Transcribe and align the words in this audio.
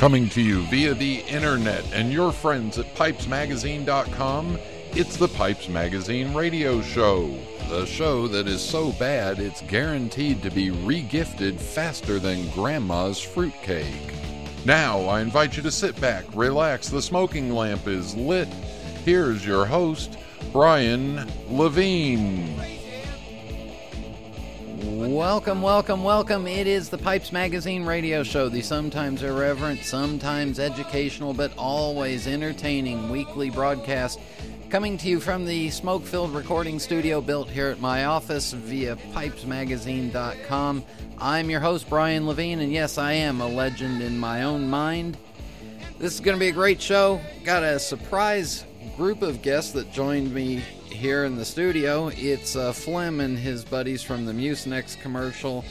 Coming 0.00 0.30
to 0.30 0.40
you 0.40 0.62
via 0.62 0.94
the 0.94 1.18
internet 1.28 1.84
and 1.92 2.10
your 2.10 2.32
friends 2.32 2.78
at 2.78 2.86
pipesmagazine.com, 2.94 4.58
it's 4.92 5.18
the 5.18 5.28
Pipes 5.28 5.68
Magazine 5.68 6.32
radio 6.32 6.80
show. 6.80 7.36
The 7.68 7.84
show 7.84 8.26
that 8.28 8.48
is 8.48 8.62
so 8.62 8.92
bad 8.92 9.40
it's 9.40 9.60
guaranteed 9.60 10.42
to 10.42 10.50
be 10.50 10.70
regifted 10.70 11.60
faster 11.60 12.18
than 12.18 12.48
Grandma's 12.52 13.20
fruitcake. 13.20 14.14
Now, 14.64 15.00
I 15.00 15.20
invite 15.20 15.58
you 15.58 15.62
to 15.64 15.70
sit 15.70 16.00
back, 16.00 16.24
relax, 16.32 16.88
the 16.88 17.02
smoking 17.02 17.52
lamp 17.52 17.86
is 17.86 18.16
lit. 18.16 18.48
Here's 19.04 19.44
your 19.44 19.66
host, 19.66 20.16
Brian 20.50 21.30
Levine. 21.50 22.69
Welcome, 25.20 25.60
welcome, 25.60 26.02
welcome. 26.02 26.46
It 26.46 26.66
is 26.66 26.88
the 26.88 26.96
Pipes 26.96 27.30
Magazine 27.30 27.84
radio 27.84 28.22
show, 28.22 28.48
the 28.48 28.62
sometimes 28.62 29.22
irreverent, 29.22 29.84
sometimes 29.84 30.58
educational, 30.58 31.34
but 31.34 31.52
always 31.58 32.26
entertaining 32.26 33.10
weekly 33.10 33.50
broadcast 33.50 34.18
coming 34.70 34.96
to 34.96 35.08
you 35.08 35.20
from 35.20 35.44
the 35.44 35.68
smoke 35.68 36.04
filled 36.06 36.34
recording 36.34 36.78
studio 36.78 37.20
built 37.20 37.50
here 37.50 37.66
at 37.66 37.80
my 37.80 38.06
office 38.06 38.54
via 38.54 38.96
pipesmagazine.com. 39.12 40.84
I'm 41.18 41.50
your 41.50 41.60
host, 41.60 41.90
Brian 41.90 42.26
Levine, 42.26 42.60
and 42.60 42.72
yes, 42.72 42.96
I 42.96 43.12
am 43.12 43.42
a 43.42 43.46
legend 43.46 44.00
in 44.00 44.18
my 44.18 44.44
own 44.44 44.70
mind. 44.70 45.18
This 45.98 46.14
is 46.14 46.20
going 46.20 46.34
to 46.34 46.40
be 46.40 46.48
a 46.48 46.52
great 46.52 46.80
show. 46.80 47.20
Got 47.44 47.62
a 47.62 47.78
surprise 47.78 48.64
group 48.96 49.20
of 49.20 49.42
guests 49.42 49.72
that 49.72 49.92
joined 49.92 50.32
me 50.32 50.64
here 51.00 51.24
in 51.24 51.34
the 51.34 51.44
studio. 51.46 52.08
It's 52.08 52.56
uh, 52.56 52.74
Flem 52.74 53.20
and 53.20 53.38
his 53.38 53.64
buddies 53.64 54.02
from 54.02 54.26
the 54.26 54.32
Mucinex 54.32 55.00
commercial. 55.00 55.64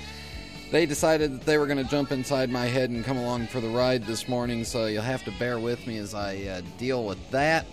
They 0.71 0.87
decided 0.87 1.33
that 1.33 1.45
they 1.45 1.59
were 1.59 1.67
going 1.67 1.77
to 1.77 1.83
jump 1.83 2.11
inside 2.11 2.49
my 2.49 2.65
head 2.65 2.89
and 2.89 3.05
come 3.05 3.17
along 3.17 3.45
for 3.45 3.61
the 3.61 3.69
ride 3.69 4.07
this 4.07 4.27
morning, 4.27 4.63
so 4.63 4.87
you'll 4.87 5.03
have 5.03 5.23
to 5.25 5.31
bear 5.37 5.59
with 5.59 5.85
me 5.85 5.99
as 5.99 6.15
I 6.15 6.37
uh, 6.37 6.61
deal 6.79 7.05
with 7.05 7.29
that. 7.29 7.67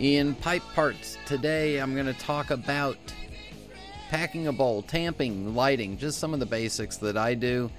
In 0.00 0.34
pipe 0.34 0.64
parts 0.74 1.16
today, 1.24 1.78
I'm 1.78 1.94
going 1.94 2.06
to 2.06 2.14
talk 2.14 2.50
about 2.50 2.98
packing 4.08 4.48
a 4.48 4.52
bowl, 4.52 4.82
tamping, 4.82 5.54
lighting, 5.54 5.98
just 5.98 6.18
some 6.18 6.34
of 6.34 6.40
the 6.40 6.46
basics 6.46 6.96
that 6.96 7.16
I 7.16 7.34
do. 7.34 7.70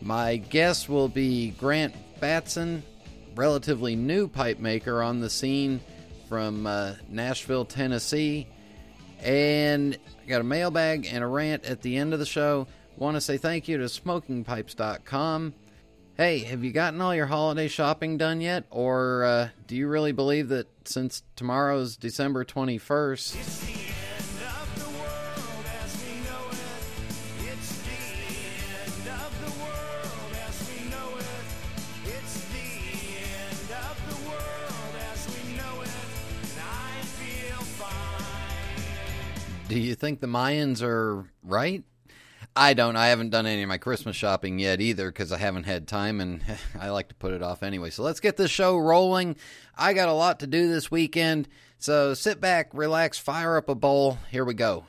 My 0.00 0.36
guest 0.36 0.88
will 0.88 1.08
be 1.08 1.50
Grant 1.50 1.94
Batson, 2.18 2.82
relatively 3.34 3.94
new 3.94 4.26
pipe 4.26 4.58
maker 4.58 5.02
on 5.02 5.20
the 5.20 5.28
scene 5.28 5.80
from 6.30 6.66
uh, 6.66 6.94
Nashville, 7.10 7.66
Tennessee. 7.66 8.46
And 9.24 9.98
I 10.22 10.28
got 10.28 10.42
a 10.42 10.44
mailbag 10.44 11.08
and 11.10 11.24
a 11.24 11.26
rant 11.26 11.64
at 11.64 11.80
the 11.80 11.96
end 11.96 12.12
of 12.12 12.18
the 12.18 12.26
show. 12.26 12.66
Want 12.96 13.16
to 13.16 13.20
say 13.20 13.38
thank 13.38 13.66
you 13.66 13.78
to 13.78 13.84
smokingpipes.com. 13.84 15.54
Hey, 16.16 16.38
have 16.40 16.62
you 16.62 16.70
gotten 16.70 17.00
all 17.00 17.14
your 17.14 17.26
holiday 17.26 17.66
shopping 17.66 18.18
done 18.18 18.40
yet? 18.40 18.64
Or 18.70 19.24
uh, 19.24 19.48
do 19.66 19.74
you 19.74 19.88
really 19.88 20.12
believe 20.12 20.48
that 20.50 20.68
since 20.86 21.24
tomorrow's 21.34 21.96
December 21.96 22.44
21st, 22.44 23.83
Do 39.74 39.80
you 39.80 39.96
think 39.96 40.20
the 40.20 40.28
Mayans 40.28 40.82
are 40.82 41.28
right? 41.42 41.82
I 42.54 42.74
don't. 42.74 42.94
I 42.94 43.08
haven't 43.08 43.30
done 43.30 43.44
any 43.44 43.64
of 43.64 43.68
my 43.68 43.76
Christmas 43.78 44.14
shopping 44.14 44.60
yet 44.60 44.80
either 44.80 45.10
because 45.10 45.32
I 45.32 45.38
haven't 45.38 45.64
had 45.64 45.88
time 45.88 46.20
and 46.20 46.44
I 46.80 46.90
like 46.90 47.08
to 47.08 47.16
put 47.16 47.32
it 47.32 47.42
off 47.42 47.64
anyway. 47.64 47.90
So 47.90 48.04
let's 48.04 48.20
get 48.20 48.36
this 48.36 48.52
show 48.52 48.78
rolling. 48.78 49.34
I 49.76 49.92
got 49.92 50.08
a 50.08 50.12
lot 50.12 50.38
to 50.38 50.46
do 50.46 50.68
this 50.68 50.92
weekend. 50.92 51.48
So 51.78 52.14
sit 52.14 52.40
back, 52.40 52.70
relax, 52.72 53.18
fire 53.18 53.56
up 53.56 53.68
a 53.68 53.74
bowl. 53.74 54.16
Here 54.30 54.44
we 54.44 54.54
go. 54.54 54.84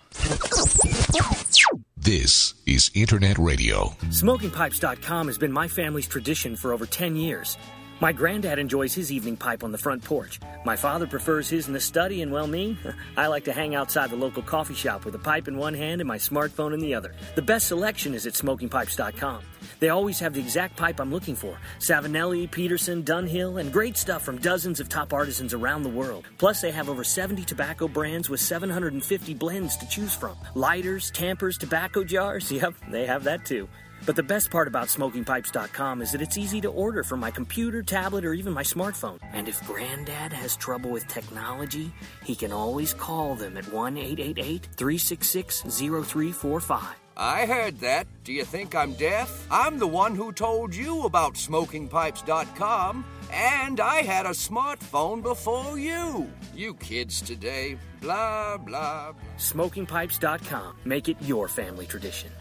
This 1.97 2.53
is 2.67 2.91
Internet 2.93 3.39
Radio. 3.39 3.87
SmokingPipes.com 4.09 5.25
has 5.25 5.39
been 5.39 5.51
my 5.51 5.67
family's 5.67 6.07
tradition 6.07 6.55
for 6.55 6.73
over 6.73 6.85
10 6.85 7.15
years. 7.15 7.57
My 8.01 8.11
granddad 8.11 8.59
enjoys 8.59 8.93
his 8.93 9.11
evening 9.11 9.37
pipe 9.37 9.63
on 9.63 9.71
the 9.71 9.77
front 9.77 10.03
porch. 10.03 10.39
My 10.65 10.75
father 10.75 11.07
prefers 11.07 11.47
his 11.49 11.67
in 11.67 11.73
the 11.73 11.79
study, 11.79 12.21
and 12.21 12.31
well, 12.31 12.47
me, 12.47 12.77
I 13.17 13.27
like 13.27 13.45
to 13.45 13.53
hang 13.53 13.73
outside 13.73 14.09
the 14.09 14.17
local 14.17 14.41
coffee 14.41 14.73
shop 14.73 15.05
with 15.05 15.15
a 15.15 15.19
pipe 15.19 15.47
in 15.47 15.57
one 15.57 15.73
hand 15.73 16.01
and 16.01 16.07
my 16.07 16.17
smartphone 16.17 16.73
in 16.73 16.81
the 16.81 16.93
other. 16.93 17.13
The 17.35 17.41
best 17.41 17.67
selection 17.67 18.13
is 18.13 18.27
at 18.27 18.33
smokingpipes.com. 18.33 19.43
They 19.79 19.89
always 19.89 20.19
have 20.19 20.33
the 20.33 20.41
exact 20.41 20.75
pipe 20.75 20.99
I'm 20.99 21.11
looking 21.11 21.35
for 21.35 21.57
Savinelli, 21.79 22.49
Peterson, 22.49 23.03
Dunhill, 23.03 23.59
and 23.59 23.71
great 23.71 23.97
stuff 23.97 24.23
from 24.23 24.37
dozens 24.37 24.79
of 24.79 24.89
top 24.89 25.13
artisans 25.13 25.53
around 25.53 25.83
the 25.83 25.89
world. 25.89 26.25
Plus, 26.37 26.61
they 26.61 26.71
have 26.71 26.89
over 26.89 27.03
70 27.03 27.43
tobacco 27.43 27.87
brands 27.87 28.29
with 28.29 28.39
750 28.39 29.33
blends 29.33 29.77
to 29.77 29.87
choose 29.87 30.15
from. 30.15 30.37
Lighters, 30.53 31.11
tampers, 31.11 31.57
tobacco 31.57 32.03
jars, 32.03 32.51
yep, 32.51 32.73
they 32.89 33.05
have 33.05 33.23
that 33.23 33.45
too. 33.45 33.67
But 34.05 34.15
the 34.15 34.23
best 34.23 34.51
part 34.51 34.67
about 34.67 34.87
smokingpipes.com 34.87 36.01
is 36.01 36.11
that 36.11 36.21
it's 36.21 36.37
easy 36.37 36.61
to 36.61 36.69
order 36.69 37.03
from 37.03 37.19
my 37.19 37.31
computer, 37.31 37.81
tablet, 37.81 38.23
or 38.23 38.33
even 38.33 38.53
my 38.53 38.63
smartphone. 38.63 39.19
And 39.33 39.47
if 39.47 39.65
Granddad 39.65 40.31
has 40.31 40.55
trouble 40.55 40.91
with 40.91 41.07
technology, 41.07 41.91
he 42.23 42.35
can 42.35 42.51
always 42.51 42.93
call 42.93 43.35
them 43.35 43.57
at 43.57 43.71
1 43.71 43.97
888 43.97 44.67
366 44.75 45.61
0345. 45.61 47.04
I 47.17 47.45
heard 47.45 47.79
that. 47.79 48.07
Do 48.25 48.33
you 48.33 48.43
think 48.43 48.75
I'm 48.75 48.93
deaf? 48.93 49.47
I'm 49.49 49.79
the 49.79 49.87
one 49.87 50.15
who 50.15 50.33
told 50.33 50.75
you 50.75 51.03
about 51.03 51.35
smokingpipes.com, 51.35 53.05
and 53.31 53.79
I 53.79 54.01
had 54.01 54.25
a 54.25 54.29
smartphone 54.29 55.23
before 55.23 55.79
you. 55.79 56.29
You 56.53 56.73
kids 56.73 57.21
today, 57.21 57.77
blah, 58.01 58.57
blah. 58.57 59.13
Smokingpipes.com. 59.37 60.75
Make 60.83 61.07
it 61.07 61.17
your 61.21 61.47
family 61.47 61.85
tradition. 61.85 62.31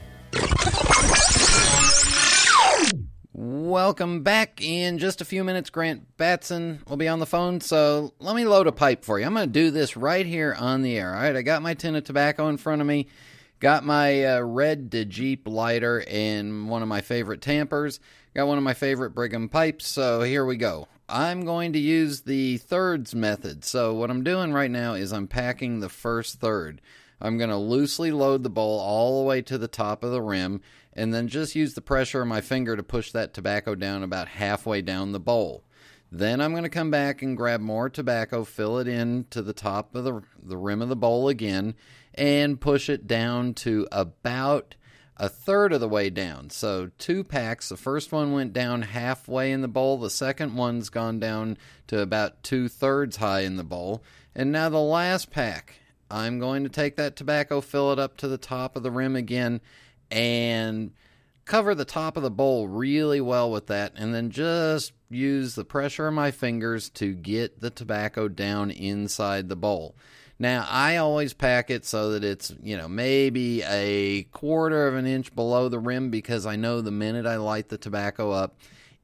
Welcome 3.32 4.22
back. 4.22 4.60
In 4.60 4.98
just 4.98 5.20
a 5.20 5.24
few 5.24 5.44
minutes, 5.44 5.70
Grant 5.70 6.16
Batson 6.16 6.82
will 6.88 6.96
be 6.96 7.08
on 7.08 7.18
the 7.18 7.26
phone. 7.26 7.60
So 7.60 8.14
let 8.18 8.34
me 8.34 8.44
load 8.44 8.66
a 8.66 8.72
pipe 8.72 9.04
for 9.04 9.18
you. 9.18 9.26
I'm 9.26 9.34
going 9.34 9.46
to 9.46 9.52
do 9.52 9.70
this 9.70 9.96
right 9.96 10.24
here 10.24 10.56
on 10.58 10.82
the 10.82 10.96
air. 10.96 11.14
All 11.14 11.20
right, 11.20 11.34
I 11.34 11.42
got 11.42 11.62
my 11.62 11.74
tin 11.74 11.96
of 11.96 12.04
tobacco 12.04 12.48
in 12.48 12.56
front 12.56 12.80
of 12.80 12.86
me, 12.86 13.08
got 13.64 13.82
my 13.82 14.22
uh, 14.22 14.40
red 14.40 14.92
Jeep 15.08 15.48
lighter, 15.48 16.04
and 16.06 16.68
one 16.68 16.82
of 16.82 16.88
my 16.88 17.00
favorite 17.00 17.40
tampers. 17.40 17.98
Got 18.34 18.46
one 18.46 18.58
of 18.58 18.62
my 18.62 18.74
favorite 18.74 19.14
Brigham 19.14 19.48
pipes. 19.48 19.86
So 19.86 20.20
here 20.20 20.44
we 20.44 20.58
go. 20.58 20.86
I'm 21.08 21.46
going 21.46 21.72
to 21.72 21.78
use 21.78 22.20
the 22.20 22.58
thirds 22.58 23.14
method. 23.14 23.64
So 23.64 23.94
what 23.94 24.10
I'm 24.10 24.22
doing 24.22 24.52
right 24.52 24.70
now 24.70 24.92
is 24.92 25.14
I'm 25.14 25.26
packing 25.26 25.80
the 25.80 25.88
first 25.88 26.40
third. 26.40 26.82
I'm 27.22 27.38
going 27.38 27.48
to 27.48 27.56
loosely 27.56 28.10
load 28.10 28.42
the 28.42 28.50
bowl 28.50 28.78
all 28.80 29.22
the 29.22 29.26
way 29.26 29.40
to 29.40 29.56
the 29.56 29.66
top 29.66 30.04
of 30.04 30.10
the 30.10 30.20
rim 30.20 30.60
and 30.92 31.14
then 31.14 31.26
just 31.26 31.54
use 31.54 31.72
the 31.72 31.80
pressure 31.80 32.20
of 32.20 32.28
my 32.28 32.42
finger 32.42 32.76
to 32.76 32.82
push 32.82 33.12
that 33.12 33.32
tobacco 33.32 33.74
down 33.74 34.02
about 34.02 34.28
halfway 34.28 34.82
down 34.82 35.12
the 35.12 35.20
bowl. 35.20 35.64
Then 36.12 36.42
I'm 36.42 36.52
going 36.52 36.64
to 36.64 36.68
come 36.68 36.90
back 36.90 37.22
and 37.22 37.34
grab 37.34 37.62
more 37.62 37.88
tobacco, 37.88 38.44
fill 38.44 38.78
it 38.78 38.86
in 38.86 39.24
to 39.30 39.40
the 39.40 39.54
top 39.54 39.94
of 39.94 40.04
the, 40.04 40.22
the 40.42 40.58
rim 40.58 40.82
of 40.82 40.90
the 40.90 40.96
bowl 40.96 41.28
again, 41.28 41.74
and 42.14 42.60
push 42.60 42.88
it 42.88 43.06
down 43.06 43.54
to 43.54 43.86
about 43.92 44.74
a 45.16 45.28
third 45.28 45.72
of 45.72 45.80
the 45.80 45.88
way 45.88 46.10
down. 46.10 46.50
So, 46.50 46.90
two 46.98 47.22
packs. 47.22 47.68
The 47.68 47.76
first 47.76 48.12
one 48.12 48.32
went 48.32 48.52
down 48.52 48.82
halfway 48.82 49.52
in 49.52 49.60
the 49.60 49.68
bowl, 49.68 49.98
the 49.98 50.10
second 50.10 50.56
one's 50.56 50.90
gone 50.90 51.20
down 51.20 51.56
to 51.86 52.00
about 52.00 52.42
two 52.42 52.68
thirds 52.68 53.16
high 53.16 53.40
in 53.40 53.56
the 53.56 53.64
bowl. 53.64 54.02
And 54.34 54.50
now 54.50 54.68
the 54.68 54.80
last 54.80 55.30
pack. 55.30 55.80
I'm 56.10 56.38
going 56.38 56.64
to 56.64 56.68
take 56.68 56.96
that 56.96 57.16
tobacco, 57.16 57.60
fill 57.60 57.92
it 57.92 57.98
up 57.98 58.16
to 58.18 58.28
the 58.28 58.38
top 58.38 58.76
of 58.76 58.82
the 58.82 58.90
rim 58.90 59.16
again, 59.16 59.60
and 60.10 60.92
cover 61.44 61.74
the 61.74 61.84
top 61.84 62.16
of 62.16 62.22
the 62.22 62.30
bowl 62.30 62.68
really 62.68 63.20
well 63.20 63.50
with 63.50 63.66
that, 63.68 63.92
and 63.96 64.14
then 64.14 64.30
just 64.30 64.92
use 65.10 65.54
the 65.54 65.64
pressure 65.64 66.08
of 66.08 66.14
my 66.14 66.30
fingers 66.30 66.88
to 66.90 67.14
get 67.14 67.60
the 67.60 67.70
tobacco 67.70 68.28
down 68.28 68.70
inside 68.70 69.48
the 69.48 69.56
bowl. 69.56 69.96
Now, 70.44 70.66
I 70.68 70.98
always 70.98 71.32
pack 71.32 71.70
it 71.70 71.86
so 71.86 72.10
that 72.10 72.22
it's, 72.22 72.54
you 72.62 72.76
know, 72.76 72.86
maybe 72.86 73.62
a 73.62 74.24
quarter 74.24 74.86
of 74.86 74.94
an 74.94 75.06
inch 75.06 75.34
below 75.34 75.70
the 75.70 75.78
rim 75.78 76.10
because 76.10 76.44
I 76.44 76.54
know 76.54 76.82
the 76.82 76.90
minute 76.90 77.24
I 77.24 77.36
light 77.36 77.70
the 77.70 77.78
tobacco 77.78 78.30
up, 78.30 78.54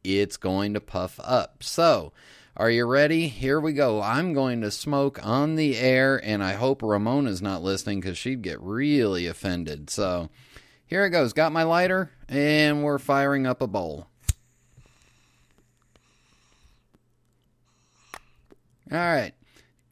it's 0.04 0.36
going 0.36 0.74
to 0.74 0.82
puff 0.82 1.18
up. 1.24 1.62
So, 1.62 2.12
are 2.58 2.68
you 2.70 2.84
ready? 2.84 3.28
Here 3.28 3.58
we 3.58 3.72
go. 3.72 4.02
I'm 4.02 4.34
going 4.34 4.60
to 4.60 4.70
smoke 4.70 5.18
on 5.24 5.54
the 5.54 5.78
air, 5.78 6.20
and 6.22 6.44
I 6.44 6.52
hope 6.52 6.82
Ramona's 6.82 7.40
not 7.40 7.62
listening 7.62 8.00
because 8.00 8.18
she'd 8.18 8.42
get 8.42 8.60
really 8.60 9.26
offended. 9.26 9.88
So, 9.88 10.28
here 10.84 11.06
it 11.06 11.10
goes. 11.10 11.32
Got 11.32 11.52
my 11.52 11.62
lighter, 11.62 12.10
and 12.28 12.82
we're 12.84 12.98
firing 12.98 13.46
up 13.46 13.62
a 13.62 13.66
bowl. 13.66 14.08
All 18.92 18.98
right. 18.98 19.32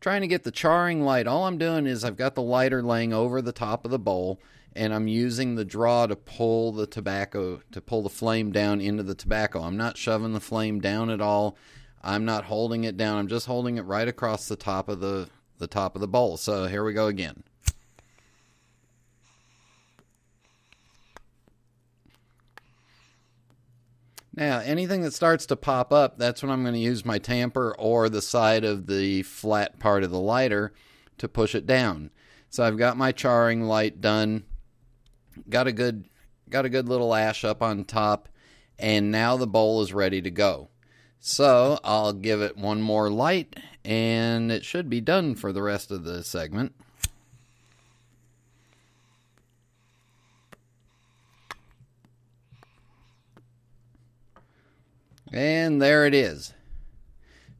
Trying 0.00 0.20
to 0.20 0.28
get 0.28 0.44
the 0.44 0.50
charring 0.50 1.02
light, 1.02 1.26
all 1.26 1.46
I'm 1.46 1.58
doing 1.58 1.86
is 1.86 2.04
I've 2.04 2.16
got 2.16 2.34
the 2.34 2.42
lighter 2.42 2.82
laying 2.82 3.12
over 3.12 3.42
the 3.42 3.52
top 3.52 3.84
of 3.84 3.90
the 3.90 3.98
bowl 3.98 4.40
and 4.76 4.94
I'm 4.94 5.08
using 5.08 5.54
the 5.54 5.64
draw 5.64 6.06
to 6.06 6.14
pull 6.14 6.72
the 6.72 6.86
tobacco, 6.86 7.62
to 7.72 7.80
pull 7.80 8.02
the 8.02 8.08
flame 8.08 8.52
down 8.52 8.80
into 8.80 9.02
the 9.02 9.14
tobacco. 9.14 9.62
I'm 9.62 9.76
not 9.76 9.96
shoving 9.96 10.34
the 10.34 10.40
flame 10.40 10.80
down 10.80 11.10
at 11.10 11.20
all. 11.20 11.56
I'm 12.02 12.24
not 12.24 12.44
holding 12.44 12.84
it 12.84 12.96
down. 12.96 13.18
I'm 13.18 13.28
just 13.28 13.46
holding 13.46 13.76
it 13.76 13.82
right 13.82 14.06
across 14.06 14.46
the 14.46 14.56
top 14.56 14.88
of 14.88 15.00
the, 15.00 15.28
the 15.58 15.66
top 15.66 15.96
of 15.96 16.00
the 16.00 16.06
bowl. 16.06 16.36
So 16.36 16.66
here 16.66 16.84
we 16.84 16.92
go 16.92 17.08
again. 17.08 17.42
Now, 24.38 24.60
anything 24.60 25.02
that 25.02 25.14
starts 25.14 25.46
to 25.46 25.56
pop 25.56 25.92
up, 25.92 26.16
that's 26.16 26.44
when 26.44 26.52
I'm 26.52 26.62
going 26.62 26.74
to 26.74 26.78
use 26.78 27.04
my 27.04 27.18
tamper 27.18 27.74
or 27.76 28.08
the 28.08 28.22
side 28.22 28.62
of 28.62 28.86
the 28.86 29.24
flat 29.24 29.80
part 29.80 30.04
of 30.04 30.12
the 30.12 30.20
lighter 30.20 30.72
to 31.18 31.28
push 31.28 31.56
it 31.56 31.66
down. 31.66 32.10
So 32.48 32.62
I've 32.62 32.78
got 32.78 32.96
my 32.96 33.10
charring 33.10 33.64
light 33.64 34.00
done. 34.00 34.44
Got 35.50 35.66
a 35.66 35.72
good 35.72 36.04
got 36.48 36.64
a 36.64 36.68
good 36.68 36.88
little 36.88 37.16
ash 37.16 37.44
up 37.44 37.64
on 37.64 37.84
top 37.84 38.28
and 38.78 39.10
now 39.10 39.36
the 39.36 39.48
bowl 39.48 39.82
is 39.82 39.92
ready 39.92 40.22
to 40.22 40.30
go. 40.30 40.68
So, 41.18 41.80
I'll 41.82 42.12
give 42.12 42.40
it 42.40 42.56
one 42.56 42.80
more 42.80 43.10
light 43.10 43.56
and 43.84 44.52
it 44.52 44.64
should 44.64 44.88
be 44.88 45.00
done 45.00 45.34
for 45.34 45.52
the 45.52 45.62
rest 45.62 45.90
of 45.90 46.04
the 46.04 46.22
segment. 46.22 46.76
And 55.32 55.80
there 55.80 56.06
it 56.06 56.14
is. 56.14 56.54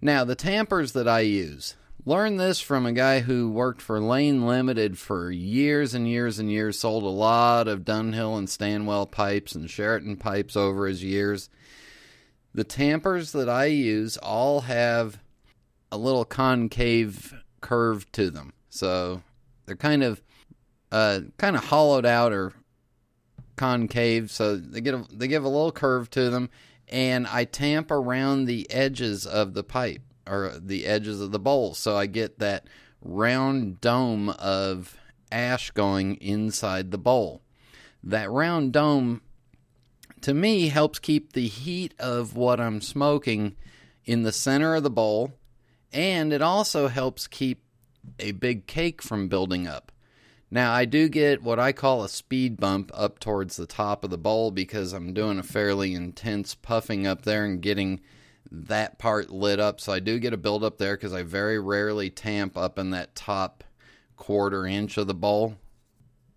Now, 0.01 0.25
the 0.25 0.35
tampers 0.35 0.93
that 0.93 1.09
I 1.09 1.21
use. 1.21 1.77
Learned 2.05 2.41
this 2.41 2.59
from 2.59 2.87
a 2.87 2.93
guy 2.93 3.21
who 3.21 3.51
worked 3.51 3.83
for 3.83 4.01
Lane 4.01 4.47
Limited 4.47 4.97
for 4.97 5.31
years 5.31 5.93
and 5.93 6.09
years 6.09 6.39
and 6.39 6.51
years, 6.51 6.79
sold 6.79 7.03
a 7.03 7.09
lot 7.09 7.69
of 7.69 7.85
Dunhill 7.85 8.39
and 8.39 8.49
Stanwell 8.49 9.07
pipes 9.07 9.55
and 9.55 9.69
Charatan 9.69 10.19
pipes 10.19 10.57
over 10.57 10.87
his 10.87 11.05
years. 11.05 11.51
The 12.55 12.65
tampers 12.65 13.33
that 13.33 13.51
I 13.51 13.67
use 13.67 14.17
all 14.17 14.63
have 14.63 15.21
a 15.93 15.99
little 15.99 16.25
concave 16.25 17.35
curve 17.61 18.11
to 18.13 18.31
them. 18.31 18.55
So 18.71 19.23
they're 19.67 19.77
kind 19.77 20.03
of 20.03 20.23
uh, 20.91 21.21
kind 21.37 21.57
of 21.57 21.65
hollowed 21.65 22.07
out 22.07 22.33
or 22.33 22.55
concave, 23.57 24.31
so 24.31 24.57
they 24.57 24.81
get 24.81 24.95
a, 24.95 25.05
they 25.13 25.29
give 25.29 25.45
a 25.45 25.49
little 25.49 25.73
curve 25.73 26.09
to 26.11 26.31
them 26.31 26.49
and 26.89 27.27
I 27.27 27.45
tamp 27.45 27.91
around 27.91 28.45
the 28.45 28.71
edges 28.71 29.27
of 29.27 29.55
the 29.55 29.65
pipe 29.65 30.03
or 30.27 30.55
the 30.59 30.87
edges 30.87 31.21
of 31.21 31.33
the 31.33 31.39
bowl 31.39 31.75
so 31.75 31.97
I 31.97 32.07
get 32.07 32.39
that 32.39 32.67
round 33.03 33.81
dome 33.81 34.31
of 34.31 34.97
ash 35.31 35.71
going 35.71 36.17
inside 36.17 36.91
the 36.91 36.99
bowl. 36.99 37.43
That 38.03 38.31
round 38.31 38.73
dome 38.73 39.23
to 40.23 40.35
me 40.35 40.69
helps 40.69 40.99
keep 40.99 41.33
the 41.33 41.47
heat 41.47 41.95
of 41.99 42.35
what 42.35 42.61
I'm 42.61 42.81
smoking 42.81 43.57
in 44.05 44.23
the 44.23 44.33
center 44.33 44.75
of 44.75 44.83
the 44.83 44.91
bowl 44.91 45.33
and 45.93 46.33
it 46.33 46.43
also 46.43 46.89
helps 46.89 47.27
keep 47.27 47.63
a 48.19 48.33
big 48.33 48.67
cake 48.67 49.03
from 49.03 49.29
building 49.29 49.67
up. 49.67 49.93
Now, 50.51 50.73
I 50.73 50.87
do 50.87 51.09
get 51.09 51.43
what 51.43 51.59
I 51.59 51.73
call 51.73 52.03
a 52.03 52.09
speed 52.09 52.59
bump 52.59 52.91
up 52.95 53.19
towards 53.19 53.57
the 53.57 53.67
top 53.67 54.03
of 54.03 54.11
the 54.11 54.17
bowl 54.17 54.51
because 54.51 54.93
I'm 54.95 55.13
doing 55.13 55.39
a 55.39 55.43
fairly 55.43 55.95
intense 55.95 56.55
puffing 56.55 57.07
up 57.07 57.23
there 57.23 57.45
and 57.45 57.61
getting 57.61 58.01
that 58.51 58.99
part 58.99 59.31
lit 59.31 59.61
up. 59.61 59.81
So 59.81 59.93
I 59.93 60.01
do 60.01 60.19
get 60.19 60.33
a 60.33 60.39
build 60.39 60.65
up 60.65 60.79
there 60.79 60.97
because 60.97 61.13
I 61.13 61.23
very 61.23 61.59
rarely 61.59 62.09
tamp 62.09 62.57
up 62.57 62.79
in 62.79 62.91
that 62.91 63.15
top 63.15 63.63
quarter 64.17 64.67
inch 64.67 64.97
of 64.97 65.07
the 65.07 65.15
bowl. 65.15 65.57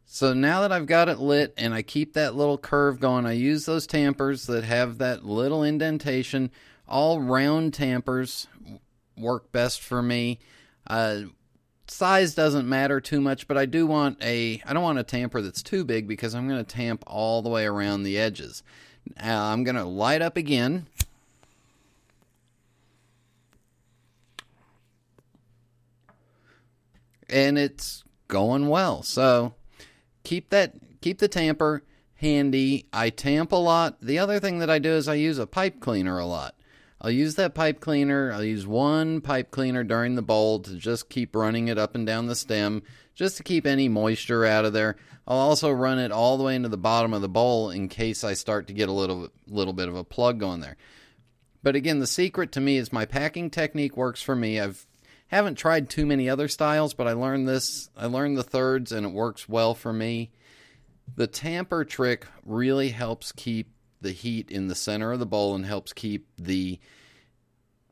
So 0.05 0.33
now 0.33 0.59
that 0.61 0.73
I've 0.73 0.87
got 0.87 1.07
it 1.07 1.19
lit 1.19 1.53
and 1.57 1.73
I 1.73 1.81
keep 1.81 2.13
that 2.13 2.35
little 2.35 2.57
curve 2.57 2.99
going, 2.99 3.25
I 3.25 3.31
use 3.31 3.65
those 3.65 3.87
tampers 3.87 4.45
that 4.47 4.65
have 4.65 4.97
that 4.97 5.23
little 5.23 5.63
indentation. 5.63 6.51
All 6.85 7.21
round 7.21 7.73
tampers 7.73 8.47
work 9.17 9.53
best 9.53 9.79
for 9.79 10.01
me. 10.01 10.39
Uh, 10.85 11.21
size 11.91 12.33
doesn't 12.33 12.67
matter 12.67 13.01
too 13.01 13.21
much, 13.21 13.47
but 13.47 13.57
I 13.57 13.65
do 13.65 13.85
want 13.85 14.17
a 14.23 14.61
I 14.65 14.73
don't 14.73 14.83
want 14.83 14.99
a 14.99 15.03
tamper 15.03 15.41
that's 15.41 15.61
too 15.61 15.83
big 15.83 16.07
because 16.07 16.33
I'm 16.33 16.47
going 16.47 16.63
to 16.63 16.75
tamp 16.75 17.03
all 17.05 17.41
the 17.41 17.49
way 17.49 17.65
around 17.65 18.03
the 18.03 18.17
edges. 18.17 18.63
Now 19.17 19.51
I'm 19.51 19.63
going 19.63 19.75
to 19.75 19.83
light 19.83 20.21
up 20.21 20.37
again. 20.37 20.87
And 27.29 27.57
it's 27.57 28.03
going 28.27 28.67
well. 28.67 29.03
So 29.03 29.53
keep 30.23 30.49
that 30.49 30.73
keep 31.01 31.19
the 31.19 31.27
tamper 31.27 31.83
handy. 32.15 32.85
I 32.93 33.09
tamp 33.09 33.51
a 33.51 33.57
lot. 33.57 33.97
The 34.01 34.19
other 34.19 34.39
thing 34.39 34.59
that 34.59 34.69
I 34.69 34.79
do 34.79 34.91
is 34.91 35.07
I 35.07 35.15
use 35.15 35.37
a 35.37 35.47
pipe 35.47 35.79
cleaner 35.79 36.19
a 36.19 36.25
lot. 36.25 36.55
I'll 37.01 37.11
use 37.11 37.35
that 37.35 37.55
pipe 37.55 37.79
cleaner. 37.79 38.31
I'll 38.31 38.43
use 38.43 38.67
one 38.67 39.21
pipe 39.21 39.49
cleaner 39.49 39.83
during 39.83 40.13
the 40.13 40.21
bowl 40.21 40.59
to 40.59 40.75
just 40.75 41.09
keep 41.09 41.35
running 41.35 41.67
it 41.67 41.79
up 41.79 41.95
and 41.95 42.05
down 42.05 42.27
the 42.27 42.35
stem, 42.35 42.83
just 43.15 43.37
to 43.37 43.43
keep 43.43 43.65
any 43.65 43.89
moisture 43.89 44.45
out 44.45 44.65
of 44.65 44.73
there. 44.73 44.97
I'll 45.27 45.37
also 45.37 45.71
run 45.71 45.97
it 45.97 46.11
all 46.11 46.37
the 46.37 46.43
way 46.43 46.55
into 46.55 46.69
the 46.69 46.77
bottom 46.77 47.13
of 47.13 47.21
the 47.21 47.29
bowl 47.29 47.71
in 47.71 47.89
case 47.89 48.23
I 48.23 48.33
start 48.33 48.67
to 48.67 48.73
get 48.73 48.87
a 48.87 48.93
little 48.93 49.29
little 49.47 49.73
bit 49.73 49.87
of 49.87 49.95
a 49.95 50.03
plug 50.03 50.39
going 50.39 50.61
there. 50.61 50.77
But 51.63 51.75
again, 51.75 51.99
the 51.99 52.07
secret 52.07 52.51
to 52.53 52.61
me 52.61 52.77
is 52.77 52.93
my 52.93 53.05
packing 53.05 53.49
technique 53.49 53.97
works 53.97 54.21
for 54.21 54.35
me. 54.35 54.59
I've 54.59 54.85
haven't 55.27 55.55
tried 55.55 55.89
too 55.89 56.05
many 56.05 56.29
other 56.29 56.47
styles, 56.47 56.93
but 56.93 57.07
I 57.07 57.13
learned 57.13 57.47
this. 57.47 57.89
I 57.95 58.05
learned 58.05 58.37
the 58.37 58.43
thirds, 58.43 58.91
and 58.91 59.05
it 59.05 59.13
works 59.13 59.49
well 59.49 59.73
for 59.73 59.93
me. 59.93 60.31
The 61.15 61.27
tamper 61.27 61.83
trick 61.83 62.27
really 62.45 62.89
helps 62.89 63.31
keep 63.31 63.71
the 64.01 64.11
heat 64.11 64.49
in 64.49 64.67
the 64.67 64.75
center 64.75 65.11
of 65.11 65.19
the 65.19 65.25
bowl 65.25 65.55
and 65.55 65.65
helps 65.65 65.93
keep 65.93 66.27
the 66.37 66.79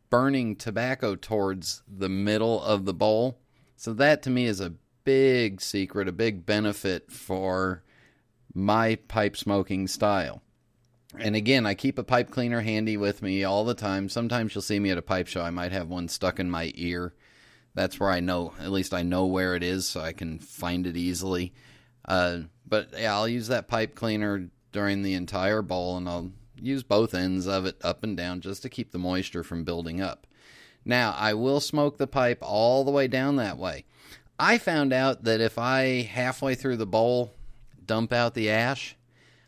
burning 0.10 0.56
tobacco 0.56 1.16
towards 1.16 1.84
the 1.88 2.10
middle 2.10 2.62
of 2.64 2.86
the 2.86 2.94
bowl. 2.94 3.38
So 3.76 3.94
that 3.94 4.22
to 4.24 4.30
me 4.30 4.46
is 4.46 4.60
a 4.60 4.74
big 5.04 5.62
secret, 5.62 6.08
a 6.08 6.12
big 6.12 6.46
benefit 6.46 7.12
for 7.12 7.84
my 8.54 8.96
pipe 8.96 9.38
smoking 9.38 9.88
style. 9.88 10.42
And 11.18 11.36
again, 11.36 11.66
I 11.66 11.74
keep 11.74 11.98
a 11.98 12.04
pipe 12.04 12.30
cleaner 12.30 12.62
handy 12.62 12.98
with 12.98 13.22
me 13.22 13.44
all 13.44 13.66
the 13.66 13.74
time. 13.74 14.10
Sometimes 14.10 14.54
you'll 14.54 14.62
see 14.62 14.80
me 14.80 14.92
at 14.92 14.98
a 14.98 15.04
pipe 15.04 15.28
show. 15.28 15.42
I 15.42 15.50
might 15.50 15.72
have 15.72 15.88
one 15.88 16.08
stuck 16.08 16.40
in 16.40 16.50
my 16.50 16.72
ear. 16.76 17.14
That's 17.74 18.00
where 18.00 18.10
I 18.10 18.20
know, 18.20 18.54
at 18.60 18.72
least 18.72 18.94
I 18.94 19.04
know 19.04 19.26
where 19.26 19.56
it 19.56 19.64
is 19.64 19.88
so 19.88 20.02
I 20.02 20.12
can 20.12 20.40
find 20.40 20.86
it 20.86 20.98
easily. 20.98 21.54
Uh, 22.06 22.42
but 22.68 22.90
yeah, 22.98 23.14
I'll 23.14 23.28
use 23.28 23.48
that 23.48 23.68
pipe 23.68 23.96
cleaner 23.96 24.50
during 24.72 25.02
the 25.02 25.14
entire 25.14 25.62
bowl 25.62 25.98
and 25.98 26.08
I'll 26.08 26.32
use 26.62 26.84
both 26.84 27.14
ends 27.14 27.48
of 27.48 27.66
it 27.66 27.78
up 27.84 28.04
and 28.04 28.16
down 28.16 28.42
just 28.42 28.62
to 28.64 28.70
keep 28.70 28.92
the 28.92 28.98
moisture 28.98 29.44
from 29.44 29.64
building 29.64 30.02
up. 30.02 30.28
Now, 30.86 31.14
I 31.18 31.34
will 31.34 31.60
smoke 31.60 31.98
the 31.98 32.08
pipe 32.08 32.40
all 32.42 32.84
the 32.84 32.92
way 32.92 33.08
down 33.08 33.36
that 33.38 33.58
way. 33.58 33.86
I 34.38 34.58
found 34.58 34.94
out 34.94 35.24
that 35.26 35.42
if 35.42 35.58
I 35.58 36.02
halfway 36.02 36.56
through 36.56 36.78
the 36.78 36.86
bowl 36.86 37.34
dump 37.86 38.14
out 38.14 38.34
the 38.34 38.50
ash, 38.50 38.96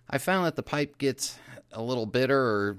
I 0.10 0.18
found 0.18 0.46
that 0.46 0.56
the 0.56 0.64
pipe 0.64 0.98
gets 0.98 1.38
a 1.72 1.82
little 1.82 2.06
bitter 2.06 2.38
or 2.38 2.78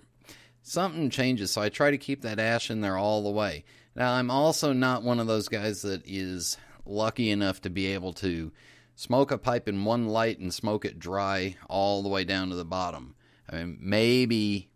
something 0.63 1.09
changes. 1.09 1.51
So 1.51 1.63
I 1.63 1.71
try 1.71 1.91
to 1.91 1.99
keep 1.99 2.23
that 2.23 2.39
ash 2.39 2.71
in 2.71 2.83
there 2.83 2.99
all 2.99 3.23
the 3.23 3.31
way. 3.31 3.65
Now, 3.95 4.13
I'm 4.13 4.31
also 4.31 4.73
not 4.73 5.03
one 5.03 5.19
of 5.19 5.27
those 5.27 5.49
guys 5.49 5.83
that 5.83 6.03
is 6.05 6.57
lucky 6.85 7.31
enough 7.31 7.61
to 7.63 7.71
be 7.71 7.87
able 7.87 8.13
to 8.15 8.53
smoke 8.95 9.31
a 9.31 9.39
pipe 9.39 9.69
in 9.69 9.85
one 9.85 10.07
light 10.07 10.39
and 10.39 10.53
smoke 10.53 10.85
it 10.85 10.99
dry 10.99 11.57
all 11.69 12.03
the 12.03 12.09
way 12.09 12.25
down 12.25 12.51
to 12.51 12.57
the 12.57 12.65
bottom. 12.65 13.15
I 13.51 13.57
mean, 13.57 13.79
maybe 13.81 14.71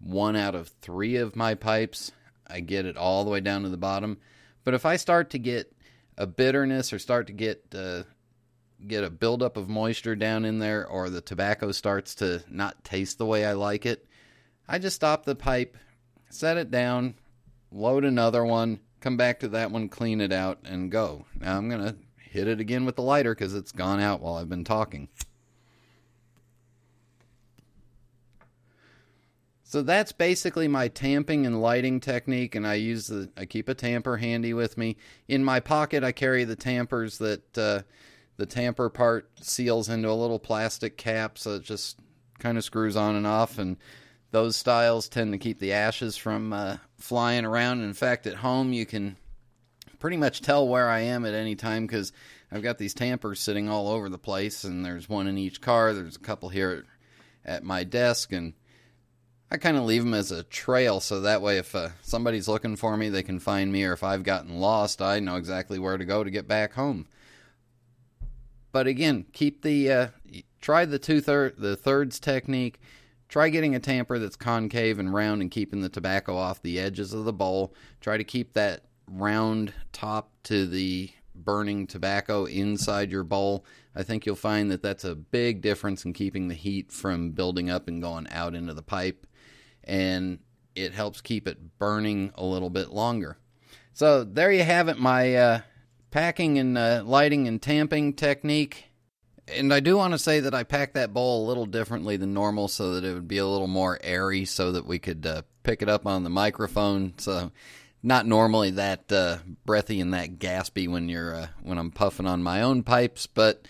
one 0.00 0.36
out 0.36 0.54
of 0.54 0.68
three 0.80 1.16
of 1.16 1.36
my 1.36 1.54
pipes, 1.54 2.12
I 2.46 2.60
get 2.60 2.86
it 2.86 2.96
all 2.96 3.24
the 3.24 3.30
way 3.30 3.40
down 3.40 3.62
to 3.62 3.68
the 3.68 3.76
bottom. 3.76 4.18
But 4.64 4.74
if 4.74 4.84
I 4.84 4.96
start 4.96 5.30
to 5.30 5.38
get 5.38 5.72
a 6.18 6.26
bitterness 6.26 6.92
or 6.92 6.98
start 6.98 7.26
to 7.26 7.32
get 7.32 7.62
uh, 7.74 8.02
get 8.86 9.04
a 9.04 9.10
buildup 9.10 9.56
of 9.56 9.68
moisture 9.68 10.16
down 10.16 10.44
in 10.44 10.58
there, 10.58 10.86
or 10.86 11.08
the 11.08 11.20
tobacco 11.20 11.72
starts 11.72 12.14
to 12.16 12.42
not 12.48 12.84
taste 12.84 13.18
the 13.18 13.26
way 13.26 13.44
I 13.44 13.52
like 13.52 13.86
it, 13.86 14.06
I 14.68 14.78
just 14.78 14.96
stop 14.96 15.24
the 15.24 15.34
pipe, 15.34 15.76
set 16.28 16.56
it 16.56 16.70
down, 16.70 17.14
load 17.70 18.04
another 18.04 18.44
one, 18.44 18.80
come 19.00 19.16
back 19.16 19.40
to 19.40 19.48
that 19.48 19.70
one, 19.70 19.88
clean 19.88 20.20
it 20.20 20.32
out, 20.32 20.58
and 20.64 20.90
go. 20.90 21.26
Now 21.38 21.56
I'm 21.56 21.68
gonna 21.68 21.96
hit 22.36 22.48
it 22.48 22.60
again 22.60 22.84
with 22.84 22.96
the 22.96 23.02
lighter 23.02 23.34
because 23.34 23.54
it's 23.54 23.72
gone 23.72 23.98
out 23.98 24.20
while 24.20 24.36
I've 24.36 24.48
been 24.48 24.64
talking. 24.64 25.08
So 29.64 29.82
that's 29.82 30.12
basically 30.12 30.68
my 30.68 30.88
tamping 30.88 31.44
and 31.44 31.60
lighting 31.60 31.98
technique, 31.98 32.54
and 32.54 32.66
I 32.66 32.74
use 32.74 33.08
the 33.08 33.30
I 33.36 33.46
keep 33.46 33.68
a 33.68 33.74
tamper 33.74 34.16
handy 34.16 34.54
with 34.54 34.78
me. 34.78 34.96
In 35.26 35.42
my 35.42 35.58
pocket, 35.58 36.04
I 36.04 36.12
carry 36.12 36.44
the 36.44 36.54
tampers 36.54 37.18
that 37.18 37.58
uh, 37.58 37.82
the 38.36 38.46
tamper 38.46 38.88
part 38.90 39.28
seals 39.40 39.88
into 39.88 40.08
a 40.08 40.12
little 40.12 40.38
plastic 40.38 40.96
cap, 40.96 41.36
so 41.36 41.56
it 41.56 41.62
just 41.62 41.98
kind 42.38 42.56
of 42.58 42.64
screws 42.64 42.96
on 42.96 43.16
and 43.16 43.26
off. 43.26 43.58
And 43.58 43.76
those 44.30 44.56
styles 44.56 45.08
tend 45.08 45.32
to 45.32 45.38
keep 45.38 45.58
the 45.58 45.72
ashes 45.72 46.16
from 46.16 46.52
uh, 46.52 46.76
flying 46.98 47.44
around. 47.44 47.82
In 47.82 47.94
fact, 47.94 48.26
at 48.26 48.36
home 48.36 48.72
you 48.72 48.86
can 48.86 49.16
pretty 50.06 50.16
much 50.16 50.40
tell 50.40 50.68
where 50.68 50.88
I 50.88 51.00
am 51.00 51.24
at 51.24 51.34
any 51.34 51.56
time 51.56 51.84
because 51.84 52.12
I've 52.52 52.62
got 52.62 52.78
these 52.78 52.94
tampers 52.94 53.40
sitting 53.40 53.68
all 53.68 53.88
over 53.88 54.08
the 54.08 54.16
place, 54.18 54.62
and 54.62 54.84
there's 54.84 55.08
one 55.08 55.26
in 55.26 55.36
each 55.36 55.60
car. 55.60 55.92
There's 55.92 56.14
a 56.14 56.20
couple 56.20 56.48
here 56.48 56.84
at 57.44 57.64
my 57.64 57.82
desk, 57.82 58.30
and 58.30 58.52
I 59.50 59.56
kind 59.56 59.76
of 59.76 59.82
leave 59.82 60.04
them 60.04 60.14
as 60.14 60.30
a 60.30 60.44
trail 60.44 61.00
so 61.00 61.22
that 61.22 61.42
way 61.42 61.58
if 61.58 61.74
uh, 61.74 61.88
somebody's 62.02 62.46
looking 62.46 62.76
for 62.76 62.96
me, 62.96 63.08
they 63.08 63.24
can 63.24 63.40
find 63.40 63.72
me, 63.72 63.82
or 63.82 63.94
if 63.94 64.04
I've 64.04 64.22
gotten 64.22 64.60
lost, 64.60 65.02
I 65.02 65.18
know 65.18 65.34
exactly 65.34 65.80
where 65.80 65.98
to 65.98 66.04
go 66.04 66.22
to 66.22 66.30
get 66.30 66.46
back 66.46 66.74
home. 66.74 67.08
But 68.70 68.86
again, 68.86 69.26
keep 69.32 69.62
the 69.62 69.90
uh, 69.90 70.08
try 70.60 70.84
the 70.84 71.00
two 71.00 71.20
the 71.20 71.76
thirds 71.76 72.20
technique. 72.20 72.78
Try 73.28 73.48
getting 73.48 73.74
a 73.74 73.80
tamper 73.80 74.20
that's 74.20 74.36
concave 74.36 75.00
and 75.00 75.12
round 75.12 75.42
and 75.42 75.50
keeping 75.50 75.80
the 75.80 75.88
tobacco 75.88 76.36
off 76.36 76.62
the 76.62 76.78
edges 76.78 77.12
of 77.12 77.24
the 77.24 77.32
bowl. 77.32 77.74
Try 78.00 78.18
to 78.18 78.22
keep 78.22 78.52
that 78.52 78.84
round 79.08 79.72
top 79.92 80.30
to 80.44 80.66
the 80.66 81.10
burning 81.34 81.86
tobacco 81.86 82.44
inside 82.44 83.10
your 83.10 83.24
bowl. 83.24 83.64
I 83.94 84.02
think 84.02 84.26
you'll 84.26 84.36
find 84.36 84.70
that 84.70 84.82
that's 84.82 85.04
a 85.04 85.14
big 85.14 85.60
difference 85.60 86.04
in 86.04 86.12
keeping 86.12 86.48
the 86.48 86.54
heat 86.54 86.92
from 86.92 87.32
building 87.32 87.70
up 87.70 87.88
and 87.88 88.02
going 88.02 88.26
out 88.30 88.54
into 88.54 88.74
the 88.74 88.82
pipe. 88.82 89.26
And 89.84 90.40
it 90.74 90.92
helps 90.92 91.20
keep 91.20 91.48
it 91.48 91.78
burning 91.78 92.32
a 92.34 92.44
little 92.44 92.70
bit 92.70 92.90
longer. 92.90 93.38
So 93.92 94.24
there 94.24 94.52
you 94.52 94.62
have 94.62 94.88
it, 94.88 94.98
my 94.98 95.34
uh, 95.34 95.60
packing 96.10 96.58
and 96.58 96.76
uh, 96.76 97.02
lighting 97.04 97.48
and 97.48 97.60
tamping 97.60 98.12
technique. 98.12 98.84
And 99.48 99.72
I 99.72 99.80
do 99.80 99.96
want 99.96 100.12
to 100.12 100.18
say 100.18 100.40
that 100.40 100.54
I 100.54 100.64
packed 100.64 100.94
that 100.94 101.14
bowl 101.14 101.44
a 101.44 101.48
little 101.48 101.66
differently 101.66 102.16
than 102.16 102.34
normal 102.34 102.68
so 102.68 102.94
that 102.94 103.04
it 103.04 103.14
would 103.14 103.28
be 103.28 103.38
a 103.38 103.46
little 103.46 103.68
more 103.68 103.98
airy 104.02 104.44
so 104.44 104.72
that 104.72 104.86
we 104.86 104.98
could 104.98 105.24
uh, 105.24 105.42
pick 105.62 105.82
it 105.82 105.88
up 105.88 106.06
on 106.06 106.24
the 106.24 106.30
microphone. 106.30 107.14
So 107.18 107.52
not 108.06 108.24
normally 108.24 108.70
that 108.70 109.10
uh, 109.10 109.38
breathy 109.64 110.00
and 110.00 110.14
that 110.14 110.38
gaspy 110.38 110.88
when 110.88 111.08
you're 111.08 111.34
uh, 111.34 111.46
when 111.62 111.76
I'm 111.76 111.90
puffing 111.90 112.26
on 112.26 112.40
my 112.40 112.62
own 112.62 112.84
pipes, 112.84 113.26
but 113.26 113.66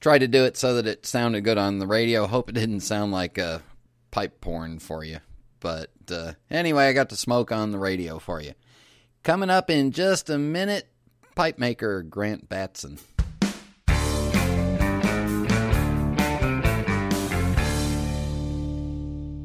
tried 0.00 0.18
to 0.18 0.28
do 0.28 0.44
it 0.44 0.58
so 0.58 0.74
that 0.74 0.86
it 0.86 1.06
sounded 1.06 1.44
good 1.44 1.56
on 1.56 1.78
the 1.78 1.86
radio. 1.86 2.26
Hope 2.26 2.50
it 2.50 2.54
didn't 2.54 2.80
sound 2.80 3.10
like 3.10 3.38
a 3.38 3.62
pipe 4.10 4.42
porn 4.42 4.80
for 4.80 5.02
you. 5.02 5.18
But 5.60 5.90
uh, 6.10 6.34
anyway, 6.50 6.88
I 6.88 6.92
got 6.92 7.08
to 7.08 7.16
smoke 7.16 7.52
on 7.52 7.70
the 7.70 7.78
radio 7.78 8.18
for 8.18 8.38
you. 8.38 8.52
Coming 9.22 9.48
up 9.48 9.70
in 9.70 9.92
just 9.92 10.28
a 10.28 10.36
minute, 10.36 10.86
pipe 11.34 11.58
maker 11.58 12.02
Grant 12.02 12.50
Batson. 12.50 12.98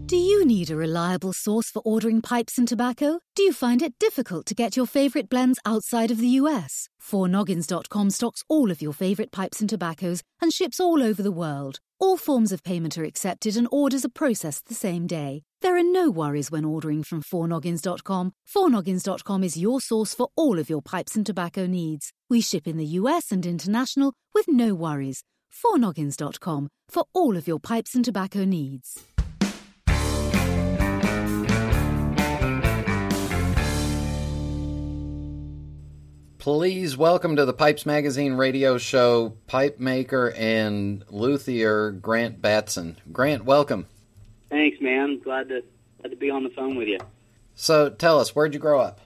Do 0.09 0.17
you 0.17 0.43
need 0.43 0.71
a 0.71 0.75
reliable 0.75 1.33
source 1.33 1.69
for 1.69 1.83
ordering 1.85 2.19
pipes 2.19 2.57
and 2.57 2.67
tobacco? 2.67 3.21
Do 3.35 3.43
you 3.43 3.53
find 3.53 3.79
it 3.83 3.93
difficult 3.99 4.47
to 4.47 4.55
get 4.55 4.75
your 4.75 4.87
favorite 4.87 5.29
blends 5.29 5.59
outside 5.67 6.09
of 6.09 6.17
the 6.17 6.39
US? 6.41 6.89
4noggins.com 6.99 8.09
stocks 8.09 8.43
all 8.49 8.71
of 8.71 8.81
your 8.81 8.91
favorite 8.91 9.31
pipes 9.31 9.59
and 9.59 9.69
tobaccos 9.69 10.23
and 10.41 10.51
ships 10.51 10.79
all 10.79 11.03
over 11.03 11.21
the 11.21 11.31
world. 11.31 11.79
All 11.99 12.17
forms 12.17 12.51
of 12.51 12.63
payment 12.63 12.97
are 12.97 13.03
accepted 13.03 13.55
and 13.55 13.67
orders 13.71 14.03
are 14.03 14.09
processed 14.09 14.67
the 14.67 14.73
same 14.73 15.05
day. 15.05 15.43
There 15.61 15.77
are 15.77 15.83
no 15.83 16.09
worries 16.09 16.49
when 16.49 16.65
ordering 16.65 17.03
from 17.03 17.21
4noggins.com. 17.21 18.33
4noggins.com 18.51 19.43
is 19.43 19.57
your 19.57 19.79
source 19.79 20.15
for 20.15 20.29
all 20.35 20.57
of 20.57 20.71
your 20.71 20.81
pipes 20.81 21.15
and 21.15 21.23
tobacco 21.23 21.67
needs. 21.67 22.13
We 22.31 22.41
ship 22.41 22.65
in 22.65 22.77
the 22.77 22.97
US 22.97 23.31
and 23.31 23.45
international 23.45 24.15
with 24.33 24.47
no 24.47 24.73
worries. 24.73 25.23
4noggins.com 25.53 26.69
for 26.89 27.05
all 27.13 27.37
of 27.37 27.47
your 27.47 27.59
pipes 27.59 27.93
and 27.93 28.03
tobacco 28.03 28.43
needs. 28.43 29.05
Please 36.39 36.95
welcome 36.95 37.35
to 37.35 37.43
the 37.43 37.51
Pipes 37.51 37.85
Magazine 37.85 38.35
radio 38.35 38.77
show 38.77 39.35
pipe 39.47 39.77
maker 39.77 40.31
and 40.37 41.03
luthier 41.09 41.91
Grant 41.91 42.41
Batson. 42.41 42.95
Grant, 43.11 43.43
welcome. 43.43 43.87
Thanks, 44.49 44.79
man. 44.79 45.19
Glad 45.19 45.49
to 45.49 45.65
glad 45.99 46.11
to 46.11 46.15
be 46.15 46.29
on 46.29 46.45
the 46.45 46.49
phone 46.49 46.77
with 46.77 46.87
you. 46.87 46.99
So 47.55 47.89
tell 47.89 48.21
us, 48.21 48.33
where'd 48.33 48.53
you 48.53 48.59
grow 48.61 48.79
up? 48.79 49.01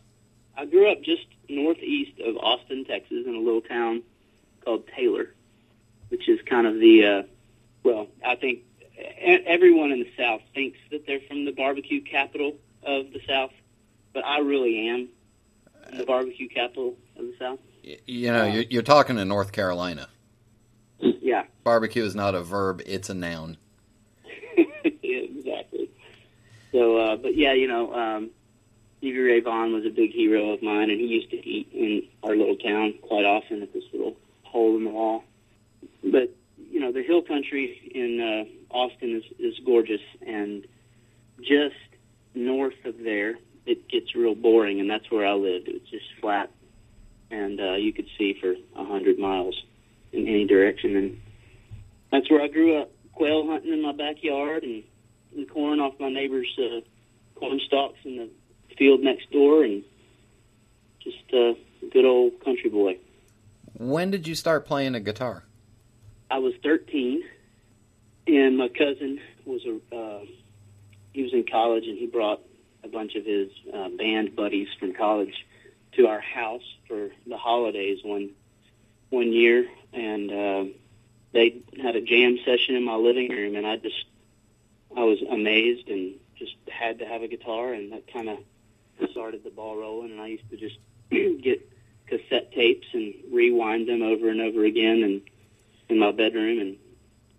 I 0.55 0.65
grew 0.65 0.91
up 0.91 1.01
just 1.01 1.25
northeast 1.49 2.19
of 2.19 2.37
Austin, 2.37 2.85
Texas, 2.85 3.25
in 3.25 3.33
a 3.33 3.39
little 3.39 3.61
town 3.61 4.03
called 4.63 4.83
Taylor, 4.95 5.33
which 6.09 6.29
is 6.29 6.39
kind 6.45 6.67
of 6.67 6.75
the 6.75 7.03
uh, 7.03 7.23
well, 7.83 8.09
I 8.23 8.35
think 8.35 8.59
everyone 9.19 9.91
in 9.91 10.01
the 10.01 10.11
South 10.15 10.41
thinks 10.53 10.77
that 10.91 11.07
they're 11.07 11.19
from 11.27 11.45
the 11.45 11.51
barbecue 11.51 12.03
capital 12.03 12.57
of 12.83 13.11
the 13.11 13.21
South, 13.27 13.53
but 14.13 14.23
I 14.23 14.41
really 14.41 14.87
am 14.89 15.09
the 15.97 16.05
barbecue 16.05 16.47
capital 16.47 16.95
the 17.15 17.57
You 18.05 18.31
know, 18.31 18.45
you're, 18.45 18.63
you're 18.63 18.81
talking 18.81 19.15
to 19.17 19.25
North 19.25 19.51
Carolina. 19.51 20.07
Yeah, 21.21 21.43
Barbecue 21.63 22.03
is 22.03 22.15
not 22.15 22.35
a 22.35 22.41
verb; 22.41 22.81
it's 22.85 23.09
a 23.09 23.13
noun. 23.13 23.57
yeah, 24.55 24.65
exactly. 25.03 25.89
So, 26.71 26.97
uh, 26.97 27.15
but 27.15 27.35
yeah, 27.35 27.53
you 27.53 27.67
know, 27.67 27.93
um, 27.93 28.29
Stevie 28.97 29.19
Ray 29.19 29.39
Vaughan 29.41 29.73
was 29.73 29.85
a 29.85 29.89
big 29.89 30.11
hero 30.11 30.51
of 30.51 30.61
mine, 30.61 30.89
and 30.89 30.99
he 30.99 31.07
used 31.07 31.29
to 31.31 31.37
eat 31.37 31.69
in 31.73 32.03
our 32.23 32.35
little 32.35 32.55
town 32.55 32.93
quite 33.01 33.25
often 33.25 33.61
at 33.61 33.73
this 33.73 33.83
little 33.91 34.15
hole 34.43 34.77
in 34.77 34.83
the 34.85 34.89
wall. 34.89 35.23
But 36.03 36.33
you 36.71 36.79
know, 36.79 36.91
the 36.91 37.03
hill 37.03 37.21
country 37.21 37.91
in 37.93 38.21
uh, 38.21 38.73
Austin 38.73 39.15
is, 39.15 39.23
is 39.39 39.59
gorgeous, 39.65 40.01
and 40.25 40.65
just 41.41 41.75
north 42.33 42.85
of 42.85 42.97
there, 43.03 43.35
it 43.65 43.87
gets 43.89 44.15
real 44.15 44.35
boring, 44.35 44.79
and 44.79 44.89
that's 44.89 45.09
where 45.11 45.25
I 45.25 45.33
lived. 45.33 45.67
It 45.67 45.81
was 45.81 45.89
just 45.89 46.05
flat, 46.19 46.49
and 47.33 47.59
uh, 47.59 47.73
you 47.73 47.91
could 47.91 48.07
see 48.17 48.37
for 48.39 48.51
a 48.51 48.85
hundred 48.85 49.17
miles 49.17 49.55
in 50.11 50.27
any 50.27 50.45
direction, 50.45 50.95
and 50.95 51.21
that's 52.11 52.29
where 52.29 52.41
I 52.41 52.47
grew 52.47 52.79
up. 52.79 52.91
Quail 53.13 53.47
hunting 53.47 53.73
in 53.73 53.81
my 53.81 53.91
backyard, 53.91 54.63
and, 54.63 54.83
and 55.35 55.49
corn 55.49 55.79
off 55.79 55.93
my 55.99 56.09
neighbor's 56.09 56.47
uh, 56.59 56.81
corn 57.39 57.59
stalks 57.65 57.97
in 58.05 58.17
the 58.17 58.29
field 58.77 59.01
next 59.01 59.31
door, 59.31 59.63
and 59.63 59.83
just 60.99 61.17
uh, 61.33 61.53
a 61.85 61.89
good 61.91 62.05
old 62.05 62.43
country 62.43 62.69
boy. 62.69 62.97
When 63.77 64.11
did 64.11 64.27
you 64.27 64.35
start 64.35 64.65
playing 64.65 64.95
a 64.95 64.99
guitar? 64.99 65.43
I 66.29 66.37
was 66.37 66.53
13, 66.63 67.23
and 68.27 68.57
my 68.57 68.69
cousin 68.69 69.19
was 69.45 69.61
a 69.65 69.95
uh, 69.95 70.19
he 71.13 71.21
was 71.21 71.33
in 71.33 71.45
college, 71.51 71.85
and 71.85 71.97
he 71.97 72.07
brought 72.07 72.41
a 72.83 72.87
bunch 72.87 73.15
of 73.15 73.25
his 73.25 73.49
uh, 73.73 73.89
band 73.89 74.35
buddies 74.35 74.67
from 74.79 74.93
college 74.93 75.33
to 75.95 76.07
our 76.07 76.21
house 76.21 76.63
for 76.87 77.09
the 77.27 77.37
holidays 77.37 77.99
one 78.03 78.31
one 79.09 79.31
year, 79.31 79.67
and 79.93 80.31
uh, 80.31 80.65
they 81.33 81.61
had 81.81 81.95
a 81.95 82.01
jam 82.01 82.39
session 82.43 82.75
in 82.75 82.83
my 82.83 82.95
living 82.95 83.29
room, 83.29 83.55
and 83.55 83.65
I 83.65 83.77
just 83.77 84.05
I 84.95 85.03
was 85.03 85.21
amazed 85.21 85.87
and 85.89 86.15
just 86.37 86.55
had 86.69 86.99
to 86.99 87.05
have 87.05 87.21
a 87.21 87.27
guitar, 87.27 87.73
and 87.73 87.91
that 87.91 88.11
kind 88.11 88.29
of 88.29 88.39
started 89.11 89.43
the 89.43 89.49
ball 89.49 89.77
rolling. 89.77 90.11
And 90.11 90.21
I 90.21 90.27
used 90.27 90.49
to 90.49 90.57
just 90.57 90.77
get 91.09 91.69
cassette 92.07 92.51
tapes 92.51 92.87
and 92.93 93.13
rewind 93.31 93.87
them 93.87 94.01
over 94.01 94.29
and 94.29 94.41
over 94.41 94.65
again, 94.65 95.03
and 95.03 95.21
in 95.89 95.99
my 95.99 96.11
bedroom, 96.11 96.59
and 96.59 96.77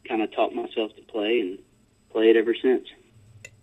kind 0.08 0.22
of 0.22 0.32
taught 0.32 0.54
myself 0.54 0.94
to 0.96 1.02
play 1.02 1.40
and 1.40 1.58
play 2.10 2.30
it 2.30 2.36
ever 2.36 2.54
since. 2.54 2.86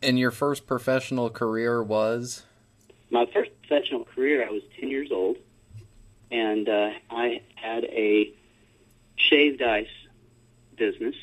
And 0.01 0.17
your 0.17 0.31
first 0.31 0.65
professional 0.65 1.29
career 1.29 1.81
was? 1.81 2.43
My 3.11 3.25
first 3.33 3.51
professional 3.61 4.05
career, 4.05 4.47
I 4.47 4.51
was 4.51 4.63
10 4.79 4.89
years 4.89 5.09
old, 5.11 5.35
and 6.31 6.67
uh, 6.69 6.91
I 7.09 7.41
had 7.55 7.83
a 7.83 8.31
shaved 9.17 9.61
ice 9.61 9.89
business. 10.77 11.15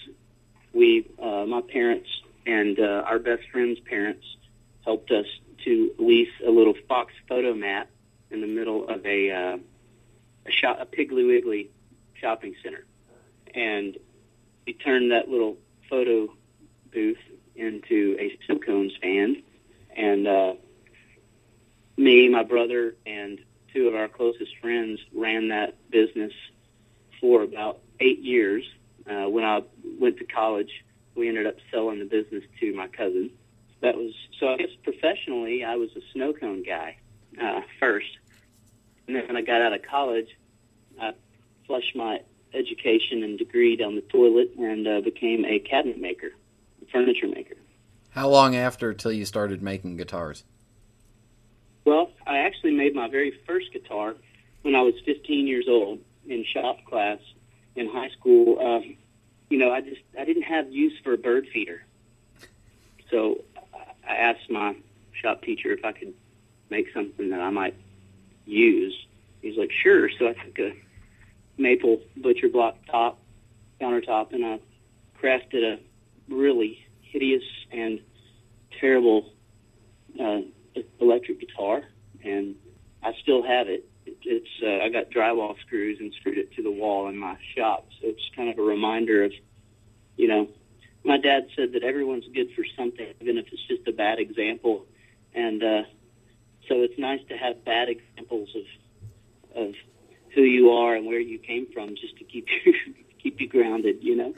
We, 0.75 1.07
uh, 1.21 1.47
my 1.47 1.63
parents 1.63 2.09
and 2.47 2.79
uh, 2.79 3.05
our 3.07 3.19
best 3.19 3.45
friend's 3.51 3.81
parents 3.81 4.25
helped 4.85 5.11
us 5.11 5.25
to 5.65 5.95
lease 5.99 6.33
a 6.47 6.51
little 6.51 6.75
Fox 6.87 7.15
photo 7.27 7.55
mat 7.55 7.89
in 8.31 8.43
the 8.43 8.47
middle 8.47 8.87
of 8.87 9.05
a 9.07 9.31
uh, 9.31 9.59
a, 10.47 10.51
shop, 10.51 10.79
a 10.81 10.85
Piggly 10.85 11.27
Wiggly 11.27 11.71
shopping 12.15 12.55
center, 12.63 12.85
and 13.55 13.97
we 14.67 14.75
turned 14.75 15.11
that 15.13 15.29
little 15.29 15.57
photo 15.89 16.29
booth 16.93 17.19
into 17.57 18.17
a 18.21 18.39
snow 18.45 18.59
cone 18.59 18.91
stand, 18.99 19.43
and 19.97 20.29
uh, 20.29 20.53
me, 21.99 22.29
my 22.29 22.43
brother, 22.45 22.95
and 23.05 23.39
two 23.73 23.89
of 23.89 23.95
our 23.95 24.09
closest 24.09 24.57
friends 24.61 25.01
ran 25.13 25.49
that 25.49 25.75
business 25.91 26.33
for 27.21 27.43
about 27.43 27.81
eight 28.01 28.21
years. 28.21 28.65
Uh, 29.09 29.29
when 29.29 29.45
I 29.45 29.63
went 29.99 30.19
to 30.19 30.25
college, 30.25 30.71
we 31.15 31.29
ended 31.29 31.47
up 31.47 31.57
selling 31.71 31.99
the 31.99 32.05
business 32.05 32.45
to 32.61 32.75
my 32.75 32.87
cousin. 32.89 33.31
That 33.81 33.97
was 33.97 34.13
so. 34.39 34.49
I 34.49 34.57
guess 34.57 34.71
professionally, 34.83 35.65
I 35.65 35.77
was 35.77 35.91
a 35.97 36.01
snow 36.13 36.33
cone 36.33 36.63
guy 36.63 36.97
uh, 37.41 37.61
first, 37.79 38.19
and 39.07 39.17
then 39.17 39.27
when 39.27 39.37
I 39.37 39.43
got 39.43 39.63
out 39.63 39.73
of 39.73 39.83
college, 39.83 40.29
I 41.01 41.13
flushed 41.67 41.95
my 41.95 42.21
education 42.55 43.23
and 43.23 43.39
degree 43.39 43.77
down 43.77 43.95
the 43.95 44.01
toilet 44.01 44.53
and 44.59 44.87
uh, 44.87 45.01
became 45.01 45.45
a 45.45 45.59
cabinet 45.61 46.01
maker, 46.01 46.31
a 46.83 46.91
furniture 46.91 47.29
maker. 47.29 47.55
How 48.11 48.29
long 48.29 48.57
after 48.57 48.93
till 48.95 49.13
you 49.13 49.25
started 49.25 49.63
making 49.63 49.97
guitars? 49.97 50.45
Well, 51.89 52.11
I 52.27 52.41
actually 52.41 52.73
made 52.73 52.95
my 52.95 53.09
very 53.09 53.33
first 53.47 53.73
guitar 53.73 54.15
when 54.61 54.75
I 54.75 54.83
was 54.83 54.93
15 55.07 55.47
years 55.47 55.65
old 55.71 56.01
in 56.29 56.45
shop 56.45 56.85
class 56.85 57.19
in 57.77 57.89
high 57.89 58.11
school, 58.11 58.59
uh, 58.61 58.87
you 59.49 59.57
know, 59.57 59.73
I 59.73 59.81
just 59.81 60.03
I 60.19 60.27
didn't 60.27 60.43
have 60.43 60.71
use 60.71 60.93
for 61.03 61.15
a 61.15 61.17
bird 61.17 61.47
feeder, 61.51 61.83
so 63.11 63.43
I 64.07 64.17
asked 64.17 64.51
my 64.51 64.77
shop 65.13 65.41
teacher 65.41 65.73
if 65.73 65.83
I 65.83 65.93
could 65.93 66.13
make 66.69 66.93
something 66.93 67.31
that 67.31 67.41
I 67.41 67.49
might 67.49 67.75
use. 68.45 68.95
He's 69.41 69.57
like, 69.57 69.73
sure. 69.73 70.11
So 70.11 70.29
I 70.29 70.35
took 70.35 70.59
a 70.59 70.77
maple 71.57 72.03
butcher 72.19 72.51
block 72.51 72.77
top 72.91 73.19
countertop 73.81 74.35
and 74.35 74.45
I 74.45 74.61
crafted 75.19 75.63
a 75.65 75.79
really 76.29 76.87
hideous 77.01 77.45
and 77.73 78.01
terrible 78.79 79.33
uh, 80.21 80.41
electric 81.01 81.41
guitar, 81.41 81.83
and 82.25 82.57
I 83.03 83.13
still 83.23 83.43
have 83.43 83.69
it. 83.69 83.89
It's 84.07 84.49
uh, 84.63 84.85
I 84.85 84.89
got 84.89 85.11
drywall 85.11 85.59
screws 85.61 85.99
and 86.01 86.13
screwed 86.15 86.39
it 86.39 86.53
to 86.55 86.63
the 86.63 86.71
wall 86.71 87.09
in 87.09 87.17
my 87.17 87.37
shop, 87.57 87.89
so 88.01 88.09
it's 88.09 88.23
kind 88.35 88.49
of 88.49 88.59
a 88.59 88.63
reminder 88.63 89.25
of, 89.25 89.33
you 90.17 90.29
know, 90.29 90.49
my 91.05 91.19
dad 91.19 91.49
said 91.55 91.73
that 91.73 91.83
everyone's 91.83 92.25
good 92.35 92.49
for 92.55 92.65
something, 92.77 93.07
even 93.21 93.39
if 93.39 93.47
it's 93.53 93.67
just 93.69 93.87
a 93.87 93.93
bad 93.93 94.19
example, 94.19 94.87
and 95.35 95.63
uh, 95.63 95.83
so 96.69 96.83
it's 96.83 96.99
nice 96.99 97.21
to 97.29 97.37
have 97.37 97.65
bad 97.65 97.89
examples 97.89 98.49
of 98.55 99.67
of 99.67 99.75
who 100.35 100.43
you 100.43 100.71
are 100.71 100.95
and 100.95 101.07
where 101.07 101.21
you 101.21 101.39
came 101.39 101.67
from, 101.73 101.97
just 101.97 102.17
to 102.19 102.25
keep 102.25 102.47
you 102.65 102.75
keep 103.23 103.41
you 103.41 103.49
grounded, 103.49 103.99
you 104.03 104.17
know. 104.17 104.35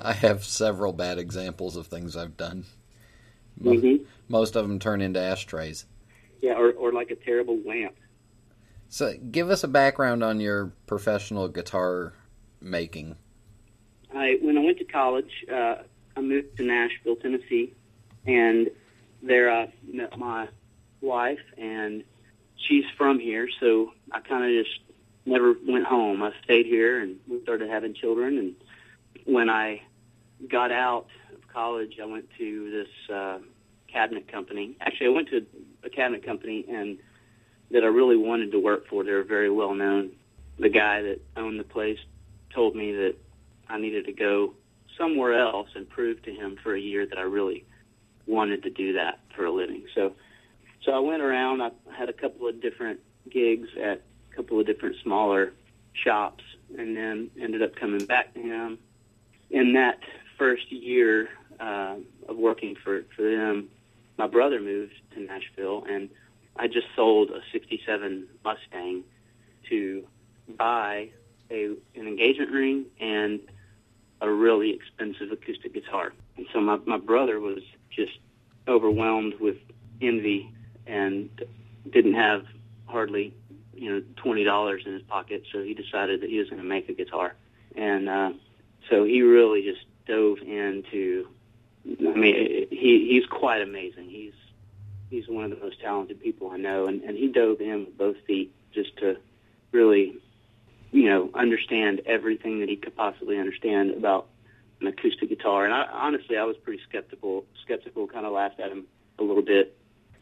I 0.00 0.12
have 0.12 0.44
several 0.44 0.92
bad 0.92 1.18
examples 1.18 1.76
of 1.76 1.88
things 1.88 2.16
I've 2.16 2.36
done. 2.36 2.64
Mm-hmm. 3.62 4.04
Most 4.28 4.56
of 4.56 4.66
them 4.66 4.78
turn 4.78 5.00
into 5.00 5.20
ashtrays. 5.20 5.86
Yeah, 6.40 6.54
or 6.54 6.72
or 6.72 6.92
like 6.92 7.10
a 7.10 7.16
terrible 7.16 7.58
lamp. 7.66 7.96
So, 8.88 9.14
give 9.30 9.50
us 9.50 9.64
a 9.64 9.68
background 9.68 10.22
on 10.22 10.40
your 10.40 10.72
professional 10.86 11.48
guitar 11.48 12.14
making. 12.60 13.16
I 14.14 14.38
when 14.40 14.56
I 14.56 14.64
went 14.64 14.78
to 14.78 14.84
college, 14.84 15.44
uh, 15.52 15.76
I 16.16 16.20
moved 16.20 16.56
to 16.56 16.64
Nashville, 16.64 17.16
Tennessee, 17.16 17.74
and 18.26 18.70
there 19.22 19.50
I 19.50 19.72
met 19.84 20.18
my 20.18 20.48
wife, 21.00 21.40
and 21.56 22.04
she's 22.56 22.84
from 22.96 23.18
here, 23.18 23.48
so 23.60 23.92
I 24.12 24.20
kind 24.20 24.44
of 24.44 24.64
just 24.64 24.80
never 25.26 25.54
went 25.66 25.84
home. 25.84 26.22
I 26.22 26.32
stayed 26.44 26.66
here, 26.66 27.00
and 27.00 27.16
we 27.28 27.42
started 27.42 27.68
having 27.68 27.94
children. 27.94 28.38
And 28.38 28.54
when 29.24 29.50
I 29.50 29.82
got 30.48 30.72
out 30.72 31.06
of 31.32 31.46
college, 31.52 31.98
I 32.02 32.06
went 32.06 32.28
to 32.38 32.70
this 32.70 33.14
uh, 33.14 33.38
cabinet 33.92 34.30
company. 34.30 34.76
Actually, 34.80 35.08
I 35.08 35.10
went 35.10 35.28
to 35.30 35.46
a 35.84 35.90
cabinet 35.90 36.24
company 36.24 36.64
and 36.68 36.98
that 37.70 37.84
I 37.84 37.86
really 37.86 38.16
wanted 38.16 38.52
to 38.52 38.58
work 38.58 38.88
for. 38.88 39.04
They 39.04 39.12
were 39.12 39.24
very 39.24 39.50
well 39.50 39.74
known. 39.74 40.10
The 40.58 40.68
guy 40.68 41.02
that 41.02 41.20
owned 41.36 41.60
the 41.60 41.64
place 41.64 41.98
told 42.54 42.74
me 42.74 42.92
that 42.92 43.16
I 43.68 43.78
needed 43.78 44.06
to 44.06 44.12
go 44.12 44.54
somewhere 44.96 45.38
else 45.38 45.68
and 45.74 45.88
prove 45.88 46.22
to 46.22 46.32
him 46.32 46.56
for 46.62 46.74
a 46.74 46.80
year 46.80 47.06
that 47.06 47.18
I 47.18 47.22
really 47.22 47.64
wanted 48.26 48.62
to 48.64 48.70
do 48.70 48.94
that 48.94 49.20
for 49.34 49.44
a 49.44 49.52
living. 49.52 49.84
So, 49.94 50.14
so 50.84 50.92
I 50.92 50.98
went 50.98 51.22
around. 51.22 51.62
I 51.62 51.70
had 51.96 52.08
a 52.08 52.12
couple 52.12 52.48
of 52.48 52.60
different 52.60 53.00
gigs 53.30 53.68
at 53.80 54.02
a 54.32 54.36
couple 54.36 54.58
of 54.58 54.66
different 54.66 54.96
smaller 55.02 55.52
shops, 55.92 56.44
and 56.76 56.96
then 56.96 57.30
ended 57.40 57.62
up 57.62 57.76
coming 57.76 58.04
back 58.04 58.34
to 58.34 58.40
him. 58.40 58.78
In 59.50 59.74
that 59.74 60.00
first 60.36 60.70
year 60.70 61.28
uh, 61.60 61.96
of 62.28 62.36
working 62.36 62.76
for 62.82 63.02
for 63.16 63.22
them, 63.22 63.68
my 64.18 64.26
brother 64.26 64.60
moved 64.60 64.94
to 65.14 65.20
Nashville, 65.20 65.84
and 65.88 66.10
I 66.56 66.66
just 66.66 66.86
sold 66.94 67.30
a 67.30 67.40
'67 67.52 68.26
Mustang 68.44 69.04
to 69.68 70.04
buy 70.56 71.10
a 71.50 71.76
an 71.94 72.06
engagement 72.06 72.50
ring 72.50 72.86
and 73.00 73.40
a 74.20 74.30
really 74.30 74.70
expensive 74.70 75.30
acoustic 75.30 75.72
guitar. 75.72 76.12
And 76.36 76.46
so 76.52 76.60
my 76.60 76.78
my 76.84 76.98
brother 76.98 77.40
was 77.40 77.62
just 77.90 78.18
overwhelmed 78.66 79.34
with 79.40 79.56
envy 80.00 80.52
and 80.86 81.30
didn't 81.90 82.14
have 82.14 82.44
hardly 82.86 83.32
you 83.74 83.90
know 83.90 84.02
twenty 84.16 84.44
dollars 84.44 84.82
in 84.84 84.92
his 84.92 85.02
pocket, 85.02 85.44
so 85.52 85.62
he 85.62 85.74
decided 85.74 86.20
that 86.22 86.30
he 86.30 86.38
was 86.38 86.48
going 86.48 86.60
to 86.60 86.68
make 86.68 86.88
a 86.88 86.94
guitar, 86.94 87.34
and 87.76 88.08
uh, 88.08 88.32
so 88.90 89.04
he 89.04 89.22
really 89.22 89.62
just 89.62 89.84
dove 90.06 90.38
into. 90.38 91.28
I 92.00 92.14
mean, 92.14 92.66
he 92.70 93.08
he's 93.10 93.26
quite 93.26 93.62
amazing. 93.62 94.08
He's 94.08 94.34
he's 95.10 95.28
one 95.28 95.44
of 95.44 95.50
the 95.50 95.64
most 95.64 95.80
talented 95.80 96.20
people 96.20 96.50
I 96.50 96.56
know, 96.56 96.86
and, 96.86 97.02
and 97.02 97.16
he 97.16 97.28
dove 97.28 97.60
in 97.60 97.86
with 97.86 97.98
both 97.98 98.16
feet 98.26 98.54
just 98.72 98.96
to 98.98 99.16
really, 99.72 100.18
you 100.90 101.08
know, 101.08 101.30
understand 101.34 102.02
everything 102.06 102.60
that 102.60 102.68
he 102.68 102.76
could 102.76 102.96
possibly 102.96 103.38
understand 103.38 103.92
about 103.92 104.28
an 104.80 104.86
acoustic 104.86 105.28
guitar. 105.28 105.64
And 105.64 105.74
I, 105.74 105.84
honestly, 105.90 106.36
I 106.36 106.44
was 106.44 106.56
pretty 106.56 106.82
skeptical, 106.88 107.44
skeptical, 107.62 108.06
kind 108.06 108.26
of 108.26 108.32
laughed 108.32 108.60
at 108.60 108.70
him 108.70 108.86
a 109.18 109.22
little 109.22 109.42
bit, 109.42 109.76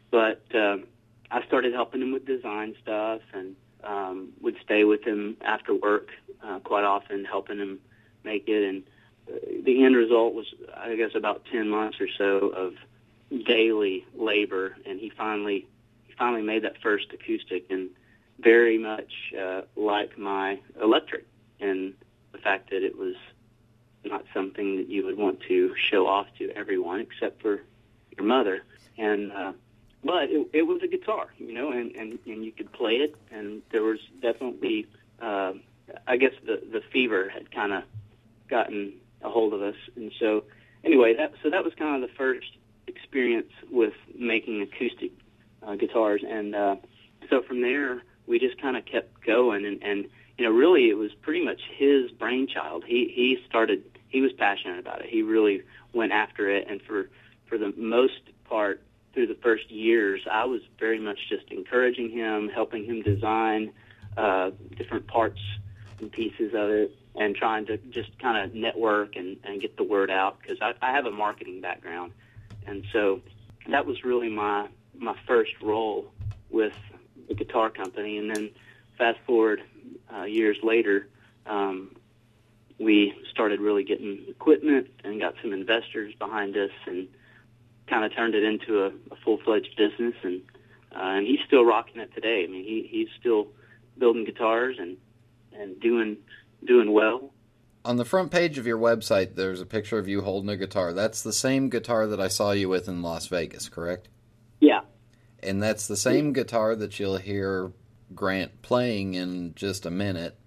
but 0.09 0.41
um, 0.55 0.85
I 1.29 1.45
started 1.45 1.73
helping 1.73 2.01
him 2.01 2.11
with 2.13 2.25
design 2.25 2.75
stuff 2.81 3.21
and 3.33 3.55
um, 3.83 4.29
would 4.41 4.55
stay 4.63 4.83
with 4.83 5.03
him 5.03 5.37
after 5.41 5.73
work 5.73 6.09
uh, 6.43 6.59
quite 6.59 6.83
often, 6.83 7.25
helping 7.25 7.57
him 7.57 7.79
make 8.23 8.47
it. 8.47 8.67
And 8.67 8.83
the 9.63 9.83
end 9.83 9.95
result 9.95 10.33
was, 10.33 10.45
I 10.75 10.95
guess, 10.95 11.11
about 11.15 11.45
ten 11.51 11.69
months 11.69 11.99
or 11.99 12.07
so 12.17 12.49
of 12.49 12.73
daily 13.45 14.05
labor, 14.15 14.75
and 14.85 14.99
he 14.99 15.09
finally 15.09 15.67
he 16.07 16.13
finally 16.13 16.41
made 16.41 16.63
that 16.63 16.81
first 16.81 17.07
acoustic, 17.13 17.65
and 17.69 17.89
very 18.39 18.77
much 18.77 19.33
uh, 19.39 19.61
like 19.75 20.17
my 20.17 20.59
electric, 20.81 21.25
and 21.59 21.93
the 22.31 22.37
fact 22.37 22.69
that 22.69 22.83
it 22.83 22.97
was 22.97 23.15
not 24.05 24.23
something 24.33 24.77
that 24.77 24.89
you 24.89 25.03
would 25.05 25.17
want 25.17 25.41
to 25.41 25.75
show 25.75 26.07
off 26.07 26.27
to 26.37 26.49
everyone 26.51 27.01
except 27.01 27.41
for 27.41 27.61
your 28.15 28.25
mother, 28.25 28.63
and 28.97 29.31
uh, 29.31 29.51
but 30.03 30.29
it, 30.29 30.47
it 30.53 30.61
was 30.63 30.81
a 30.83 30.87
guitar, 30.87 31.27
you 31.37 31.53
know, 31.53 31.71
and, 31.71 31.95
and 31.95 32.19
and 32.25 32.45
you 32.45 32.51
could 32.51 32.71
play 32.71 32.93
it, 32.93 33.15
and 33.31 33.61
there 33.71 33.83
was 33.83 33.99
definitely, 34.21 34.87
uh, 35.21 35.53
I 36.07 36.17
guess 36.17 36.33
the 36.45 36.61
the 36.71 36.81
fever 36.93 37.27
had 37.27 37.51
kind 37.51 37.73
of 37.73 37.83
gotten 38.47 38.93
a 39.21 39.29
hold 39.29 39.53
of 39.53 39.61
us, 39.61 39.75
and 39.95 40.11
so 40.19 40.43
anyway, 40.83 41.15
that 41.15 41.33
so 41.43 41.49
that 41.49 41.63
was 41.63 41.73
kind 41.77 42.01
of 42.01 42.09
the 42.09 42.15
first 42.15 42.47
experience 42.87 43.51
with 43.71 43.93
making 44.17 44.61
acoustic 44.61 45.11
uh, 45.63 45.75
guitars, 45.75 46.21
and 46.27 46.55
uh, 46.55 46.75
so 47.29 47.41
from 47.41 47.61
there 47.61 48.03
we 48.25 48.39
just 48.39 48.61
kind 48.61 48.77
of 48.77 48.85
kept 48.85 49.25
going, 49.25 49.65
and, 49.65 49.81
and 49.83 50.07
you 50.37 50.45
know 50.45 50.51
really 50.51 50.89
it 50.89 50.97
was 50.97 51.11
pretty 51.21 51.43
much 51.43 51.61
his 51.77 52.11
brainchild. 52.11 52.83
He 52.85 53.11
he 53.13 53.37
started. 53.47 53.83
He 54.09 54.21
was 54.21 54.31
passionate 54.31 54.79
about 54.79 55.01
it. 55.01 55.09
He 55.09 55.21
really 55.21 55.63
went 55.93 56.11
after 56.11 56.49
it, 56.49 56.67
and 56.69 56.81
for 56.81 57.09
for 57.47 57.57
the 57.57 57.73
most 57.77 58.21
part 58.45 58.81
through 59.13 59.27
the 59.27 59.37
first 59.41 59.71
years, 59.71 60.21
I 60.31 60.45
was 60.45 60.61
very 60.79 60.99
much 60.99 61.17
just 61.27 61.51
encouraging 61.51 62.11
him, 62.11 62.49
helping 62.53 62.85
him 62.85 63.01
design 63.01 63.71
uh, 64.15 64.51
different 64.75 65.07
parts 65.07 65.39
and 65.99 66.11
pieces 66.11 66.53
of 66.53 66.69
it, 66.69 66.95
and 67.17 67.35
trying 67.35 67.65
to 67.65 67.77
just 67.89 68.17
kind 68.19 68.45
of 68.45 68.55
network 68.55 69.15
and, 69.15 69.37
and 69.43 69.61
get 69.61 69.75
the 69.75 69.83
word 69.83 70.09
out 70.09 70.39
because 70.41 70.57
I, 70.61 70.73
I 70.81 70.91
have 70.91 71.05
a 71.05 71.11
marketing 71.11 71.61
background 71.61 72.13
and 72.67 72.83
so 72.91 73.21
that 73.69 73.85
was 73.85 74.03
really 74.03 74.29
my 74.29 74.67
my 74.99 75.15
first 75.25 75.51
role 75.61 76.11
with 76.49 76.73
the 77.27 77.33
guitar 77.33 77.69
company. 77.69 78.17
And 78.17 78.29
then 78.35 78.49
fast 78.97 79.19
forward 79.25 79.61
uh, 80.13 80.23
years 80.23 80.57
later, 80.63 81.07
um, 81.45 81.95
we 82.79 83.13
started 83.31 83.59
really 83.59 83.83
getting 83.83 84.25
equipment 84.27 84.87
and 85.03 85.19
got 85.19 85.35
some 85.41 85.53
investors 85.53 86.13
behind 86.19 86.55
us, 86.57 86.71
and 86.85 87.07
kind 87.87 88.03
of 88.03 88.13
turned 88.15 88.35
it 88.35 88.43
into 88.43 88.83
a, 88.83 88.87
a 89.11 89.15
full 89.23 89.37
fledged 89.43 89.75
business. 89.77 90.15
And 90.23 90.41
uh, 90.95 91.17
and 91.17 91.27
he's 91.27 91.39
still 91.47 91.63
rocking 91.63 92.01
it 92.01 92.13
today. 92.13 92.43
I 92.43 92.51
mean, 92.51 92.63
he 92.63 92.87
he's 92.89 93.09
still 93.19 93.47
building 93.97 94.25
guitars 94.25 94.77
and 94.79 94.97
and 95.53 95.79
doing 95.79 96.17
doing 96.65 96.91
well 96.91 97.31
on 97.87 97.95
the 97.95 98.05
front 98.05 98.31
page 98.31 98.57
of 98.57 98.67
your 98.67 98.77
website, 98.77 99.35
there's 99.35 99.61
a 99.61 99.65
picture 99.65 99.97
of 99.97 100.09
you 100.09 100.21
holding 100.21 100.49
a 100.49 100.57
guitar. 100.57 100.91
That's 100.91 101.23
the 101.23 101.31
same 101.31 101.69
guitar 101.69 102.05
that 102.07 102.19
I 102.19 102.27
saw 102.27 102.51
you 102.51 102.67
with 102.67 102.89
in 102.89 103.01
Las 103.01 103.27
Vegas, 103.27 103.69
correct? 103.69 104.09
Yeah. 104.59 104.81
And 105.41 105.63
that's 105.63 105.87
the 105.87 105.95
same 105.95 106.33
guitar 106.33 106.75
that 106.75 106.99
you'll 106.99 107.17
hear 107.17 107.71
Grant 108.13 108.61
playing 108.61 109.13
in 109.13 109.53
just 109.55 109.85
a 109.85 109.91
minute. 109.91 110.37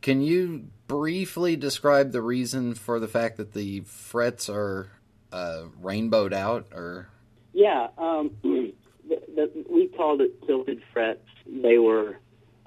Can 0.00 0.22
you 0.22 0.70
briefly 0.88 1.54
describe 1.54 2.10
the 2.10 2.20
reason 2.20 2.74
for 2.74 2.98
the 2.98 3.06
fact 3.06 3.36
that 3.36 3.52
the 3.52 3.82
frets 3.82 4.48
are 4.48 4.88
uh, 5.30 5.66
rainbowed 5.80 6.32
out, 6.32 6.66
or? 6.72 7.08
Yeah, 7.52 7.88
um, 7.96 8.32
the, 8.42 8.74
the, 9.08 9.64
we 9.70 9.86
called 9.86 10.20
it 10.20 10.44
tilted 10.46 10.82
frets. 10.92 11.28
They 11.46 11.78
were. 11.78 12.16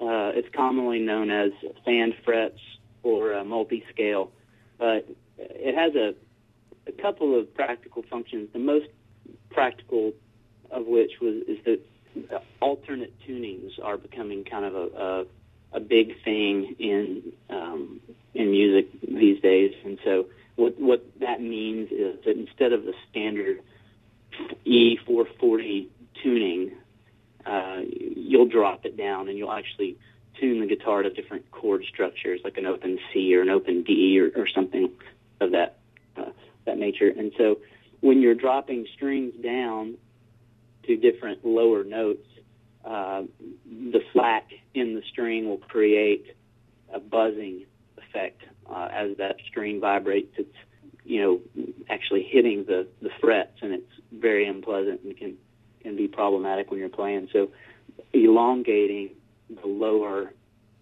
Uh, 0.00 0.32
it's 0.34 0.48
commonly 0.54 1.00
known 1.00 1.30
as 1.30 1.50
fan 1.84 2.14
frets 2.24 2.60
or 3.06 3.34
uh, 3.34 3.44
multi-scale, 3.44 4.30
but 4.78 5.06
it 5.38 5.74
has 5.74 5.94
a, 5.94 6.14
a 6.88 6.92
couple 6.92 7.38
of 7.38 7.54
practical 7.54 8.02
functions. 8.10 8.48
The 8.52 8.58
most 8.58 8.86
practical 9.50 10.12
of 10.70 10.86
which 10.86 11.12
was 11.20 11.42
is 11.46 11.58
that 11.64 12.42
alternate 12.60 13.14
tunings 13.26 13.72
are 13.82 13.96
becoming 13.96 14.44
kind 14.44 14.64
of 14.64 14.74
a, 14.74 14.86
a 14.96 15.24
a 15.72 15.80
big 15.80 16.22
thing 16.24 16.74
in 16.78 17.32
um, 17.50 18.00
in 18.34 18.50
music 18.50 18.88
these 19.02 19.40
days, 19.40 19.72
and 19.84 19.98
so 20.04 20.26
what 20.56 20.78
what 20.80 21.06
that 21.20 21.40
means 21.40 21.92
is 21.92 22.16
that 22.24 22.36
instead 22.36 22.72
of 22.72 22.84
the 22.84 22.94
standard 23.10 23.60
E440 24.66 25.86
tuning, 26.22 26.72
uh, 27.44 27.80
you'll 27.88 28.48
drop 28.48 28.84
it 28.84 28.96
down 28.96 29.28
and 29.28 29.38
you'll 29.38 29.52
actually 29.52 29.96
tune 30.38 30.60
the 30.60 30.66
guitar 30.66 31.02
to 31.02 31.10
different 31.10 31.50
chord 31.50 31.84
structures, 31.88 32.40
like 32.44 32.56
an 32.56 32.66
open 32.66 32.98
C 33.12 33.34
or 33.36 33.42
an 33.42 33.50
open 33.50 33.82
D 33.82 34.20
or, 34.20 34.30
or 34.42 34.46
something 34.46 34.90
of 35.40 35.52
that 35.52 35.78
uh, 36.16 36.30
that 36.64 36.78
nature. 36.78 37.08
And 37.08 37.32
so, 37.36 37.58
when 38.00 38.20
you're 38.20 38.34
dropping 38.34 38.86
strings 38.94 39.34
down 39.42 39.96
to 40.84 40.96
different 40.96 41.44
lower 41.44 41.84
notes, 41.84 42.26
uh, 42.84 43.22
the 43.64 44.00
slack 44.12 44.50
in 44.74 44.94
the 44.94 45.02
string 45.10 45.48
will 45.48 45.58
create 45.58 46.36
a 46.92 47.00
buzzing 47.00 47.66
effect 47.98 48.42
uh, 48.70 48.88
as 48.92 49.16
that 49.18 49.36
string 49.48 49.80
vibrates. 49.80 50.34
It's 50.36 50.56
you 51.04 51.20
know 51.20 51.64
actually 51.88 52.22
hitting 52.22 52.64
the 52.64 52.86
the 53.02 53.10
frets, 53.20 53.58
and 53.62 53.72
it's 53.72 53.92
very 54.12 54.46
unpleasant 54.46 55.02
and 55.02 55.16
can 55.16 55.36
can 55.82 55.96
be 55.96 56.08
problematic 56.08 56.70
when 56.70 56.80
you're 56.80 56.88
playing. 56.88 57.28
So 57.32 57.50
elongating 58.12 59.10
the 59.48 59.66
lower 59.66 60.32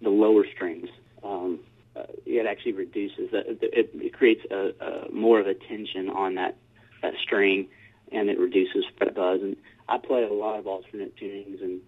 the 0.03 0.11
lower 0.11 0.45
strings. 0.55 0.89
Um, 1.23 1.61
uh, 1.97 2.03
it 2.27 2.47
actually 2.47 2.73
reduces 2.73 3.31
it, 3.33 3.59
it, 3.63 3.91
it 3.95 4.13
creates 4.13 4.43
a, 4.51 4.73
a 4.81 5.13
more 5.13 5.41
of 5.41 5.47
a 5.47 5.55
tension 5.55 6.09
on 6.11 6.35
that 6.35 6.57
that 7.03 7.15
string, 7.23 7.69
and 8.13 8.29
it 8.29 8.39
reduces 8.39 8.85
fret 8.99 9.15
buzz. 9.15 9.41
And 9.43 9.57
I 9.89 9.99
play 9.99 10.25
a 10.25 10.33
lot 10.33 10.59
of 10.59 10.67
alternate 10.67 11.17
tunings, 11.17 11.63
and 11.63 11.81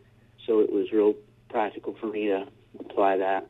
so 0.47 0.61
it 0.61 0.73
was 0.73 0.93
real 0.93 1.15
practical 1.49 1.97
for 2.01 2.07
me 2.07 2.27
to 2.27 2.47
apply 2.79 3.19
that 3.19 3.49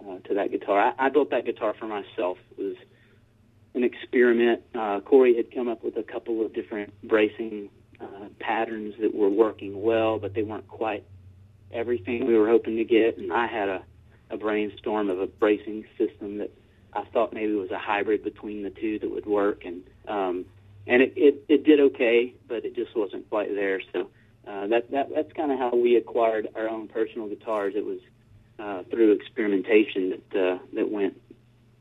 uh, 0.00 0.18
to 0.28 0.34
that 0.34 0.50
guitar. 0.50 0.94
I, 0.98 1.06
I 1.06 1.08
built 1.10 1.30
that 1.30 1.44
guitar 1.44 1.74
for 1.78 1.86
myself. 1.86 2.38
It 2.56 2.62
was 2.62 2.76
an 3.74 3.84
experiment. 3.84 4.62
Uh, 4.74 5.00
Corey 5.00 5.36
had 5.36 5.54
come 5.54 5.68
up 5.68 5.84
with 5.84 5.96
a 5.96 6.02
couple 6.02 6.44
of 6.44 6.54
different 6.54 6.92
bracing 7.06 7.68
uh, 8.00 8.28
patterns 8.40 8.94
that 9.00 9.14
were 9.14 9.28
working 9.28 9.82
well, 9.82 10.18
but 10.18 10.34
they 10.34 10.42
weren't 10.42 10.68
quite 10.68 11.04
everything 11.72 12.26
we 12.26 12.36
were 12.36 12.48
hoping 12.48 12.76
to 12.76 12.84
get. 12.84 13.18
And 13.18 13.32
I 13.32 13.46
had 13.46 13.68
a, 13.68 13.82
a 14.30 14.36
brainstorm 14.36 15.10
of 15.10 15.20
a 15.20 15.26
bracing 15.26 15.84
system 15.96 16.38
that 16.38 16.50
I 16.92 17.04
thought 17.12 17.32
maybe 17.32 17.54
was 17.54 17.70
a 17.70 17.78
hybrid 17.78 18.24
between 18.24 18.62
the 18.62 18.70
two 18.70 18.98
that 18.98 19.10
would 19.10 19.26
work. 19.26 19.64
And 19.64 19.82
um, 20.06 20.46
and 20.86 21.02
it, 21.02 21.12
it, 21.16 21.44
it 21.48 21.64
did 21.64 21.80
okay, 21.80 22.34
but 22.48 22.64
it 22.64 22.74
just 22.74 22.96
wasn't 22.96 23.28
quite 23.28 23.54
there. 23.54 23.80
So 23.92 24.08
uh, 24.46 24.66
that, 24.68 24.90
that 24.90 25.10
that's 25.14 25.32
kind 25.34 25.52
of 25.52 25.58
how 25.58 25.76
we 25.76 25.96
acquired 25.96 26.48
our 26.54 26.68
own 26.68 26.88
personal 26.88 27.28
guitars. 27.28 27.74
It 27.76 27.84
was 27.84 28.00
uh, 28.58 28.82
through 28.90 29.12
experimentation 29.12 30.10
that 30.10 30.40
uh, 30.40 30.58
that 30.72 30.90
went 30.90 31.20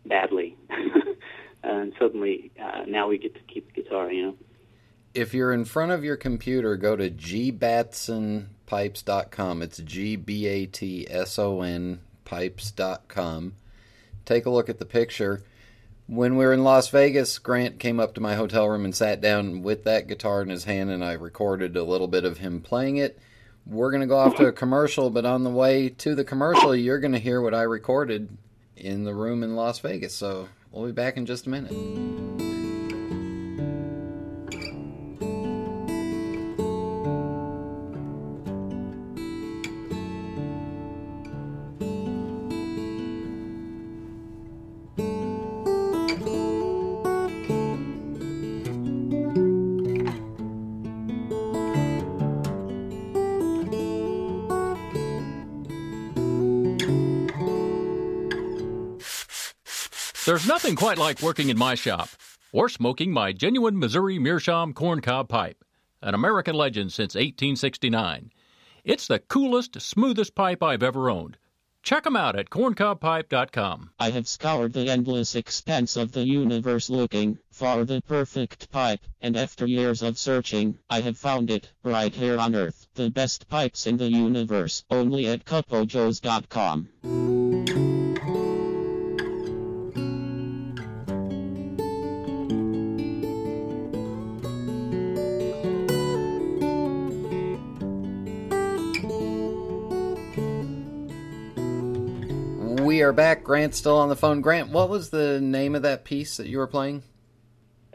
badly, 0.06 0.58
and 1.64 1.94
suddenly 1.98 2.52
uh, 2.62 2.84
now 2.86 3.08
we 3.08 3.18
get 3.18 3.34
to 3.36 3.42
keep 3.42 3.74
the 3.74 3.82
guitar. 3.82 4.12
You 4.12 4.26
know. 4.26 4.36
If 5.14 5.34
you're 5.34 5.54
in 5.54 5.64
front 5.64 5.94
of 5.94 6.04
your 6.04 6.18
computer, 6.18 6.76
go 6.76 6.98
to 6.98 7.10
gbatsonpipes.com. 8.68 9.62
It's 9.62 9.78
G 9.80 10.16
B 10.16 10.46
A 10.48 10.66
T 10.66 11.08
S 11.10 11.40
O 11.40 11.62
N 11.62 12.00
pipes.com. 12.26 13.54
Take 14.26 14.46
a 14.46 14.50
look 14.50 14.70
at 14.70 14.80
the 14.80 14.86
picture 14.86 15.44
when 16.08 16.38
we 16.38 16.46
were 16.46 16.54
in 16.54 16.64
Las 16.64 16.88
Vegas, 16.88 17.38
Grant 17.38 17.80
came 17.80 18.00
up 18.00 18.16
to 18.16 18.22
my 18.22 18.36
hotel 18.36 18.68
room 18.68 18.86
and 18.86 18.96
sat 18.96 19.20
down 19.20 19.62
with 19.62 19.84
that 19.84 20.08
guitar 20.08 20.42
in 20.42 20.50
his 20.50 20.64
hand, 20.64 20.90
and 20.90 21.04
I 21.04 21.14
recorded 21.14 21.76
a 21.76 21.84
little 21.84 22.08
bit 22.08 22.24
of 22.24 22.38
him 22.38 22.62
playing 22.62 22.98
it. 22.98 23.20
We're 23.66 23.92
going 23.92 24.02
to 24.02 24.08
go 24.08 24.18
off 24.18 24.38
to 24.38 24.48
a 24.48 24.54
commercial, 24.54 25.10
but 25.10 25.26
on 25.26 25.44
the 25.44 25.50
way 25.50 25.90
to 25.90 26.16
the 26.16 26.24
commercial, 26.24 26.74
you're 26.74 27.02
going 27.02 27.12
to 27.12 27.20
hear 27.20 27.42
what 27.42 27.54
I 27.54 27.64
recorded 27.64 28.30
in 28.78 29.04
the 29.04 29.14
room 29.14 29.44
in 29.44 29.58
Las 29.58 29.80
Vegas. 29.80 30.16
So 30.16 30.48
we'll 30.72 30.86
be 30.86 30.94
back 30.94 31.18
in 31.18 31.26
just 31.26 31.46
a 31.46 31.50
minute. 31.50 32.47
Nothing 60.68 60.86
quite 60.86 60.98
like 60.98 61.22
working 61.22 61.48
in 61.48 61.58
my 61.58 61.76
shop 61.76 62.10
or 62.52 62.68
smoking 62.68 63.10
my 63.10 63.32
genuine 63.32 63.80
Missouri 63.80 64.20
Meerschaum 64.20 64.74
corncob 64.74 65.30
pipe, 65.30 65.64
an 66.02 66.14
American 66.14 66.56
legend 66.56 66.92
since 66.92 67.16
1869. 67.16 68.34
It's 68.84 69.08
the 69.08 69.20
coolest, 69.20 69.80
smoothest 69.80 70.36
pipe 70.36 70.62
I've 70.62 70.84
ever 70.84 71.10
owned. 71.10 71.38
Check 71.84 72.04
them 72.04 72.18
out 72.18 72.38
at 72.38 72.50
corncobpipe.com. 72.50 73.92
I 73.98 74.10
have 74.10 74.28
scoured 74.28 74.74
the 74.74 74.90
endless 74.90 75.36
expanse 75.36 75.96
of 75.96 76.12
the 76.12 76.28
universe 76.28 76.90
looking 76.90 77.40
for 77.50 77.86
the 77.86 78.02
perfect 78.02 78.70
pipe, 78.70 79.00
and 79.22 79.38
after 79.38 79.66
years 79.66 80.02
of 80.02 80.18
searching, 80.18 80.80
I 80.90 81.00
have 81.00 81.18
found 81.18 81.50
it 81.50 81.72
right 81.82 82.14
here 82.14 82.38
on 82.38 82.56
Earth. 82.56 82.88
The 82.96 83.10
best 83.10 83.48
pipes 83.48 83.88
in 83.88 83.96
the 83.96 84.12
universe, 84.12 84.84
only 84.90 85.28
at 85.28 85.46
cupojoes.com. 85.46 86.90
are 103.08 103.14
back. 103.14 103.44
Grant's 103.44 103.78
still 103.78 103.98
on 103.98 104.10
the 104.10 104.16
phone. 104.16 104.42
Grant, 104.42 104.70
what 104.70 104.90
was 104.90 105.10
the 105.10 105.40
name 105.42 105.76
of 105.76 105.82
that 105.84 106.04
piece 106.04 106.38
that 106.38 106.48
you 106.48 106.58
were 106.58 106.68
playing? 106.68 107.04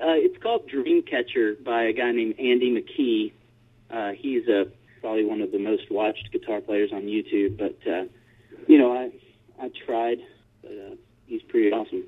Uh, 0.01 0.17
it's 0.17 0.43
called 0.43 0.69
Dreamcatcher 0.69 1.63
by 1.63 1.85
a 1.85 1.93
guy 1.93 2.11
named 2.13 2.35
Andy 2.39 2.73
McKee. 2.73 3.33
Uh, 3.91 4.13
he's 4.17 4.49
uh, 4.49 4.65
probably 5.01 5.25
one 5.25 5.41
of 5.43 5.53
the 5.53 5.59
most 5.59 5.91
watched 5.91 6.33
guitar 6.33 6.61
players 6.61 6.91
on 6.93 7.03
YouTube. 7.03 7.57
But 7.59 7.79
uh, 7.91 8.05
you 8.67 8.79
know, 8.79 8.93
I 8.93 9.11
I 9.63 9.71
tried, 9.87 10.19
but 10.63 10.73
uh, 10.73 10.95
he's 11.27 11.43
pretty 11.43 11.71
awesome. 11.71 12.05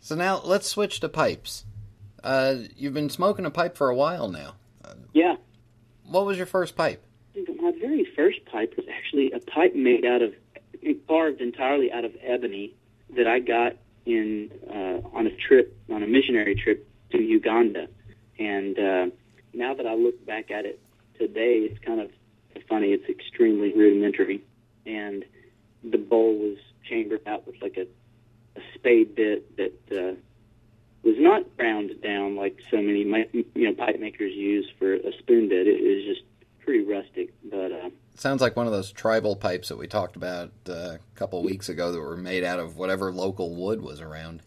So 0.00 0.14
now 0.14 0.40
let's 0.44 0.66
switch 0.68 1.00
to 1.00 1.08
pipes. 1.08 1.64
Uh, 2.24 2.56
you've 2.76 2.94
been 2.94 3.08
smoking 3.10 3.46
a 3.46 3.50
pipe 3.50 3.76
for 3.76 3.88
a 3.88 3.94
while 3.96 4.28
now. 4.28 4.54
Yeah, 5.14 5.36
What 6.06 6.24
was 6.26 6.36
your 6.38 6.46
first 6.46 6.74
pipe? 6.76 7.02
my 7.60 7.72
very 7.80 8.04
first 8.16 8.44
pipe 8.46 8.74
was 8.76 8.86
actually 8.88 9.30
a 9.32 9.38
pipe 9.38 9.74
made 9.74 10.04
out 10.04 10.22
of 10.22 10.34
carved 11.06 11.40
entirely 11.40 11.92
out 11.92 12.04
of 12.04 12.12
ebony 12.22 12.74
that 13.16 13.26
I 13.26 13.40
got 13.40 13.76
in 14.04 14.50
uh, 14.68 15.16
on 15.16 15.26
a 15.26 15.36
trip 15.36 15.76
on 15.90 16.02
a 16.02 16.06
missionary 16.06 16.54
trip 16.54 16.88
to 17.10 17.18
Uganda. 17.18 17.88
And 18.38 18.78
uh, 18.78 19.06
now 19.52 19.74
that 19.74 19.86
I 19.86 19.94
look 19.94 20.24
back 20.26 20.50
at 20.50 20.64
it 20.64 20.80
today, 21.18 21.68
it's 21.70 21.78
kind 21.84 22.00
of 22.00 22.10
funny. 22.68 22.88
It's 22.88 23.08
extremely 23.08 23.72
rudimentary, 23.72 24.42
and 24.86 25.24
the 25.84 25.98
bowl 25.98 26.38
was 26.38 26.58
chambered 26.88 27.26
out 27.26 27.46
with 27.46 27.56
like 27.60 27.76
a, 27.76 27.86
a 28.58 28.62
spade 28.74 29.14
bit 29.14 29.56
that 29.56 29.72
uh, 29.92 30.14
was 31.02 31.16
not 31.18 31.56
ground 31.56 31.92
down 32.02 32.36
like 32.36 32.58
so 32.70 32.78
many 32.78 33.00
you 33.32 33.68
know 33.68 33.74
pipe 33.74 34.00
makers 34.00 34.32
use 34.32 34.68
for 34.78 34.94
a 34.94 35.12
spoon 35.18 35.48
bit. 35.48 35.66
It 35.66 35.82
was 35.82 36.04
just 36.04 36.22
pretty 36.64 36.84
rustic, 36.84 37.32
but. 37.44 37.72
Uh, 37.72 37.90
Sounds 38.14 38.40
like 38.40 38.56
one 38.56 38.66
of 38.66 38.72
those 38.72 38.92
tribal 38.92 39.36
pipes 39.36 39.68
that 39.68 39.78
we 39.78 39.86
talked 39.86 40.16
about 40.16 40.52
uh, 40.68 40.72
a 40.72 40.98
couple 41.14 41.42
weeks 41.42 41.68
ago 41.68 41.92
that 41.92 42.00
were 42.00 42.16
made 42.16 42.44
out 42.44 42.60
of 42.60 42.76
whatever 42.76 43.10
local 43.10 43.54
wood 43.54 43.80
was 43.80 44.00
around. 44.00 44.42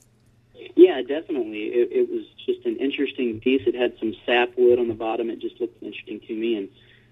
Yeah, 0.75 1.01
definitely. 1.01 1.65
It, 1.65 1.89
it 1.91 2.09
was 2.09 2.25
just 2.45 2.65
an 2.65 2.77
interesting 2.77 3.39
piece. 3.39 3.63
It 3.65 3.75
had 3.75 3.97
some 3.99 4.15
sapwood 4.25 4.79
on 4.79 4.87
the 4.87 4.93
bottom. 4.93 5.29
It 5.29 5.39
just 5.39 5.59
looked 5.59 5.81
interesting 5.81 6.19
to 6.21 6.33
me. 6.33 6.55
And 6.57 6.69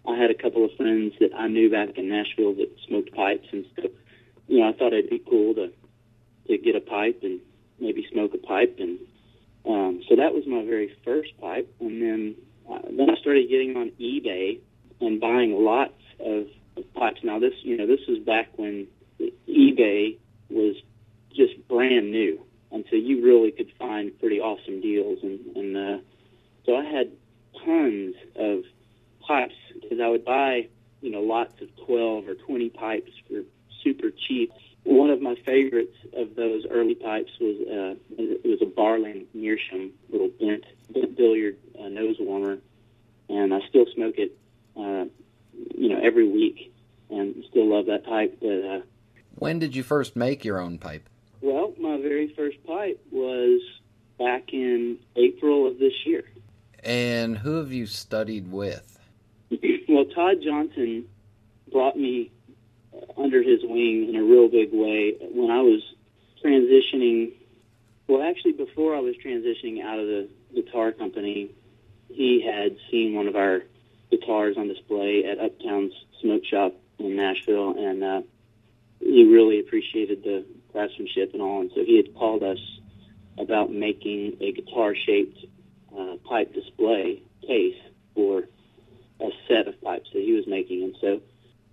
I 0.07 0.15
had 0.15 0.31
a 0.31 0.33
couple 0.33 0.65
of 0.65 0.71
friends 0.75 1.13
that 1.19 1.33
I 1.33 1.47
knew 1.47 1.69
back 1.69 1.97
in 1.97 2.09
Nashville 2.09 2.53
that 2.55 2.69
smoked 2.87 3.13
pipes, 3.13 3.47
and 3.51 3.65
so 3.75 3.89
you 4.47 4.59
know 4.59 4.69
I 4.69 4.73
thought 4.73 4.93
it'd 4.93 5.09
be 5.09 5.19
cool 5.19 5.55
to 5.55 5.71
to 6.47 6.57
get 6.57 6.75
a 6.75 6.81
pipe 6.81 7.19
and 7.23 7.39
maybe 7.79 8.05
smoke 8.11 8.33
a 8.33 8.37
pipe. 8.37 8.77
And 8.79 8.99
um, 9.65 10.03
so 10.09 10.17
that 10.17 10.33
was 10.33 10.45
my 10.45 10.63
very 10.63 10.93
first 11.05 11.37
pipe. 11.39 11.73
And 11.79 12.01
then 12.01 12.35
uh, 12.69 12.79
then 12.91 13.09
I 13.09 13.15
started 13.15 13.49
getting 13.49 13.77
on 13.77 13.91
eBay 13.99 14.59
and 15.01 15.19
buying 15.19 15.63
lots 15.63 15.93
of, 16.19 16.47
pipes. 16.95 17.19
Now 17.23 17.37
this 17.37 17.53
you 17.61 17.77
know 17.77 17.85
this 17.85 17.99
was 18.07 18.17
back 18.19 18.49
when 18.55 18.87
eBay 19.47 20.17
was 20.49 20.75
just 21.31 21.67
brand 21.67 22.11
new 22.11 22.43
and 22.73 22.83
so 22.89 22.95
you 22.95 23.23
really 23.23 23.51
could 23.51 23.71
find 23.77 24.19
pretty 24.19 24.39
awesome 24.39 24.81
deals. 24.81 25.19
And, 25.21 25.55
and 25.55 25.77
uh, 25.77 26.01
so 26.65 26.75
I 26.75 26.83
had 26.83 27.11
tons 27.63 28.15
of 28.35 28.63
pipes 29.21 29.53
because 29.79 29.99
I 29.99 30.07
would 30.07 30.25
buy 30.25 30.67
you 31.01 31.11
know, 31.11 31.21
lots 31.21 31.53
of 31.61 31.67
12 31.85 32.27
or 32.27 32.35
20 32.35 32.69
pipes 32.69 33.11
for 33.27 33.43
super 33.83 34.09
cheap. 34.09 34.51
One 34.85 35.11
of 35.11 35.21
my 35.21 35.35
favorites 35.45 35.95
of 36.13 36.35
those 36.35 36.65
early 36.69 36.95
pipes 36.95 37.31
was 37.39 37.55
uh, 37.61 37.95
it 38.17 38.45
was 38.45 38.61
a 38.61 38.65
Barling 38.65 39.25
Meerschaum 39.33 39.91
little 40.09 40.29
bent, 40.39 40.65
bent 40.89 41.15
billiard 41.15 41.57
uh, 41.79 41.89
nose 41.89 42.17
warmer, 42.19 42.57
and 43.29 43.53
I 43.53 43.59
still 43.69 43.85
smoke 43.93 44.15
it, 44.17 44.37
uh, 44.77 45.05
you 45.75 45.89
know, 45.89 45.99
every 46.03 46.27
week, 46.27 46.73
and 47.09 47.43
still 47.49 47.69
love 47.69 47.85
that 47.87 48.05
pipe. 48.05 48.37
But 48.41 48.47
uh, 48.47 48.81
when 49.35 49.59
did 49.59 49.75
you 49.75 49.83
first 49.83 50.15
make 50.15 50.43
your 50.45 50.59
own 50.59 50.77
pipe? 50.77 51.09
Well, 51.41 51.73
my 51.79 51.97
very 51.97 52.33
first 52.35 52.63
pipe 52.65 53.03
was 53.11 53.61
back 54.17 54.53
in 54.53 54.97
April 55.15 55.67
of 55.67 55.79
this 55.79 55.93
year. 56.05 56.23
And 56.83 57.37
who 57.37 57.55
have 57.55 57.71
you 57.71 57.85
studied 57.85 58.51
with? 58.51 58.99
well, 59.89 60.05
Todd 60.05 60.37
Johnson 60.43 61.05
brought 61.71 61.97
me 61.97 62.31
under 63.17 63.41
his 63.41 63.59
wing 63.63 64.09
in 64.09 64.15
a 64.15 64.23
real 64.23 64.47
big 64.47 64.69
way 64.71 65.15
when 65.33 65.49
I 65.49 65.61
was 65.61 65.81
transitioning. 66.43 67.33
Well, 68.07 68.21
actually, 68.21 68.53
before 68.53 68.95
I 68.95 68.99
was 68.99 69.15
transitioning 69.15 69.81
out 69.81 69.99
of 69.99 70.07
the 70.07 70.29
guitar 70.53 70.91
company, 70.91 71.51
he 72.09 72.45
had 72.45 72.77
seen 72.91 73.15
one 73.15 73.27
of 73.27 73.35
our 73.35 73.63
guitars 74.13 74.55
on 74.57 74.67
display 74.67 75.23
at 75.25 75.39
Uptown's 75.39 75.93
Smoke 76.21 76.45
Shop 76.45 76.73
in 76.99 77.15
Nashville, 77.15 77.73
and 77.77 78.03
uh, 78.03 78.21
he 78.99 79.25
really 79.25 79.59
appreciated 79.59 80.23
the 80.23 80.45
craftsmanship 80.71 81.33
and 81.33 81.41
all. 81.41 81.61
And 81.61 81.71
so 81.73 81.83
he 81.83 81.97
had 81.97 82.13
called 82.15 82.43
us 82.43 82.59
about 83.37 83.71
making 83.71 84.37
a 84.39 84.51
guitar-shaped 84.51 85.39
uh, 85.97 86.15
pipe 86.29 86.53
display 86.53 87.23
case 87.41 87.79
for 88.13 88.43
a 89.19 89.29
set 89.47 89.67
of 89.67 89.81
pipes 89.81 90.09
that 90.13 90.21
he 90.21 90.33
was 90.33 90.45
making. 90.47 90.83
And 90.83 90.95
so 91.01 91.21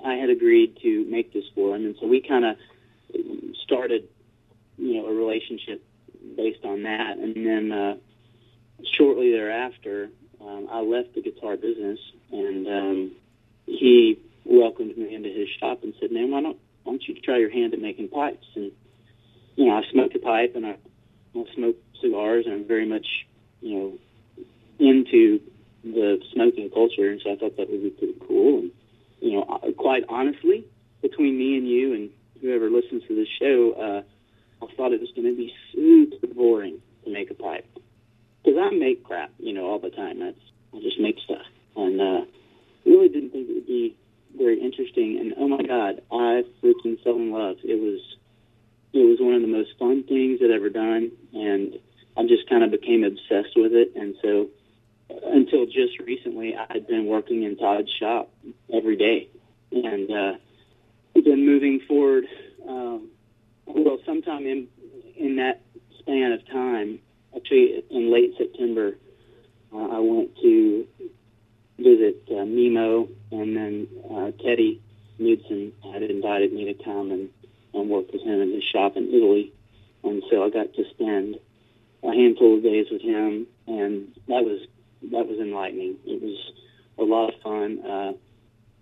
I 0.04 0.14
had 0.14 0.30
agreed 0.30 0.78
to 0.82 1.04
make 1.04 1.32
this 1.32 1.44
for 1.54 1.76
him, 1.76 1.84
and 1.84 1.96
so 2.00 2.06
we 2.06 2.20
kind 2.22 2.44
of 2.44 2.56
started, 3.64 4.08
you 4.78 4.94
know, 4.94 5.06
a 5.06 5.14
relationship 5.14 5.84
based 6.36 6.64
on 6.64 6.84
that. 6.84 7.18
And 7.18 7.34
then 7.34 7.72
uh, 7.72 7.96
shortly 8.96 9.30
thereafter, 9.32 10.10
um, 10.44 10.68
I 10.70 10.80
left 10.80 11.14
the 11.14 11.22
guitar 11.22 11.56
business, 11.56 11.98
and 12.32 12.66
um, 12.66 13.12
he 13.66 14.18
welcomed 14.44 14.96
me 14.96 15.14
into 15.14 15.28
his 15.28 15.48
shop 15.58 15.82
and 15.82 15.92
said, 16.00 16.10
"Man, 16.12 16.30
why 16.30 16.40
don't 16.40 16.58
why 16.82 16.92
don't 16.92 17.02
you 17.06 17.14
try 17.20 17.38
your 17.38 17.50
hand 17.50 17.74
at 17.74 17.80
making 17.80 18.08
pipes?" 18.08 18.46
And 18.54 18.72
you 19.56 19.66
know, 19.66 19.76
I 19.76 19.82
smoked 19.92 20.16
a 20.16 20.18
pipe, 20.18 20.54
and 20.56 20.66
I, 20.66 20.76
smoke 21.54 21.76
cigars, 22.00 22.46
and 22.46 22.54
I'm 22.54 22.64
very 22.66 22.86
much, 22.86 23.06
you 23.60 23.78
know, 23.78 23.98
into 24.78 25.40
the 25.84 26.18
smoking 26.32 26.70
culture, 26.70 27.10
and 27.10 27.20
so 27.22 27.32
I 27.32 27.36
thought 27.36 27.56
that 27.56 27.70
would 27.70 27.82
be 27.82 27.90
pretty 27.90 28.16
cool. 28.26 28.60
And 28.60 28.70
you 29.20 29.32
know, 29.32 29.60
quite 29.76 30.04
honestly, 30.08 30.64
between 31.02 31.38
me 31.38 31.58
and 31.58 31.68
you 31.68 31.94
and 31.94 32.10
whoever 32.40 32.70
listens 32.70 33.02
to 33.08 33.14
this 33.14 33.28
show, 33.38 33.72
uh, 33.72 34.64
I 34.64 34.74
thought 34.74 34.92
it 34.92 35.00
was 35.00 35.10
going 35.14 35.28
to 35.28 35.36
be 35.36 35.52
super 35.72 36.32
boring 36.34 36.80
to 37.04 37.10
make 37.10 37.30
a 37.30 37.34
pipe 37.34 37.66
because 38.42 38.58
I 38.60 38.70
make 38.74 39.04
crap, 39.04 39.30
you 39.38 39.52
know, 39.52 39.66
all 39.66 39.78
the 39.78 39.90
time. 39.90 40.20
That's 40.20 40.38
I 40.74 40.80
just 40.80 41.00
make 41.00 41.16
stuff, 41.24 41.46
and 41.76 42.00
uh, 42.00 42.24
really 42.84 43.08
didn't 43.08 43.30
think 43.30 43.48
it 43.48 43.54
would 43.54 43.66
be 43.66 43.96
very 44.36 44.60
interesting. 44.60 45.18
And 45.18 45.34
oh 45.38 45.48
my 45.48 45.62
God, 45.62 46.02
I 46.10 46.44
freaking 46.62 47.02
fell 47.02 47.16
in 47.16 47.32
love. 47.32 47.56
It 47.64 47.80
was 47.80 48.00
it 48.92 49.04
was 49.04 49.18
one 49.20 49.34
of 49.34 49.42
the 49.42 49.48
most 49.48 49.70
fun 49.78 50.04
things 50.04 50.40
I'd 50.42 50.50
ever 50.50 50.68
done, 50.68 51.12
and 51.32 51.74
I 52.16 52.22
just 52.22 52.48
kind 52.48 52.64
of 52.64 52.70
became 52.70 53.04
obsessed 53.04 53.56
with 53.56 53.72
it. 53.72 53.92
And 53.94 54.14
so 54.22 54.48
until 55.24 55.66
just 55.66 55.98
recently, 56.00 56.54
I'd 56.56 56.86
been 56.86 57.06
working 57.06 57.42
in 57.42 57.56
Todd's 57.56 57.90
shop 57.98 58.30
every 58.72 58.96
day, 58.96 59.28
and 59.72 60.10
uh, 60.10 60.32
then 61.14 61.46
moving 61.46 61.80
forward. 61.86 62.24
Um, 62.68 63.08
well, 63.66 63.98
sometime 64.04 64.46
in 64.46 64.68
in 65.16 65.36
that 65.36 65.60
span 65.98 66.32
of 66.32 66.46
time, 66.48 67.00
actually 67.34 67.84
in 67.90 68.12
late 68.12 68.34
September, 68.36 68.96
uh, 69.72 69.88
I 69.88 69.98
went 69.98 70.36
to 70.42 70.86
visit 71.78 72.22
uh, 72.30 72.44
Mimo, 72.44 73.08
and 73.30 73.56
then 73.56 73.88
uh, 74.10 74.30
Teddy 74.42 74.80
Knudsen 75.18 75.72
had 75.92 76.02
invited 76.02 76.52
me 76.52 76.72
to 76.72 76.84
come 76.84 77.10
and, 77.10 77.28
and 77.74 77.88
work 77.88 78.12
with 78.12 78.22
him 78.22 78.40
in 78.40 78.52
his 78.52 78.64
shop 78.64 78.96
in 78.96 79.08
Italy, 79.08 79.52
and 80.02 80.22
so 80.30 80.44
I 80.44 80.50
got 80.50 80.74
to 80.74 80.84
spend 80.90 81.36
a 82.02 82.12
handful 82.12 82.56
of 82.56 82.62
days 82.62 82.86
with 82.90 83.02
him, 83.02 83.46
and 83.66 84.08
that 84.28 84.44
was 84.44 84.66
that 85.02 85.26
was 85.26 85.38
enlightening. 85.38 85.96
It 86.04 86.22
was 86.22 86.52
a 86.98 87.02
lot 87.02 87.32
of 87.32 87.40
fun. 87.40 87.80
Uh, 87.84 88.12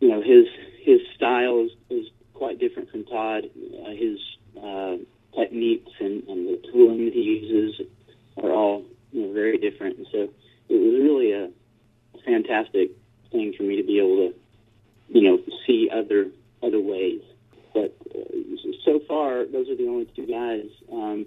you 0.00 0.08
know, 0.08 0.22
his 0.22 0.46
his 0.80 1.00
style 1.14 1.66
is, 1.66 1.72
is 1.90 2.06
quite 2.34 2.58
different 2.58 2.90
from 2.90 3.04
Todd. 3.04 3.44
Uh, 3.46 3.90
his 3.90 4.18
uh, 4.62 4.96
techniques 5.36 5.90
and, 6.00 6.22
and 6.28 6.48
the 6.48 6.60
tooling 6.72 7.04
that 7.04 7.14
he 7.14 7.20
uses 7.20 7.86
are 8.42 8.52
all 8.52 8.84
you 9.12 9.26
know 9.26 9.32
very 9.32 9.58
different, 9.58 9.98
and 9.98 10.06
so 10.12 10.28
it 10.68 10.74
was 10.74 11.00
really 11.02 11.32
a 11.32 11.50
fantastic 12.24 12.90
thing 13.30 13.54
for 13.56 13.62
me 13.62 13.76
to 13.76 13.82
be 13.82 13.98
able 13.98 14.28
to 14.28 14.34
you 15.08 15.22
know 15.22 15.38
see 15.66 15.88
other 15.92 16.30
other 16.62 16.80
ways. 16.80 17.22
But 17.74 17.96
uh, 18.14 18.20
so 18.84 19.00
far, 19.06 19.44
those 19.46 19.68
are 19.68 19.76
the 19.76 19.88
only 19.88 20.06
two 20.16 20.26
guys. 20.26 20.66
Um, 20.92 21.26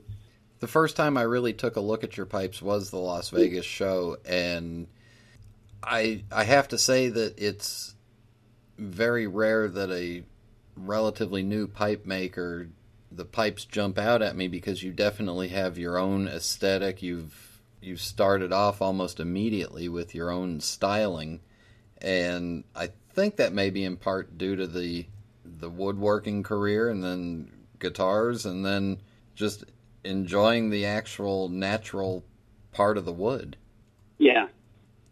the 0.59 0.67
first 0.67 0.95
time 0.95 1.17
I 1.17 1.23
really 1.23 1.53
took 1.53 1.75
a 1.75 1.81
look 1.81 2.03
at 2.03 2.17
your 2.17 2.25
pipes 2.25 2.61
was 2.61 2.89
the 2.89 2.97
Las 2.97 3.29
Vegas 3.29 3.65
show, 3.65 4.17
and 4.25 4.87
I 5.83 6.23
I 6.31 6.43
have 6.43 6.67
to 6.69 6.77
say 6.77 7.09
that 7.09 7.39
it's 7.39 7.95
very 8.77 9.27
rare 9.27 9.67
that 9.67 9.91
a 9.91 10.23
relatively 10.75 11.43
new 11.43 11.67
pipe 11.67 12.05
maker 12.05 12.67
the 13.11 13.25
pipes 13.25 13.65
jump 13.65 13.97
out 13.97 14.21
at 14.21 14.35
me 14.35 14.47
because 14.47 14.83
you 14.83 14.93
definitely 14.93 15.49
have 15.49 15.77
your 15.77 15.97
own 15.97 16.27
aesthetic. 16.27 17.01
You've 17.01 17.61
you've 17.81 18.01
started 18.01 18.53
off 18.53 18.81
almost 18.81 19.19
immediately 19.19 19.89
with 19.89 20.15
your 20.15 20.31
own 20.31 20.61
styling, 20.61 21.41
and 22.01 22.63
I 22.75 22.89
think 23.13 23.35
that 23.35 23.53
may 23.53 23.69
be 23.69 23.83
in 23.83 23.97
part 23.97 24.37
due 24.37 24.55
to 24.55 24.67
the 24.67 25.05
the 25.43 25.69
woodworking 25.69 26.43
career 26.43 26.89
and 26.89 27.03
then 27.03 27.51
guitars 27.79 28.45
and 28.45 28.65
then 28.65 29.01
just 29.35 29.65
enjoying 30.03 30.69
the 30.69 30.85
actual 30.85 31.49
natural 31.49 32.23
part 32.71 32.97
of 32.97 33.05
the 33.05 33.11
wood. 33.11 33.57
Yeah, 34.17 34.47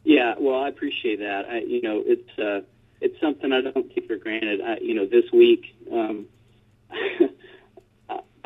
yeah. 0.03 0.35
Well, 0.39 0.63
I 0.63 0.69
appreciate 0.69 1.19
that. 1.19 1.45
I, 1.49 1.59
you 1.59 1.81
know, 1.81 2.01
it's 2.05 2.39
uh, 2.39 2.61
it's 3.01 3.19
something 3.19 3.51
I 3.51 3.61
don't 3.61 3.93
take 3.93 4.07
for 4.07 4.15
granted. 4.15 4.61
I, 4.61 4.77
you 4.81 4.93
know, 4.93 5.05
this 5.05 5.25
week 5.33 5.65
um, 5.91 6.27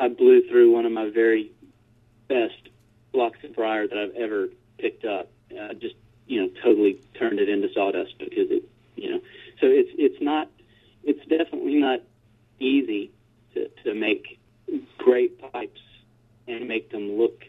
I 0.04 0.08
blew 0.08 0.46
through 0.48 0.70
one 0.70 0.84
of 0.84 0.92
my 0.92 1.08
very 1.08 1.50
best 2.28 2.68
blocks 3.10 3.38
of 3.42 3.54
briar 3.54 3.88
that 3.88 3.96
I've 3.96 4.14
ever 4.14 4.48
picked 4.76 5.06
up. 5.06 5.30
Uh, 5.50 5.72
just 5.72 5.94
you 6.26 6.42
know, 6.42 6.50
totally 6.62 7.00
turned 7.18 7.38
it 7.38 7.48
into 7.48 7.72
sawdust 7.72 8.18
because 8.18 8.50
it, 8.50 8.68
you 8.96 9.10
know, 9.10 9.20
so 9.60 9.66
it's 9.66 9.90
it's 9.96 10.20
not, 10.20 10.50
it's 11.04 11.20
definitely 11.26 11.76
not 11.76 12.00
easy 12.60 13.12
to 13.54 13.68
to 13.84 13.94
make 13.94 14.38
great 14.98 15.40
pipes 15.52 15.80
and 16.46 16.68
make 16.68 16.90
them 16.90 17.12
look 17.12 17.44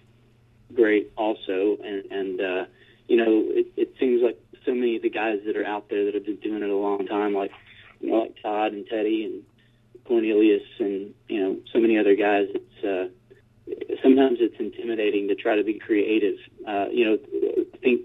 great 0.74 1.12
also. 1.18 1.78
And, 1.84 2.06
and 2.10 2.40
uh, 2.40 2.66
you 3.10 3.18
know, 3.18 3.44
it, 3.48 3.68
it 3.76 3.96
seems 4.00 4.22
like 4.24 4.40
so 4.66 4.74
many 4.74 4.96
of 4.96 5.02
the 5.02 5.10
guys 5.10 5.40
that 5.46 5.58
are 5.58 5.66
out 5.66 5.90
there 5.90 6.06
that 6.06 6.14
have 6.14 6.26
been 6.26 6.38
doing 6.38 6.64
it 6.64 6.70
a 6.70 6.76
long 6.76 7.06
time, 7.06 7.34
like 7.34 7.52
you 8.00 8.12
know, 8.12 8.20
like 8.20 8.36
Todd 8.42 8.72
and 8.72 8.88
Teddy 8.88 9.26
and 9.26 9.44
Cornelius 10.06 10.64
and 10.80 11.14
you 11.28 11.42
know 11.42 11.58
so 11.72 11.80
many 11.80 11.98
other 11.98 12.16
guys. 12.16 12.48
It's 12.54 12.84
uh, 12.84 13.98
sometimes 14.02 14.38
it's 14.40 14.60
intimidating 14.60 15.28
to 15.30 15.36
try 15.36 15.56
to 15.56 15.64
be 15.64 15.80
creative. 15.80 16.38
Uh, 16.68 16.88
you 16.92 17.06
know, 17.06 17.18
I 17.74 17.78
think 17.78 18.02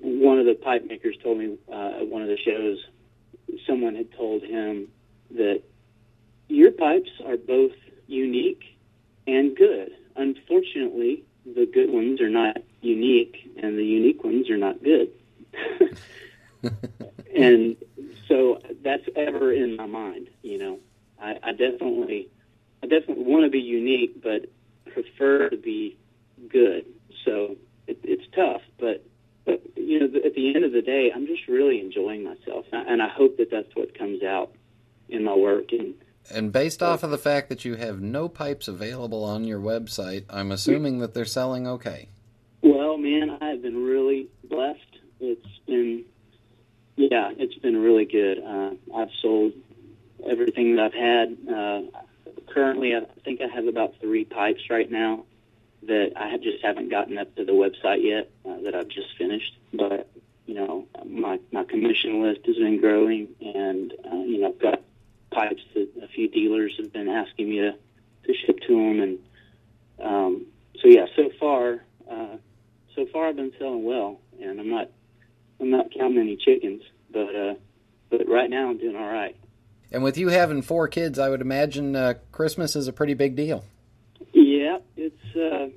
one 0.00 0.38
of 0.38 0.46
the 0.46 0.54
pipe 0.54 0.84
makers 0.86 1.16
told 1.22 1.38
me 1.38 1.56
uh, 1.70 2.00
at 2.00 2.08
one 2.08 2.22
of 2.22 2.28
the 2.28 2.38
shows, 2.38 2.78
someone 3.66 3.94
had 3.94 4.12
told 4.12 4.42
him 4.42 4.88
that 5.32 5.62
your 6.48 6.70
pipes 6.70 7.10
are 7.24 7.36
both 7.36 7.72
unique 8.06 8.78
and 9.26 9.56
good 9.56 9.92
unfortunately, 10.16 11.24
the 11.44 11.66
good 11.66 11.90
ones 11.90 12.20
are 12.20 12.28
not 12.28 12.58
unique, 12.80 13.52
and 13.62 13.78
the 13.78 13.84
unique 13.84 14.24
ones 14.24 14.50
are 14.50 14.56
not 14.56 14.82
good. 14.82 15.10
and 17.36 17.76
so 18.28 18.60
that's 18.82 19.04
ever 19.14 19.52
in 19.52 19.76
my 19.76 19.86
mind. 19.86 20.28
You 20.42 20.58
know, 20.58 20.78
I, 21.20 21.36
I 21.42 21.50
definitely, 21.52 22.28
I 22.82 22.86
definitely 22.86 23.24
want 23.24 23.44
to 23.44 23.50
be 23.50 23.60
unique, 23.60 24.22
but 24.22 24.46
prefer 24.92 25.48
to 25.50 25.56
be 25.56 25.96
good. 26.48 26.86
So 27.24 27.56
it, 27.86 27.98
it's 28.02 28.24
tough, 28.34 28.62
but 28.78 29.04
but 29.44 29.62
you 29.76 30.00
know, 30.00 30.06
at 30.24 30.34
the 30.34 30.54
end 30.54 30.64
of 30.64 30.72
the 30.72 30.82
day, 30.82 31.12
I'm 31.14 31.26
just 31.26 31.46
really 31.46 31.80
enjoying 31.80 32.24
myself, 32.24 32.66
and 32.72 33.00
I 33.00 33.08
hope 33.08 33.36
that 33.38 33.50
that's 33.50 33.74
what 33.74 33.96
comes 33.96 34.22
out 34.22 34.52
in 35.08 35.22
my 35.22 35.34
work 35.34 35.72
and 35.72 35.94
and 36.30 36.52
based 36.52 36.82
off 36.82 37.02
of 37.02 37.10
the 37.10 37.18
fact 37.18 37.48
that 37.50 37.64
you 37.64 37.76
have 37.76 38.00
no 38.00 38.28
pipes 38.28 38.68
available 38.68 39.22
on 39.24 39.44
your 39.44 39.60
website, 39.60 40.24
I'm 40.28 40.50
assuming 40.50 40.98
that 40.98 41.14
they're 41.14 41.24
selling 41.24 41.66
okay. 41.68 42.08
Well, 42.62 42.98
man, 42.98 43.38
I've 43.40 43.62
been 43.62 43.84
really 43.84 44.28
blessed. 44.48 44.80
It's 45.20 45.46
been, 45.66 46.04
Yeah, 46.96 47.30
it's 47.36 47.54
been 47.56 47.76
really 47.76 48.06
good. 48.06 48.42
Uh, 48.42 48.70
I've 48.96 49.10
sold 49.22 49.52
everything 50.28 50.76
that 50.76 50.84
I've 50.86 50.94
had. 50.94 51.36
Uh, 51.48 51.82
currently, 52.52 52.94
I 52.94 53.02
think 53.24 53.40
I 53.40 53.46
have 53.54 53.66
about 53.66 53.94
three 54.00 54.24
pipes 54.24 54.62
right 54.70 54.90
now 54.90 55.24
that 55.82 56.12
I 56.16 56.28
have 56.28 56.40
just 56.40 56.64
haven't 56.64 56.90
gotten 56.90 57.18
up 57.18 57.34
to 57.36 57.44
the 57.44 57.52
website 57.52 58.02
yet. 58.02 58.30
Uh, 58.44 58.60
that 58.62 58.74
I've 58.74 58.88
just 58.88 59.16
finished, 59.16 59.56
but 59.72 60.08
you 60.46 60.54
know, 60.54 60.86
my 61.04 61.38
my 61.52 61.64
commission 61.64 62.22
list 62.22 62.40
has 62.46 62.56
been 62.56 62.80
growing, 62.80 63.28
and 63.40 63.92
uh, 64.10 64.16
you 64.16 64.40
know, 64.40 64.48
I've 64.48 64.58
got 64.58 64.82
pipes 65.30 65.62
that 65.74 65.88
a 66.02 66.08
few 66.08 66.28
dealers 66.28 66.74
have 66.78 66.92
been 66.92 67.08
asking 67.08 67.50
me 67.50 67.58
to 67.58 67.72
to 68.24 68.34
ship 68.34 68.60
to 68.66 68.74
them, 68.74 69.00
and 69.00 69.18
um, 70.02 70.46
so 70.80 70.88
yeah, 70.88 71.06
so 71.14 71.30
far, 71.38 71.84
uh, 72.10 72.36
so 72.94 73.06
far 73.12 73.28
I've 73.28 73.36
been 73.36 73.52
selling 73.58 73.84
well, 73.84 74.20
and 74.40 74.60
I'm 74.60 74.70
not 74.70 74.90
I'm 75.60 75.70
not 75.70 75.90
counting 75.96 76.18
any 76.18 76.36
chickens, 76.36 76.82
but 77.10 77.34
uh, 77.34 77.54
but 78.10 78.28
right 78.28 78.50
now 78.50 78.70
I'm 78.70 78.78
doing 78.78 78.96
all 78.96 79.08
right. 79.08 79.36
And 79.96 80.04
with 80.04 80.18
you 80.18 80.28
having 80.28 80.60
four 80.60 80.88
kids, 80.88 81.18
I 81.18 81.30
would 81.30 81.40
imagine 81.40 81.96
uh, 81.96 82.14
Christmas 82.30 82.76
is 82.76 82.86
a 82.86 82.92
pretty 82.92 83.14
big 83.14 83.34
deal. 83.34 83.64
Yeah, 84.34 84.76
it's 84.94 85.34
uh, 85.34 85.70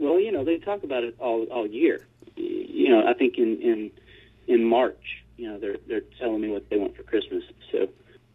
well, 0.00 0.18
you 0.18 0.32
know, 0.32 0.44
they 0.44 0.56
talk 0.56 0.82
about 0.82 1.04
it 1.04 1.14
all 1.18 1.42
all 1.52 1.66
year. 1.66 2.06
You 2.36 2.88
know, 2.88 3.06
I 3.06 3.12
think 3.12 3.36
in 3.36 3.60
in 3.60 3.90
in 4.46 4.64
March, 4.64 5.22
you 5.36 5.50
know, 5.50 5.58
they're 5.58 5.76
they're 5.86 6.04
telling 6.18 6.40
me 6.40 6.48
what 6.48 6.70
they 6.70 6.78
want 6.78 6.96
for 6.96 7.02
Christmas. 7.02 7.42
So 7.70 7.88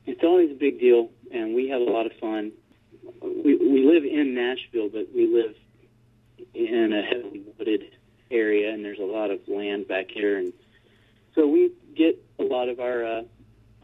it's 0.06 0.22
always 0.24 0.52
a 0.52 0.54
big 0.54 0.80
deal, 0.80 1.10
and 1.34 1.56
we 1.56 1.70
have 1.70 1.82
a 1.82 1.86
lot 1.86 2.06
of 2.06 2.12
fun. 2.22 2.52
We 3.24 3.56
we 3.56 3.84
live 3.84 4.06
in 4.06 4.36
Nashville, 4.36 4.90
but 4.90 5.08
we 5.12 5.26
live 5.26 5.56
in 6.54 6.94
a 6.94 7.02
heavily 7.02 7.42
wooded 7.58 7.86
area, 8.30 8.72
and 8.72 8.86
there's 8.86 9.00
a 9.00 9.12
lot 9.12 9.32
of 9.32 9.40
land 9.48 9.88
back 9.88 10.12
here, 10.12 10.38
and 10.38 10.54
so 11.34 11.48
we 11.48 11.72
get 11.96 12.24
a 12.38 12.44
lot 12.44 12.70
of 12.70 12.80
our 12.80 13.04
uh, 13.04 13.22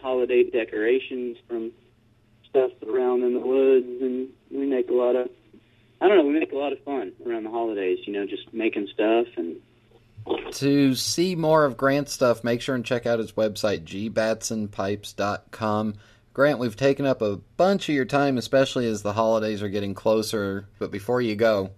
holiday 0.02 0.50
decorations 0.50 1.38
from 1.48 1.72
stuff 2.50 2.72
around 2.88 3.24
in 3.24 3.34
the 3.34 3.40
woods, 3.40 4.02
and 4.02 4.30
we 4.52 4.66
make 4.66 4.90
a 4.90 4.94
lot 4.94 5.16
of 5.16 5.30
I 6.00 6.08
don't 6.08 6.18
know, 6.18 6.26
we 6.26 6.40
make 6.40 6.52
a 6.52 6.58
lot 6.58 6.74
of 6.74 6.84
fun 6.84 7.14
around 7.26 7.44
the 7.44 7.50
holidays. 7.50 8.00
You 8.06 8.14
know, 8.14 8.26
just 8.26 8.54
making 8.54 8.88
stuff 8.94 9.28
and 9.36 9.58
to 10.54 10.96
see 10.96 11.36
more 11.36 11.66
of 11.66 11.78
Grant's 11.78 12.14
stuff, 12.14 12.44
make 12.44 12.62
sure 12.62 12.76
and 12.76 12.86
check 12.86 13.06
out 13.06 13.20
his 13.20 13.34
website, 13.34 13.84
gbatsonpipes.com. 13.86 15.94
Grant, 16.34 16.60
we've 16.60 16.76
taken 16.76 17.06
up 17.06 17.22
a 17.22 17.38
bunch 17.56 17.88
of 17.90 17.96
your 17.96 18.06
time, 18.06 18.38
especially 18.38 18.88
as 18.88 19.02
the 19.02 19.14
holidays 19.14 19.64
are 19.64 19.70
getting 19.70 19.94
closer. 19.94 20.68
But 20.80 20.92
before 20.92 21.22
you 21.22 21.36
go, 21.36 21.72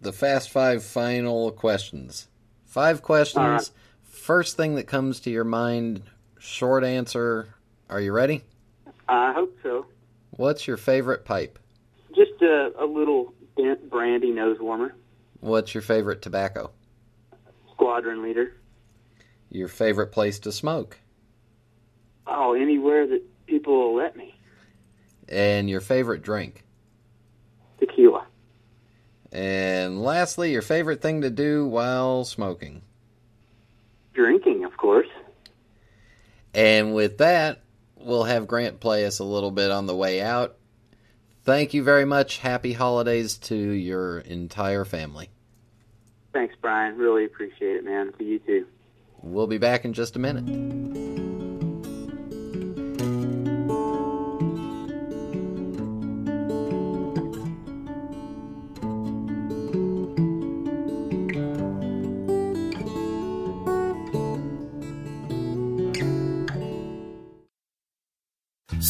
the 0.00 0.12
fast 0.12 0.50
five 0.50 0.84
final 0.84 1.50
questions. 1.50 2.28
Five 2.64 3.02
questions. 3.02 3.42
Right. 3.42 3.70
First 4.02 4.56
thing 4.56 4.76
that 4.76 4.86
comes 4.86 5.20
to 5.20 5.30
your 5.30 5.44
mind, 5.44 6.02
short 6.38 6.84
answer. 6.84 7.54
Are 7.90 8.00
you 8.00 8.12
ready? 8.12 8.42
I 9.08 9.32
hope 9.32 9.56
so. 9.62 9.86
What's 10.30 10.66
your 10.66 10.76
favorite 10.76 11.24
pipe? 11.24 11.58
Just 12.14 12.40
a, 12.42 12.72
a 12.78 12.86
little 12.86 13.34
bent 13.56 13.90
brandy 13.90 14.30
nose 14.30 14.58
warmer. 14.60 14.94
What's 15.40 15.74
your 15.74 15.82
favorite 15.82 16.22
tobacco? 16.22 16.70
squadron 17.74 18.22
leader. 18.22 18.54
Your 19.50 19.68
favorite 19.68 20.06
place 20.08 20.38
to 20.40 20.52
smoke? 20.52 20.98
Oh, 22.26 22.54
anywhere 22.54 23.06
that 23.06 23.22
people 23.46 23.76
will 23.76 23.94
let 23.94 24.16
me. 24.16 24.34
And 25.28 25.68
your 25.68 25.80
favorite 25.80 26.22
drink? 26.22 26.64
Tequila. 27.78 28.26
And 29.32 30.02
lastly, 30.02 30.52
your 30.52 30.62
favorite 30.62 31.02
thing 31.02 31.20
to 31.20 31.30
do 31.30 31.66
while 31.66 32.24
smoking? 32.24 32.82
Drinking, 34.14 34.64
of 34.64 34.76
course. 34.76 35.08
And 36.54 36.94
with 36.94 37.18
that, 37.18 37.63
we'll 38.04 38.24
have 38.24 38.46
Grant 38.46 38.80
play 38.80 39.04
us 39.04 39.18
a 39.18 39.24
little 39.24 39.50
bit 39.50 39.70
on 39.70 39.86
the 39.86 39.96
way 39.96 40.20
out. 40.20 40.56
Thank 41.44 41.74
you 41.74 41.82
very 41.82 42.04
much. 42.04 42.38
Happy 42.38 42.72
holidays 42.72 43.36
to 43.38 43.56
your 43.56 44.18
entire 44.20 44.84
family. 44.84 45.30
Thanks, 46.32 46.54
Brian. 46.60 46.96
Really 46.96 47.24
appreciate 47.24 47.76
it, 47.76 47.84
man. 47.84 48.12
For 48.16 48.22
you 48.22 48.38
too. 48.38 48.66
We'll 49.22 49.46
be 49.46 49.58
back 49.58 49.84
in 49.84 49.92
just 49.92 50.16
a 50.16 50.18
minute. 50.18 51.23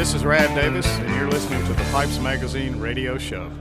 This 0.00 0.14
is 0.14 0.24
Rad 0.24 0.54
Davis, 0.54 0.86
and 0.86 1.14
you're 1.14 1.28
listening 1.28 1.62
to 1.66 1.74
the 1.74 1.84
Pipes 1.92 2.18
Magazine 2.20 2.80
radio 2.80 3.18
show. 3.18 3.52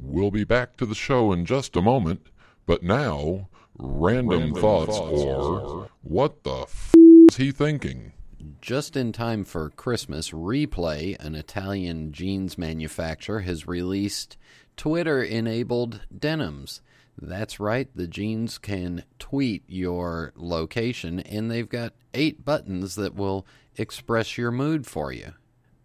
We'll 0.00 0.30
be 0.30 0.44
back 0.44 0.78
to 0.78 0.86
the 0.86 0.94
show 0.94 1.30
in 1.30 1.44
just 1.44 1.76
a 1.76 1.82
moment, 1.82 2.28
but 2.64 2.82
now, 2.82 3.50
random, 3.78 4.30
random 4.30 4.54
thoughts, 4.54 4.96
thoughts, 4.96 5.22
or 5.22 5.90
what 6.00 6.42
the 6.44 6.62
f 6.62 6.94
is 7.28 7.36
he 7.36 7.52
thinking? 7.52 8.14
Just 8.62 8.96
in 8.96 9.12
time 9.12 9.44
for 9.44 9.68
Christmas, 9.68 10.30
Replay, 10.30 11.22
an 11.22 11.34
Italian 11.34 12.12
jeans 12.12 12.56
manufacturer, 12.56 13.40
has 13.40 13.66
released 13.66 14.38
Twitter 14.78 15.22
enabled 15.22 16.00
denims. 16.18 16.80
That's 17.20 17.60
right, 17.60 17.90
the 17.94 18.08
jeans 18.08 18.56
can 18.56 19.04
tweet 19.18 19.64
your 19.66 20.32
location, 20.34 21.20
and 21.20 21.50
they've 21.50 21.68
got 21.68 21.92
eight 22.14 22.42
buttons 22.42 22.94
that 22.94 23.14
will 23.14 23.46
express 23.76 24.38
your 24.38 24.50
mood 24.50 24.86
for 24.86 25.12
you. 25.12 25.34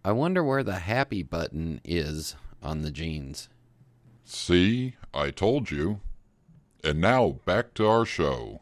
I 0.08 0.14
wonder 0.14 0.42
where 0.42 0.64
the 0.64 0.80
happy 0.80 1.22
button 1.22 1.82
is 1.84 2.38
on 2.64 2.82
the 2.82 2.92
jeans. 2.92 3.50
See, 4.24 4.96
I 5.14 5.32
told 5.32 5.70
you. 5.70 6.00
And 6.82 7.02
now 7.02 7.42
back 7.44 7.74
to 7.74 7.86
our 7.86 8.06
show. 8.06 8.62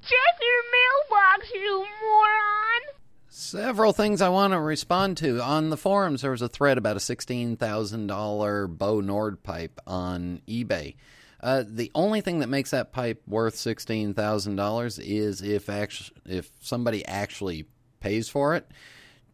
Check 0.00 0.40
your 0.40 0.62
mailbox, 0.72 1.52
you 1.52 1.86
moron! 2.02 2.80
Several 3.28 3.92
things 3.92 4.22
I 4.22 4.30
want 4.30 4.54
to 4.54 4.60
respond 4.60 5.18
to. 5.18 5.42
On 5.42 5.68
the 5.68 5.76
forums, 5.76 6.22
there 6.22 6.30
was 6.30 6.40
a 6.40 6.48
thread 6.48 6.78
about 6.78 6.96
a 6.96 7.00
$16,000 7.00 8.78
Bo 8.78 9.02
Nordh 9.02 9.42
pipe 9.42 9.78
on 9.86 10.40
eBay. 10.48 10.94
Uh, 11.42 11.64
the 11.68 11.90
only 11.94 12.22
thing 12.22 12.38
that 12.38 12.48
makes 12.48 12.70
that 12.70 12.92
pipe 12.92 13.20
worth 13.26 13.56
$16,000 13.56 15.00
is 15.04 15.42
if, 15.42 15.68
actu- 15.68 16.14
if 16.24 16.50
somebody 16.60 17.04
actually 17.04 17.66
pays 18.00 18.30
for 18.30 18.54
it 18.54 18.66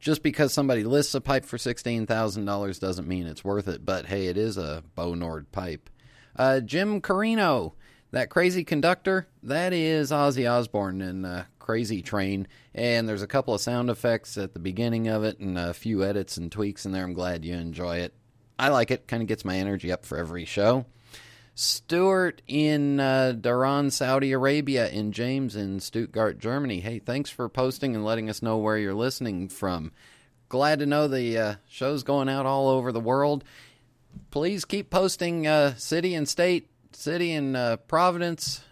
just 0.04 0.22
because 0.22 0.52
somebody 0.52 0.84
lists 0.84 1.14
a 1.14 1.20
pipe 1.20 1.46
for 1.46 1.56
$16,000 1.56 2.78
doesn't 2.78 3.08
mean 3.08 3.26
it's 3.26 3.42
worth 3.42 3.66
it, 3.66 3.86
but 3.86 4.04
hey, 4.04 4.26
it 4.26 4.36
is 4.36 4.58
a 4.58 4.84
Bo 4.94 5.14
Nordh 5.14 5.46
pipe. 5.50 5.88
Uh, 6.36 6.60
Jim 6.60 7.00
Carino, 7.00 7.72
that 8.10 8.28
crazy 8.28 8.64
conductor, 8.64 9.28
that 9.42 9.72
is 9.72 10.10
Ozzy 10.10 10.48
Osbourne 10.48 11.00
in 11.00 11.24
uh, 11.24 11.44
Crazy 11.58 12.02
Train, 12.02 12.46
and 12.74 13.08
there's 13.08 13.22
a 13.22 13.26
couple 13.26 13.54
of 13.54 13.62
sound 13.62 13.88
effects 13.88 14.36
at 14.36 14.52
the 14.52 14.58
beginning 14.58 15.08
of 15.08 15.24
it 15.24 15.38
and 15.38 15.56
a 15.56 15.72
few 15.72 16.04
edits 16.04 16.36
and 16.36 16.52
tweaks 16.52 16.84
in 16.84 16.92
there. 16.92 17.04
I'm 17.04 17.14
glad 17.14 17.42
you 17.42 17.54
enjoy 17.54 18.00
it. 18.00 18.12
I 18.58 18.68
like 18.68 18.90
it, 18.90 19.08
kind 19.08 19.22
of 19.22 19.26
gets 19.26 19.42
my 19.42 19.56
energy 19.56 19.90
up 19.90 20.04
for 20.04 20.18
every 20.18 20.44
show. 20.44 20.84
Stuart 21.54 22.42
in 22.48 22.98
uh, 22.98 23.32
Dhahran, 23.36 23.92
Saudi 23.92 24.32
Arabia, 24.32 24.88
and 24.88 25.14
James 25.14 25.54
in 25.54 25.78
Stuttgart, 25.78 26.38
Germany. 26.38 26.80
Hey, 26.80 26.98
thanks 26.98 27.30
for 27.30 27.48
posting 27.48 27.94
and 27.94 28.04
letting 28.04 28.28
us 28.28 28.42
know 28.42 28.58
where 28.58 28.76
you're 28.76 28.94
listening 28.94 29.48
from. 29.48 29.92
Glad 30.48 30.80
to 30.80 30.86
know 30.86 31.06
the 31.06 31.38
uh, 31.38 31.54
show's 31.68 32.02
going 32.02 32.28
out 32.28 32.46
all 32.46 32.68
over 32.68 32.90
the 32.90 33.00
world. 33.00 33.44
Please 34.30 34.64
keep 34.64 34.90
posting 34.90 35.46
uh, 35.46 35.74
city 35.76 36.14
and 36.14 36.28
state, 36.28 36.68
city 36.92 37.32
and 37.32 37.56
uh, 37.56 37.76
Providence, 37.76 38.62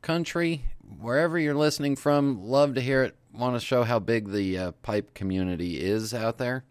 country, 0.00 0.64
wherever 1.00 1.38
you're 1.38 1.54
listening 1.54 1.94
from. 1.96 2.42
Love 2.42 2.74
to 2.74 2.80
hear 2.80 3.02
it. 3.02 3.16
Want 3.32 3.54
to 3.54 3.60
show 3.60 3.82
how 3.82 3.98
big 3.98 4.30
the 4.30 4.58
uh, 4.58 4.72
pipe 4.82 5.12
community 5.12 5.80
is 5.80 6.14
out 6.14 6.38
there. 6.38 6.64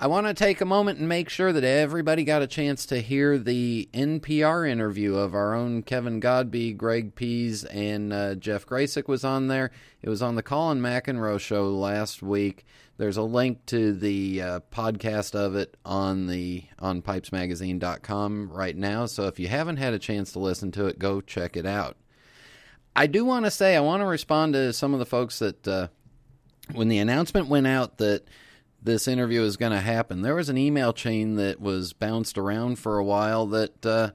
I 0.00 0.06
want 0.06 0.28
to 0.28 0.34
take 0.34 0.60
a 0.60 0.64
moment 0.64 1.00
and 1.00 1.08
make 1.08 1.28
sure 1.28 1.52
that 1.52 1.64
everybody 1.64 2.22
got 2.22 2.40
a 2.40 2.46
chance 2.46 2.86
to 2.86 3.00
hear 3.00 3.36
the 3.36 3.88
NPR 3.92 4.68
interview 4.70 5.16
of 5.16 5.34
our 5.34 5.56
own 5.56 5.82
Kevin 5.82 6.20
Godbee, 6.20 6.76
Greg 6.76 7.16
Pease, 7.16 7.64
and 7.64 8.12
uh, 8.12 8.36
Jeff 8.36 8.64
Gracik 8.64 9.08
was 9.08 9.24
on 9.24 9.48
there. 9.48 9.72
It 10.00 10.08
was 10.08 10.22
on 10.22 10.36
the 10.36 10.42
Colin 10.44 10.80
McEnroe 10.80 11.40
show 11.40 11.70
last 11.70 12.22
week. 12.22 12.64
There's 12.96 13.16
a 13.16 13.22
link 13.22 13.66
to 13.66 13.92
the 13.92 14.40
uh, 14.40 14.60
podcast 14.70 15.34
of 15.34 15.56
it 15.56 15.76
on 15.84 16.28
the 16.28 16.62
on 16.78 17.02
pipesmagazine.com 17.02 18.52
right 18.52 18.76
now. 18.76 19.06
So 19.06 19.24
if 19.24 19.40
you 19.40 19.48
haven't 19.48 19.78
had 19.78 19.94
a 19.94 19.98
chance 19.98 20.30
to 20.32 20.38
listen 20.38 20.70
to 20.72 20.86
it, 20.86 21.00
go 21.00 21.20
check 21.20 21.56
it 21.56 21.66
out. 21.66 21.96
I 22.94 23.08
do 23.08 23.24
want 23.24 23.46
to 23.46 23.50
say 23.50 23.74
I 23.74 23.80
want 23.80 24.02
to 24.02 24.06
respond 24.06 24.52
to 24.52 24.72
some 24.72 24.92
of 24.92 25.00
the 25.00 25.06
folks 25.06 25.40
that 25.40 25.66
uh, 25.66 25.88
when 26.70 26.86
the 26.86 26.98
announcement 26.98 27.48
went 27.48 27.66
out 27.66 27.98
that 27.98 28.28
this 28.82 29.08
interview 29.08 29.42
is 29.42 29.56
going 29.56 29.72
to 29.72 29.80
happen. 29.80 30.22
There 30.22 30.34
was 30.34 30.48
an 30.48 30.58
email 30.58 30.92
chain 30.92 31.36
that 31.36 31.60
was 31.60 31.92
bounced 31.92 32.38
around 32.38 32.78
for 32.78 32.98
a 32.98 33.04
while 33.04 33.46
that 33.46 33.84
uh, 33.84 34.10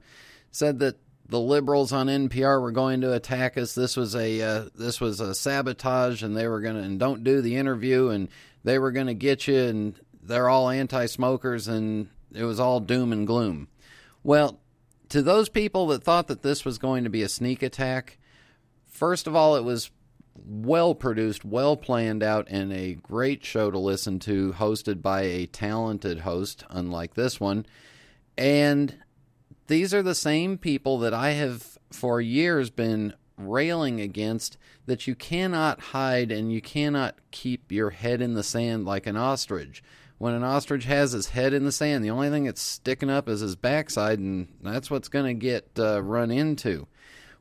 said 0.50 0.78
that 0.78 0.96
the 1.28 1.40
liberals 1.40 1.92
on 1.92 2.06
NPR 2.06 2.60
were 2.60 2.72
going 2.72 3.00
to 3.00 3.12
attack 3.12 3.56
us. 3.56 3.74
This 3.74 3.96
was 3.96 4.14
a 4.14 4.40
uh, 4.40 4.64
this 4.74 5.00
was 5.00 5.20
a 5.20 5.34
sabotage, 5.34 6.22
and 6.22 6.36
they 6.36 6.48
were 6.48 6.60
going 6.60 6.76
to 6.76 6.82
and 6.82 6.98
don't 6.98 7.24
do 7.24 7.40
the 7.40 7.56
interview, 7.56 8.08
and 8.08 8.28
they 8.62 8.78
were 8.78 8.92
going 8.92 9.06
to 9.06 9.14
get 9.14 9.46
you, 9.46 9.58
and 9.58 10.00
they're 10.22 10.48
all 10.48 10.68
anti-smokers, 10.68 11.68
and 11.68 12.08
it 12.32 12.44
was 12.44 12.60
all 12.60 12.80
doom 12.80 13.12
and 13.12 13.26
gloom. 13.26 13.68
Well, 14.22 14.60
to 15.10 15.22
those 15.22 15.48
people 15.48 15.86
that 15.88 16.02
thought 16.02 16.28
that 16.28 16.42
this 16.42 16.64
was 16.64 16.78
going 16.78 17.04
to 17.04 17.10
be 17.10 17.22
a 17.22 17.28
sneak 17.28 17.62
attack, 17.62 18.18
first 18.86 19.26
of 19.26 19.36
all, 19.36 19.56
it 19.56 19.64
was 19.64 19.90
well 20.36 20.94
produced, 20.94 21.44
well 21.44 21.76
planned 21.76 22.22
out, 22.22 22.46
and 22.50 22.72
a 22.72 22.94
great 22.94 23.44
show 23.44 23.70
to 23.70 23.78
listen 23.78 24.18
to, 24.20 24.52
hosted 24.52 25.02
by 25.02 25.22
a 25.22 25.46
talented 25.46 26.20
host, 26.20 26.64
unlike 26.70 27.14
this 27.14 27.40
one. 27.40 27.66
And 28.36 28.96
these 29.66 29.94
are 29.94 30.02
the 30.02 30.14
same 30.14 30.58
people 30.58 30.98
that 30.98 31.14
I 31.14 31.30
have 31.30 31.78
for 31.90 32.20
years 32.20 32.70
been 32.70 33.14
railing 33.36 34.00
against 34.00 34.56
that 34.86 35.06
you 35.06 35.14
cannot 35.14 35.80
hide 35.80 36.30
and 36.30 36.52
you 36.52 36.60
cannot 36.60 37.16
keep 37.30 37.72
your 37.72 37.90
head 37.90 38.20
in 38.20 38.34
the 38.34 38.42
sand 38.42 38.84
like 38.84 39.06
an 39.06 39.16
ostrich. 39.16 39.82
When 40.18 40.34
an 40.34 40.44
ostrich 40.44 40.84
has 40.84 41.12
his 41.12 41.30
head 41.30 41.52
in 41.52 41.64
the 41.64 41.72
sand, 41.72 42.04
the 42.04 42.10
only 42.10 42.30
thing 42.30 42.44
that's 42.44 42.60
sticking 42.60 43.10
up 43.10 43.28
is 43.28 43.40
his 43.40 43.56
backside, 43.56 44.18
and 44.18 44.48
that's 44.62 44.90
what's 44.90 45.08
going 45.08 45.26
to 45.26 45.34
get 45.34 45.70
uh, 45.78 46.02
run 46.02 46.30
into 46.30 46.86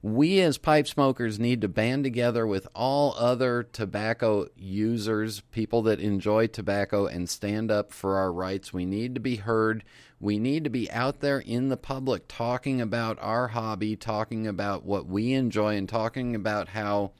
we 0.04 0.42
as 0.42 0.58
pipe 0.58 0.86
smokers 0.86 1.40
need 1.40 1.62
to 1.62 1.70
band 1.70 2.04
together 2.04 2.46
with 2.46 2.68
all 2.76 3.16
other 3.18 3.64
tobacco 3.64 4.46
users, 4.58 5.40
people 5.52 5.82
that 5.84 6.02
enjoy 6.02 6.46
tobacco, 6.46 7.06
and 7.08 7.30
stand 7.30 7.72
up 7.72 7.94
for 7.94 8.18
our 8.18 8.32
rights. 8.32 8.74
We 8.74 8.86
need 8.86 9.16
to 9.16 9.22
be 9.22 9.38
heard. 9.38 9.86
We 10.20 10.40
need 10.40 10.66
to 10.66 10.70
be 10.70 10.92
out 10.92 11.22
there 11.22 11.40
in 11.40 11.70
the 11.70 11.78
public 11.78 12.28
talking 12.28 12.82
about 12.82 13.18
our 13.22 13.48
hobby, 13.48 13.96
talking 13.96 14.46
about 14.46 14.84
what 14.84 15.06
we 15.08 15.32
enjoy, 15.32 15.78
and 15.78 15.88
talking 15.88 16.36
about 16.36 16.68
how 16.70 17.14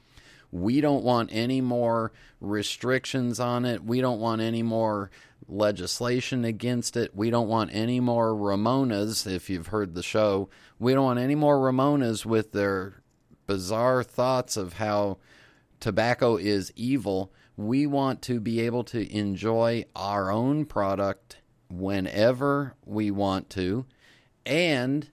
we 0.52 0.82
don't 0.82 1.06
want 1.06 1.30
any 1.32 1.62
more 1.62 2.12
restrictions 2.42 3.40
on 3.40 3.64
it. 3.64 3.86
We 3.86 4.02
don't 4.02 4.20
want 4.20 4.42
any 4.42 4.62
more 4.62 5.10
legislation 5.48 6.46
against 6.46 6.98
it. 6.98 7.16
We 7.16 7.30
don't 7.30 7.48
want 7.48 7.74
any 7.74 8.00
more 8.00 8.34
Ramonas, 8.34 9.28
if 9.28 9.50
you've 9.50 9.68
heard 9.68 9.94
the 9.94 10.04
show. 10.04 10.50
We 10.80 10.94
don't 10.94 11.06
want 11.06 11.20
any 11.20 11.36
more 11.36 11.58
Ramonas 11.58 12.26
with 12.26 12.52
their 12.52 13.04
bizarre 13.48 14.04
thoughts 14.04 14.58
of 14.58 14.74
how 14.74 15.18
tobacco 15.80 16.38
is 16.38 16.72
evil. 16.76 17.32
We 17.58 17.86
want 17.86 18.22
to 18.24 18.40
be 18.40 18.62
able 18.62 18.84
to 18.86 19.16
enjoy 19.16 19.86
our 19.96 20.32
own 20.32 20.66
product 20.66 21.38
whenever 21.70 22.76
we 22.86 23.12
want 23.12 23.50
to, 23.52 23.86
and 24.46 25.10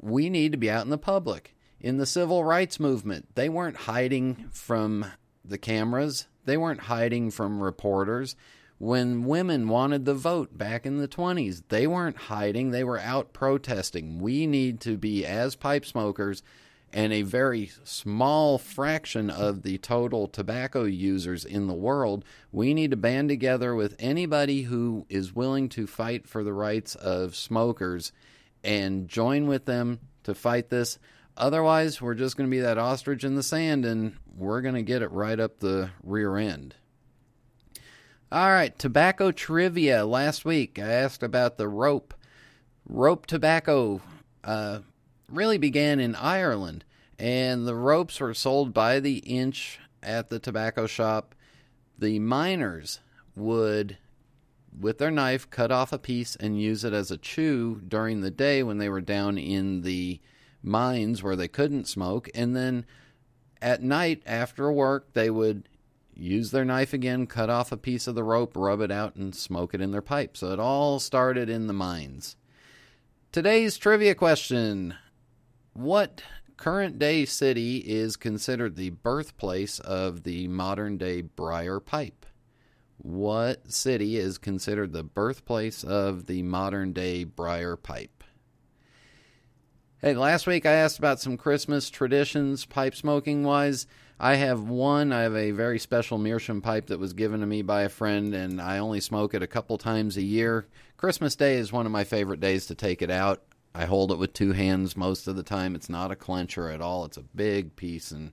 we 0.00 0.28
need 0.28 0.52
to 0.52 0.58
be 0.58 0.70
out 0.70 0.84
in 0.84 0.90
the 0.90 0.98
public. 0.98 1.54
In 1.80 1.96
the 1.96 2.06
civil 2.06 2.44
rights 2.44 2.78
movement, 2.78 3.34
they 3.34 3.48
weren't 3.48 3.76
hiding 3.76 4.48
from 4.52 5.06
the 5.44 5.58
cameras, 5.58 6.28
they 6.44 6.56
weren't 6.56 6.82
hiding 6.82 7.30
from 7.30 7.62
reporters 7.62 8.36
when 8.82 9.22
women 9.22 9.68
wanted 9.68 10.04
the 10.04 10.12
vote 10.12 10.58
back 10.58 10.84
in 10.84 10.98
the 10.98 11.06
20s. 11.06 11.62
They 11.68 11.86
weren't 11.86 12.16
hiding, 12.16 12.72
they 12.72 12.82
were 12.82 12.98
out 12.98 13.32
protesting. 13.32 14.18
We 14.18 14.44
need 14.44 14.80
to 14.80 14.98
be, 14.98 15.24
as 15.24 15.54
pipe 15.54 15.86
smokers, 15.86 16.42
and 16.92 17.12
a 17.12 17.22
very 17.22 17.70
small 17.84 18.58
fraction 18.58 19.30
of 19.30 19.62
the 19.62 19.78
total 19.78 20.26
tobacco 20.26 20.82
users 20.82 21.44
in 21.44 21.68
the 21.68 21.74
world, 21.74 22.24
we 22.50 22.74
need 22.74 22.90
to 22.90 22.96
band 22.96 23.28
together 23.28 23.72
with 23.76 23.94
anybody 24.00 24.62
who 24.62 25.06
is 25.08 25.32
willing 25.32 25.68
to 25.68 25.86
fight 25.86 26.26
for 26.26 26.42
the 26.42 26.52
rights 26.52 26.96
of 26.96 27.36
smokers 27.36 28.10
and 28.64 29.06
join 29.06 29.46
with 29.46 29.64
them 29.64 30.00
to 30.24 30.34
fight 30.34 30.70
this. 30.70 30.98
Otherwise, 31.36 32.02
we're 32.02 32.14
just 32.14 32.36
going 32.36 32.50
to 32.50 32.54
be 32.54 32.60
that 32.60 32.78
ostrich 32.78 33.22
in 33.22 33.36
the 33.36 33.44
sand 33.44 33.84
and 33.84 34.16
we're 34.36 34.60
going 34.60 34.74
to 34.74 34.82
get 34.82 35.02
it 35.02 35.12
right 35.12 35.38
up 35.38 35.60
the 35.60 35.90
rear 36.02 36.36
end. 36.36 36.74
All 38.32 38.48
right, 38.48 38.78
tobacco 38.78 39.30
trivia. 39.30 40.06
Last 40.06 40.46
week 40.46 40.78
I 40.78 40.90
asked 40.90 41.22
about 41.22 41.58
the 41.58 41.68
rope. 41.68 42.14
Rope 42.88 43.26
tobacco 43.26 44.00
uh, 44.42 44.78
really 45.28 45.58
began 45.58 46.00
in 46.00 46.14
Ireland, 46.14 46.86
and 47.18 47.68
the 47.68 47.74
ropes 47.74 48.20
were 48.20 48.32
sold 48.32 48.72
by 48.72 49.00
the 49.00 49.18
inch 49.18 49.80
at 50.02 50.30
the 50.30 50.38
tobacco 50.38 50.86
shop. 50.86 51.34
The 51.98 52.18
miners 52.20 53.00
would, 53.36 53.98
with 54.80 54.96
their 54.96 55.10
knife, 55.10 55.50
cut 55.50 55.70
off 55.70 55.92
a 55.92 55.98
piece 55.98 56.34
and 56.34 56.58
use 56.58 56.84
it 56.84 56.94
as 56.94 57.10
a 57.10 57.18
chew 57.18 57.82
during 57.86 58.22
the 58.22 58.30
day 58.30 58.62
when 58.62 58.78
they 58.78 58.88
were 58.88 59.02
down 59.02 59.36
in 59.36 59.82
the 59.82 60.20
mines 60.62 61.22
where 61.22 61.36
they 61.36 61.48
couldn't 61.48 61.86
smoke, 61.86 62.30
and 62.34 62.56
then 62.56 62.86
at 63.60 63.82
night 63.82 64.22
after 64.24 64.72
work 64.72 65.12
they 65.12 65.28
would 65.28 65.68
use 66.14 66.50
their 66.50 66.64
knife 66.64 66.92
again, 66.92 67.26
cut 67.26 67.50
off 67.50 67.72
a 67.72 67.76
piece 67.76 68.06
of 68.06 68.14
the 68.14 68.24
rope, 68.24 68.56
rub 68.56 68.80
it 68.80 68.90
out, 68.90 69.16
and 69.16 69.34
smoke 69.34 69.74
it 69.74 69.80
in 69.80 69.90
their 69.90 70.02
pipe. 70.02 70.36
So 70.36 70.52
it 70.52 70.60
all 70.60 70.98
started 70.98 71.48
in 71.48 71.66
the 71.66 71.72
mines. 71.72 72.36
Today's 73.32 73.78
trivia 73.78 74.14
question 74.14 74.94
What 75.72 76.22
current 76.56 76.98
day 76.98 77.24
city 77.24 77.78
is 77.78 78.16
considered 78.16 78.76
the 78.76 78.90
birthplace 78.90 79.78
of 79.80 80.22
the 80.22 80.48
modern 80.48 80.98
day 80.98 81.22
briar 81.22 81.80
pipe? 81.80 82.26
What 82.98 83.72
city 83.72 84.16
is 84.16 84.38
considered 84.38 84.92
the 84.92 85.02
birthplace 85.02 85.82
of 85.82 86.26
the 86.26 86.42
modern 86.42 86.92
day 86.92 87.24
briar 87.24 87.76
pipe? 87.76 88.22
Hey, 90.00 90.14
last 90.14 90.46
week 90.46 90.66
I 90.66 90.72
asked 90.72 90.98
about 90.98 91.20
some 91.20 91.36
Christmas 91.36 91.88
traditions, 91.88 92.64
pipe 92.64 92.94
smoking 92.94 93.44
wise. 93.44 93.86
I 94.18 94.36
have 94.36 94.68
one. 94.68 95.12
I 95.12 95.22
have 95.22 95.34
a 95.34 95.50
very 95.50 95.78
special 95.78 96.18
meerschaum 96.18 96.60
pipe 96.60 96.86
that 96.86 96.98
was 96.98 97.12
given 97.12 97.40
to 97.40 97.46
me 97.46 97.62
by 97.62 97.82
a 97.82 97.88
friend, 97.88 98.34
and 98.34 98.60
I 98.60 98.78
only 98.78 99.00
smoke 99.00 99.34
it 99.34 99.42
a 99.42 99.48
couple 99.48 99.78
times 99.78 100.16
a 100.16 100.22
year. 100.22 100.66
Christmas 100.96 101.34
Day 101.34 101.56
is 101.56 101.72
one 101.72 101.86
of 101.86 101.92
my 101.92 102.04
favorite 102.04 102.40
days 102.40 102.66
to 102.66 102.74
take 102.74 103.02
it 103.02 103.10
out. 103.10 103.42
I 103.74 103.86
hold 103.86 104.12
it 104.12 104.18
with 104.18 104.32
two 104.32 104.52
hands 104.52 104.96
most 104.96 105.26
of 105.26 105.34
the 105.34 105.42
time. 105.42 105.74
It's 105.74 105.88
not 105.88 106.12
a 106.12 106.16
clencher 106.16 106.72
at 106.72 106.80
all. 106.80 107.04
It's 107.04 107.16
a 107.16 107.24
big 107.34 107.74
piece 107.74 108.10
and 108.10 108.32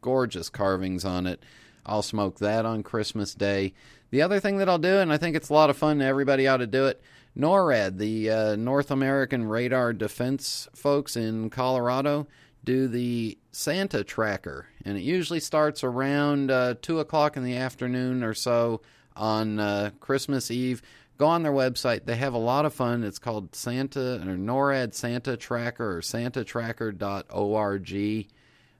gorgeous 0.00 0.48
carvings 0.48 1.04
on 1.04 1.26
it. 1.26 1.42
I'll 1.84 2.02
smoke 2.02 2.38
that 2.38 2.64
on 2.64 2.82
Christmas 2.82 3.34
Day. 3.34 3.74
The 4.10 4.22
other 4.22 4.40
thing 4.40 4.58
that 4.58 4.68
I'll 4.68 4.78
do, 4.78 4.98
and 4.98 5.12
I 5.12 5.18
think 5.18 5.36
it's 5.36 5.50
a 5.50 5.54
lot 5.54 5.70
of 5.70 5.76
fun, 5.76 6.00
everybody 6.00 6.46
ought 6.46 6.58
to 6.58 6.66
do 6.66 6.86
it. 6.86 7.02
NORAD, 7.36 7.98
the 7.98 8.30
uh, 8.30 8.56
North 8.56 8.90
American 8.90 9.44
Radar 9.44 9.92
Defense 9.92 10.68
folks 10.74 11.16
in 11.16 11.50
Colorado, 11.50 12.26
do 12.64 12.88
the 12.88 13.36
Santa 13.56 14.04
tracker, 14.04 14.66
and 14.84 14.96
it 14.98 15.02
usually 15.02 15.40
starts 15.40 15.82
around 15.82 16.50
uh, 16.50 16.74
2 16.82 17.00
o'clock 17.00 17.38
in 17.38 17.42
the 17.42 17.56
afternoon 17.56 18.22
or 18.22 18.34
so 18.34 18.82
on 19.16 19.58
uh, 19.58 19.92
Christmas 19.98 20.50
Eve. 20.50 20.82
Go 21.16 21.26
on 21.26 21.42
their 21.42 21.52
website. 21.52 22.04
They 22.04 22.16
have 22.16 22.34
a 22.34 22.38
lot 22.38 22.66
of 22.66 22.74
fun. 22.74 23.02
It's 23.02 23.18
called 23.18 23.54
Santa 23.54 24.16
or 24.16 24.36
NORAD 24.36 24.92
Santa 24.92 25.38
Tracker 25.38 25.96
or 25.96 26.02
santatracker.org. 26.02 28.26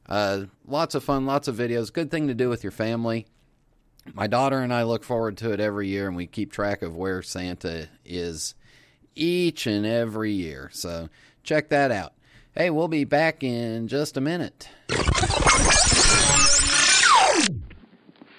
Uh, 0.09 0.45
lots 0.69 0.95
of 0.95 1.03
fun, 1.03 1.25
lots 1.25 1.49
of 1.49 1.57
videos. 1.57 1.91
Good 1.91 2.11
thing 2.11 2.29
to 2.29 2.35
do 2.35 2.51
with 2.51 2.63
your 2.63 2.71
family. 2.71 3.25
My 4.13 4.27
daughter 4.27 4.59
and 4.59 4.75
I 4.75 4.83
look 4.83 5.05
forward 5.05 5.39
to 5.39 5.53
it 5.53 5.61
every 5.61 5.89
year, 5.89 6.07
and 6.07 6.15
we 6.15 6.27
keep 6.27 6.53
track 6.53 6.83
of 6.83 6.95
where 6.95 7.23
Santa 7.23 7.89
is 8.05 8.55
each 9.15 9.67
and 9.67 9.87
every 9.87 10.33
year. 10.33 10.69
So 10.75 11.09
check 11.43 11.71
that 11.71 11.91
out. 11.91 12.13
Hey, 12.59 12.71
we'll 12.71 12.89
be 12.89 13.05
back 13.05 13.43
in 13.43 13.87
just 13.87 14.17
a 14.17 14.21
minute. 14.23 14.71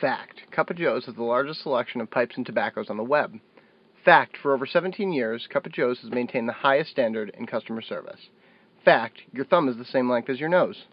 Fact 0.01 0.41
Cup 0.49 0.71
of 0.71 0.77
Joe's 0.77 1.05
has 1.05 1.13
the 1.13 1.21
largest 1.21 1.61
selection 1.61 2.01
of 2.01 2.09
pipes 2.09 2.35
and 2.35 2.43
tobaccos 2.43 2.89
on 2.89 2.97
the 2.97 3.03
web. 3.03 3.39
Fact 4.03 4.35
For 4.41 4.55
over 4.55 4.65
17 4.65 5.11
years, 5.13 5.47
Cup 5.53 5.67
of 5.67 5.71
Joe's 5.71 5.99
has 5.99 6.09
maintained 6.09 6.49
the 6.49 6.53
highest 6.53 6.89
standard 6.89 7.31
in 7.37 7.45
customer 7.45 7.83
service. 7.83 8.29
Fact 8.83 9.21
Your 9.31 9.45
thumb 9.45 9.69
is 9.69 9.77
the 9.77 9.85
same 9.85 10.09
length 10.09 10.31
as 10.31 10.39
your 10.39 10.49
nose. 10.49 10.85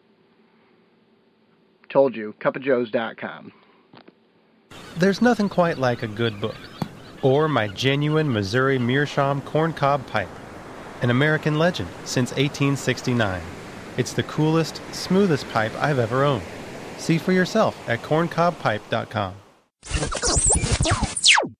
Told 1.89 2.15
you, 2.15 2.35
cupojoes.com. 2.43 3.53
There's 4.99 5.23
nothing 5.23 5.49
quite 5.49 5.79
like 5.79 6.03
a 6.03 6.09
good 6.09 6.43
book, 6.43 6.59
or 7.23 7.49
my 7.49 7.69
genuine 7.69 8.31
Missouri 8.31 8.79
Meerschaum 8.79 9.41
corncob 9.41 10.07
pipe, 10.09 10.29
an 11.05 11.11
American 11.11 11.59
legend 11.59 11.91
since 12.07 12.31
1869. 12.31 13.43
It's 13.99 14.15
the 14.15 14.23
coolest, 14.23 14.81
smoothest 14.93 15.47
pipe 15.51 15.73
I've 15.79 15.99
ever 15.99 16.25
owned. 16.25 16.43
See 16.97 17.19
for 17.19 17.33
yourself 17.33 17.77
at 17.87 18.01
corncobpipe.com. 18.01 19.35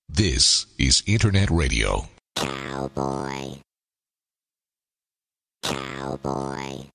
This 0.09 0.65
is 0.79 1.03
Internet 1.05 1.51
Radio. 1.51 2.07
Cowboy. 2.35 3.59
Cowboy. 5.61 6.85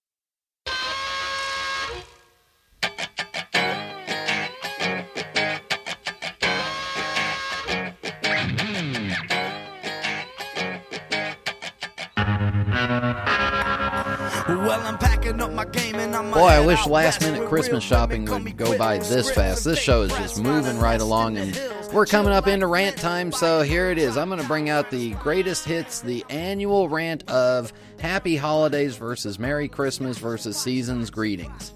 Well, 14.70 14.86
I'm 14.86 14.98
packing 14.98 15.40
up 15.40 15.52
my 15.52 15.64
game 15.64 15.96
and 15.96 16.14
I'm 16.14 16.30
Boy, 16.30 16.46
I 16.46 16.64
wish 16.64 16.86
last 16.86 17.22
minute 17.22 17.48
Christmas 17.48 17.82
shopping 17.82 18.24
would 18.26 18.56
go 18.56 18.78
by 18.78 18.98
this 18.98 19.28
fast. 19.28 19.64
This 19.64 19.80
show 19.80 20.02
is 20.02 20.12
just 20.12 20.40
moving 20.40 20.78
right 20.78 21.00
along, 21.00 21.38
and 21.38 21.60
we're 21.92 22.06
coming 22.06 22.32
up 22.32 22.46
into 22.46 22.68
rant 22.68 22.96
time, 22.96 23.32
so 23.32 23.62
here 23.62 23.90
it 23.90 23.98
is. 23.98 24.16
I'm 24.16 24.28
going 24.28 24.40
to 24.40 24.46
bring 24.46 24.70
out 24.70 24.88
the 24.92 25.10
greatest 25.14 25.64
hits, 25.64 26.02
the 26.02 26.24
annual 26.30 26.88
rant 26.88 27.28
of 27.28 27.72
Happy 27.98 28.36
Holidays 28.36 28.94
versus 28.94 29.40
Merry 29.40 29.66
Christmas 29.66 30.18
versus 30.18 30.56
Season's 30.56 31.10
Greetings. 31.10 31.74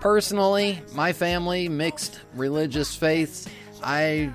Personally, 0.00 0.80
my 0.94 1.12
family, 1.12 1.68
mixed 1.68 2.20
religious 2.34 2.96
faiths, 2.96 3.46
I 3.82 4.32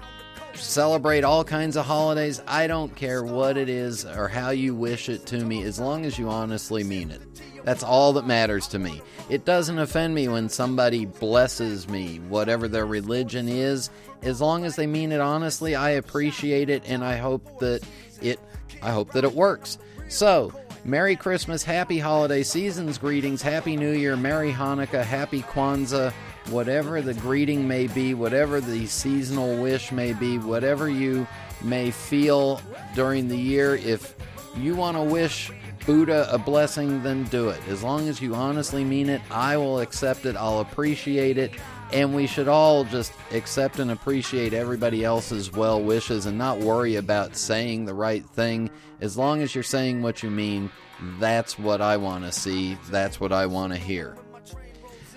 celebrate 0.54 1.24
all 1.24 1.44
kinds 1.44 1.76
of 1.76 1.88
holidays. 1.88 2.40
I 2.46 2.68
don't 2.68 2.96
care 2.96 3.24
what 3.24 3.58
it 3.58 3.68
is 3.68 4.06
or 4.06 4.28
how 4.28 4.52
you 4.52 4.76
wish 4.76 5.10
it 5.10 5.26
to 5.28 5.44
me, 5.44 5.64
as 5.64 5.80
long 5.80 6.06
as 6.06 6.20
you 6.20 6.30
honestly 6.30 6.84
mean 6.84 7.10
it. 7.10 7.22
That's 7.64 7.84
all 7.84 8.14
that 8.14 8.26
matters 8.26 8.68
to 8.70 8.80
me. 8.80 9.02
It 9.30 9.46
doesn't 9.46 9.78
offend 9.78 10.16
me 10.16 10.28
when 10.28 10.50
somebody 10.50 11.06
blesses 11.06 11.88
me, 11.88 12.18
whatever 12.28 12.68
their 12.68 12.86
religion 12.86 13.48
is. 13.48 13.90
As 14.22 14.42
long 14.42 14.66
as 14.66 14.76
they 14.76 14.88
mean 14.88 15.12
it 15.12 15.22
honestly, 15.22 15.76
I 15.76 15.92
appreciate 15.92 16.70
it 16.70 16.84
and 16.86 17.04
I 17.04 17.18
hope 17.18 17.60
that 17.60 17.82
it 18.22 18.40
I 18.82 18.92
hope 18.92 19.12
that 19.12 19.24
it 19.24 19.34
works. 19.34 19.78
So, 20.08 20.54
Merry 20.86 21.16
Christmas, 21.16 21.64
Happy 21.64 22.00
Holiday 22.00 22.44
Seasons 22.44 22.98
greetings, 22.98 23.42
Happy 23.42 23.76
New 23.76 23.92
Year, 23.92 24.16
Merry 24.16 24.52
Hanukkah, 24.52 25.04
Happy 25.04 25.42
Kwanzaa, 25.42 26.12
whatever 26.50 27.02
the 27.02 27.14
greeting 27.14 27.68
may 27.68 27.88
be, 27.88 28.14
whatever 28.14 28.62
the 28.62 28.86
seasonal 28.88 29.62
wish 29.62 29.92
may 29.92 30.14
be, 30.14 30.38
whatever 30.38 30.90
you 30.90 31.28
may 31.62 31.92
feel 31.92 32.62
during 32.96 33.28
the 33.28 33.38
year, 33.38 33.76
if 33.76 34.16
you 34.58 34.76
want 34.76 34.96
to 34.96 35.04
wish 35.04 35.52
Buddha 35.90 36.32
a 36.32 36.38
blessing, 36.38 37.02
then 37.02 37.24
do 37.24 37.50
it. 37.50 37.60
As 37.68 37.82
long 37.82 38.08
as 38.08 38.22
you 38.22 38.36
honestly 38.36 38.84
mean 38.84 39.10
it, 39.10 39.24
I 39.32 39.58
will 39.58 39.80
accept 39.80 40.28
it, 40.28 40.36
I'll 40.36 40.60
appreciate 40.60 41.40
it, 41.40 41.52
and 41.92 42.14
we 42.14 42.28
should 42.28 42.48
all 42.48 42.84
just 42.84 43.12
accept 43.32 43.80
and 43.80 43.90
appreciate 43.90 44.54
everybody 44.54 45.04
else's 45.04 45.52
well 45.52 45.82
wishes 45.82 46.28
and 46.28 46.38
not 46.38 46.60
worry 46.60 46.98
about 46.98 47.36
saying 47.36 47.86
the 47.86 47.96
right 47.96 48.24
thing. 48.24 48.70
As 49.02 49.18
long 49.18 49.42
as 49.42 49.56
you're 49.56 49.64
saying 49.64 50.04
what 50.04 50.22
you 50.22 50.30
mean, 50.30 50.70
that's 51.18 51.58
what 51.58 51.82
I 51.82 51.98
want 51.98 52.24
to 52.24 52.32
see, 52.32 52.78
that's 52.92 53.20
what 53.20 53.34
I 53.34 53.48
want 53.48 53.74
to 53.74 53.80
hear. 53.80 54.16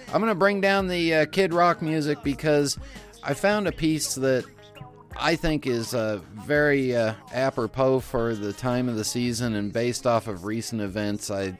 I'm 0.08 0.22
going 0.22 0.32
to 0.32 0.34
bring 0.34 0.62
down 0.62 0.88
the 0.88 1.14
uh, 1.14 1.26
Kid 1.26 1.52
Rock 1.52 1.82
music 1.82 2.22
because 2.22 2.78
I 3.22 3.34
found 3.34 3.68
a 3.68 3.72
piece 3.72 4.14
that 4.14 4.46
I 5.16 5.36
think 5.36 5.66
is 5.66 5.94
uh, 5.94 6.20
very 6.32 6.96
uh, 6.96 7.14
apropos 7.32 8.00
for 8.00 8.34
the 8.34 8.52
time 8.52 8.88
of 8.88 8.96
the 8.96 9.04
season 9.04 9.54
and 9.54 9.72
based 9.72 10.06
off 10.06 10.28
of 10.28 10.44
recent 10.44 10.80
events. 10.80 11.30
I 11.30 11.56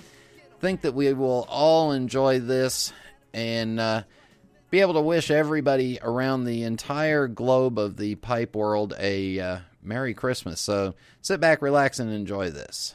think 0.61 0.83
that 0.83 0.95
we 0.95 1.13
will 1.13 1.47
all 1.49 1.93
enjoy 1.93 2.39
this 2.39 2.93
and 3.33 3.81
uh, 3.81 4.03
be 4.71 4.81
able 4.81 4.95
to 4.95 5.01
wish 5.01 5.31
everybody 5.31 5.99
around 6.03 6.45
the 6.45 6.63
entire 6.63 7.29
globe 7.29 7.79
of 7.79 7.97
the 7.97 8.15
pipe 8.17 8.57
world 8.57 8.95
a 8.99 9.39
uh, 9.39 9.59
Merry 9.83 10.15
Christmas. 10.15 10.61
So 10.61 10.95
sit 11.21 11.41
back, 11.41 11.63
relax, 11.63 11.99
and 11.99 12.11
enjoy 12.11 12.51
this. 12.51 12.95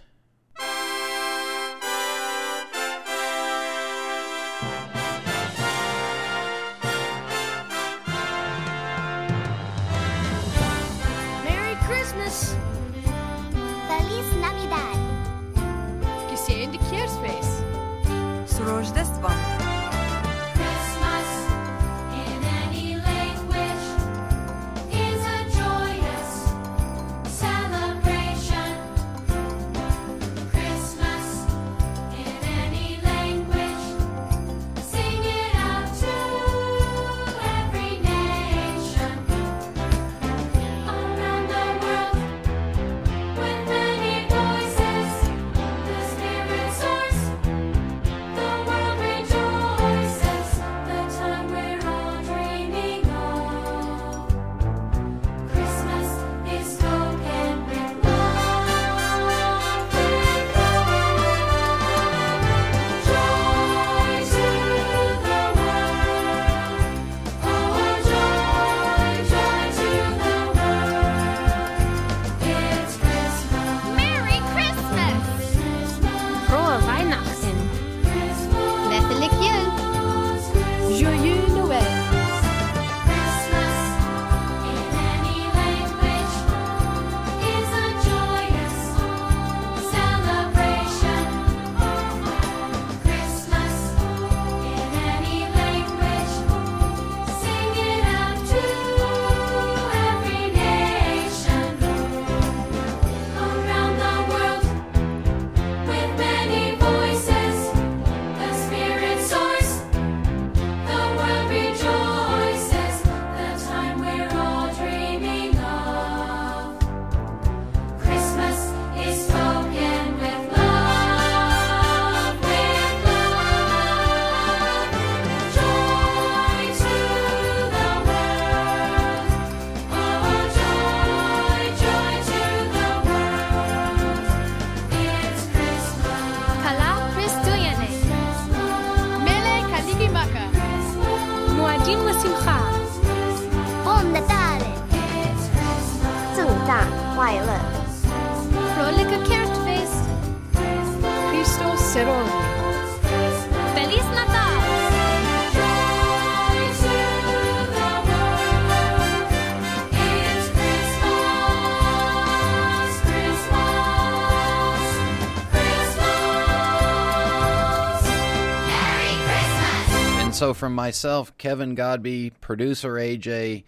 So, 170.38 170.54
from 170.54 170.76
myself, 170.76 171.36
Kevin 171.40 171.76
Godbee, 171.76 172.32
producer 172.42 172.94
AJ, 172.94 173.64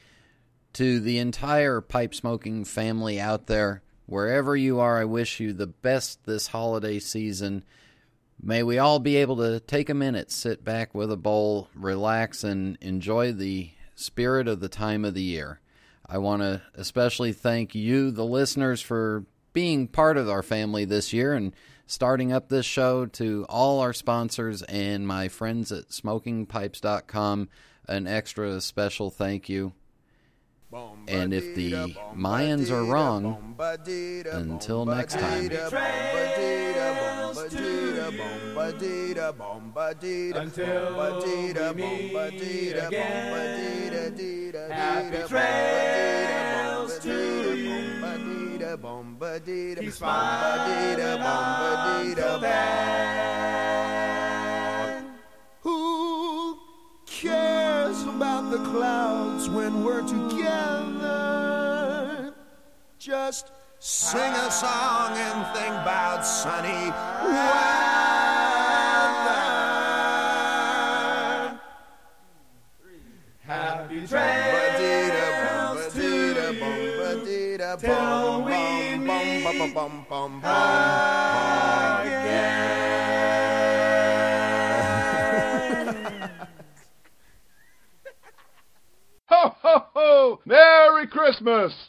to 0.74 1.00
the 1.00 1.18
entire 1.18 1.82
pipe 1.82 2.14
smoking 2.14 2.64
family 2.64 3.20
out 3.20 3.48
there, 3.48 3.82
wherever 4.06 4.56
you 4.56 4.80
are, 4.80 5.00
I 5.00 5.06
wish 5.06 5.40
you 5.40 5.52
the 5.52 5.66
best 5.66 6.26
this 6.28 6.46
holiday 6.46 7.00
season. 7.00 7.64
May 8.40 8.62
we 8.62 8.78
all 8.78 9.00
be 9.00 9.16
able 9.16 9.38
to 9.38 9.60
take 9.60 9.90
a 9.90 9.96
minute, 9.96 10.30
sit 10.30 10.64
back 10.64 10.94
with 10.94 11.12
a 11.12 11.18
bowl, 11.18 11.70
relax, 11.74 12.44
and 12.44 12.78
enjoy 12.82 13.32
the 13.32 13.72
spirit 13.96 14.48
of 14.48 14.60
the 14.60 14.70
time 14.70 15.06
of 15.06 15.16
the 15.16 15.24
year. 15.24 15.62
I 16.06 16.20
want 16.20 16.44
to 16.44 16.62
especially 16.76 17.34
thank 17.34 17.74
you, 17.74 18.12
the 18.12 18.26
listeners, 18.26 18.80
for 18.80 19.26
being 19.54 19.88
part 19.88 20.18
of 20.18 20.30
our 20.30 20.44
family 20.44 20.86
this 20.86 21.14
year 21.14 21.34
and 21.34 21.52
starting 21.90 22.32
up 22.32 22.50
this 22.50 22.68
show 22.68 23.08
to 23.08 23.46
all 23.50 23.80
our 23.80 23.94
sponsors 23.94 24.62
and 24.64 25.08
my 25.08 25.28
friends 25.28 25.72
at 25.72 25.90
smokingpipes.com. 25.90 27.50
An 27.88 28.06
extra 28.06 28.62
special 28.62 29.10
thank 29.10 29.50
you. 29.50 29.74
And 31.08 31.34
if 31.34 31.56
the 31.56 31.72
Mayans 32.16 32.70
are 32.70 32.84
wrong, 32.84 33.56
until 34.28 34.86
next 34.86 35.16
time. 35.16 35.50
Happy 44.70 45.28
trails 45.28 47.00
to 47.00 47.56
you. 47.58 47.99
Keep 49.80 49.94
smiling 49.94 51.00
until 51.00 52.40
then. 52.40 53.60
Who 55.62 56.58
cares 57.06 58.04
about 58.04 58.52
the 58.52 58.58
clouds 58.58 59.50
when 59.50 59.84
we're 59.84 60.08
together? 60.08 61.50
Just 63.00 63.52
sing 63.80 64.34
a 64.34 64.52
song 64.52 65.18
and 65.18 65.48
think 65.56 65.74
about 65.74 66.24
sunny 66.26 66.92
weather. 67.26 67.99
Meet 79.88 80.44
again. 82.08 82.70
Ho, 89.28 89.56
ho, 89.62 89.84
ho! 89.94 90.40
Merry 90.46 91.08
Christmas! 91.08 91.74